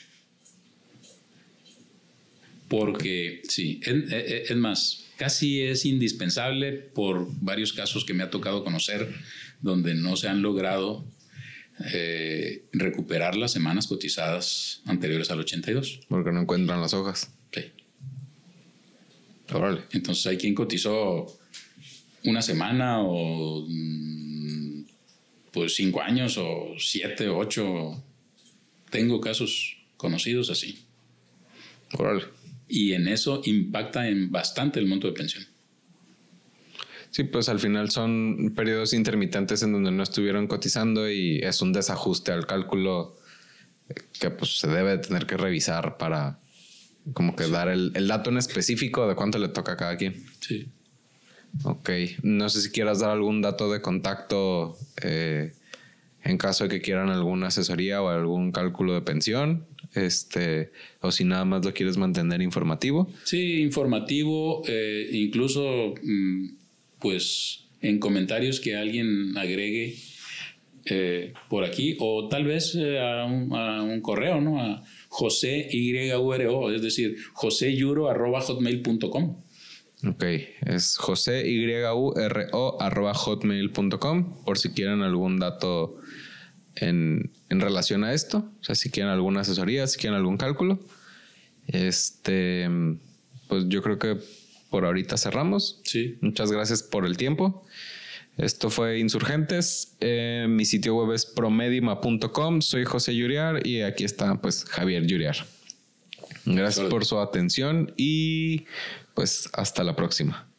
Porque, 2.67 3.41
sí, 3.47 3.81
es, 3.83 4.55
más, 4.55 5.05
casi 5.17 5.61
es 5.61 5.85
indispensable 5.85 6.71
por 6.71 7.27
varios 7.41 7.73
casos 7.73 8.05
que 8.05 8.13
me 8.13 8.23
ha 8.23 8.29
tocado 8.29 8.63
conocer 8.63 9.13
donde 9.61 9.93
no 9.93 10.15
se 10.15 10.27
han 10.27 10.41
logrado 10.41 11.05
eh, 11.93 12.65
recuperar 12.73 13.35
las 13.35 13.51
semanas 13.51 13.87
cotizadas 13.87 14.81
anteriores 14.85 15.31
al 15.31 15.39
82. 15.39 16.01
Porque 16.07 16.31
no 16.31 16.41
encuentran 16.41 16.81
las 16.81 16.93
hojas. 16.93 17.31
Sí. 17.51 17.71
Órale. 19.53 19.81
Entonces 19.91 20.25
hay 20.27 20.37
quien 20.37 20.53
cotizó 20.55 21.27
una 22.23 22.41
semana 22.41 23.01
o 23.01 23.65
mm, 23.67 24.83
pues 25.51 25.75
cinco 25.75 26.01
años 26.01 26.37
o 26.37 26.75
siete 26.77 27.27
o 27.27 27.37
ocho. 27.37 28.03
Tengo 28.89 29.21
casos 29.21 29.77
conocidos 29.97 30.49
así. 30.49 30.85
Órale. 31.97 32.23
Y 32.67 32.93
en 32.93 33.07
eso 33.07 33.41
impacta 33.45 34.07
en 34.07 34.31
bastante 34.31 34.79
el 34.79 34.85
monto 34.85 35.07
de 35.07 35.13
pensión. 35.13 35.45
Sí, 37.11 37.25
pues 37.25 37.49
al 37.49 37.59
final 37.59 37.91
son 37.91 38.53
periodos 38.55 38.93
intermitentes 38.93 39.63
en 39.63 39.73
donde 39.73 39.91
no 39.91 40.01
estuvieron 40.01 40.47
cotizando 40.47 41.09
y 41.09 41.39
es 41.39 41.61
un 41.61 41.73
desajuste 41.73 42.31
al 42.31 42.47
cálculo 42.47 43.17
que 44.19 44.29
pues 44.29 44.59
se 44.59 44.67
debe 44.67 44.97
tener 44.97 45.25
que 45.25 45.35
revisar 45.37 45.97
para 45.97 46.39
como 47.13 47.35
que 47.35 47.47
dar 47.47 47.67
el, 47.67 47.91
el 47.95 48.07
dato 48.07 48.29
en 48.29 48.37
específico 48.37 49.07
de 49.07 49.15
cuánto 49.15 49.37
le 49.39 49.49
toca 49.49 49.73
a 49.73 49.77
cada 49.77 49.97
quien. 49.97 50.23
Sí. 50.39 50.69
Ok, 51.63 51.89
no 52.23 52.49
sé 52.49 52.61
si 52.61 52.71
quieras 52.71 52.99
dar 52.99 53.11
algún 53.11 53.41
dato 53.41 53.71
de 53.71 53.81
contacto 53.81 54.77
eh, 55.03 55.53
en 56.23 56.37
caso 56.37 56.63
de 56.65 56.69
que 56.69 56.81
quieran 56.81 57.09
alguna 57.09 57.47
asesoría 57.47 58.01
o 58.01 58.09
algún 58.09 58.51
cálculo 58.51 58.93
de 58.93 59.01
pensión, 59.01 59.65
este, 59.93 60.71
o 61.01 61.11
si 61.11 61.25
nada 61.25 61.45
más 61.45 61.65
lo 61.65 61.73
quieres 61.73 61.97
mantener 61.97 62.41
informativo. 62.41 63.11
Sí, 63.23 63.61
informativo, 63.61 64.61
eh, 64.67 65.09
incluso 65.11 65.95
mm, 66.01 66.60
pues 67.01 67.65
en 67.81 67.99
comentarios 67.99 68.59
que 68.59 68.75
alguien 68.75 69.37
agregue 69.37 69.95
eh, 70.85 71.33
por 71.49 71.63
aquí, 71.63 71.95
o 71.99 72.27
tal 72.27 72.45
vez 72.45 72.75
eh, 72.75 72.99
a, 72.99 73.25
un, 73.25 73.53
a 73.53 74.01
correo, 74.01 74.41
¿no? 74.41 74.59
A 74.61 74.83
José 75.09 75.67
es 75.71 76.81
decir, 76.81 77.17
joseyuro.hotmail.com. 77.33 79.43
Ok, 80.07 80.23
es 80.65 80.97
hotmail.com 83.13 84.43
por 84.43 84.57
si 84.57 84.69
quieren 84.69 85.03
algún 85.03 85.39
dato 85.39 85.99
en, 86.75 87.31
en, 87.49 87.59
relación 87.59 88.03
a 88.03 88.13
esto. 88.13 88.49
O 88.59 88.63
sea, 88.63 88.73
si 88.73 88.89
quieren 88.89 89.11
alguna 89.11 89.41
asesoría, 89.41 89.85
si 89.85 89.99
quieren 89.99 90.17
algún 90.17 90.37
cálculo. 90.37 90.79
Este, 91.67 92.67
pues 93.47 93.65
yo 93.67 93.83
creo 93.83 93.99
que 93.99 94.17
por 94.71 94.85
ahorita 94.85 95.17
cerramos. 95.17 95.81
Sí. 95.83 96.17
Muchas 96.21 96.51
gracias 96.51 96.81
por 96.81 97.05
el 97.05 97.17
tiempo. 97.17 97.63
Esto 98.37 98.69
fue 98.71 98.97
Insurgentes. 98.97 99.97
Eh, 99.99 100.47
mi 100.49 100.65
sitio 100.65 100.95
web 100.95 101.13
es 101.13 101.25
promedima.com. 101.25 102.61
Soy 102.61 102.85
José 102.85 103.15
Yuriar 103.15 103.67
y 103.67 103.81
aquí 103.81 104.05
está 104.05 104.41
pues 104.41 104.65
Javier 104.65 105.05
Yuriar. 105.05 105.35
Gracias 106.45 106.87
por 106.87 107.05
su 107.05 107.19
atención 107.19 107.93
y 107.97 108.65
pues 109.13 109.49
hasta 109.53 109.83
la 109.83 109.95
próxima. 109.95 110.50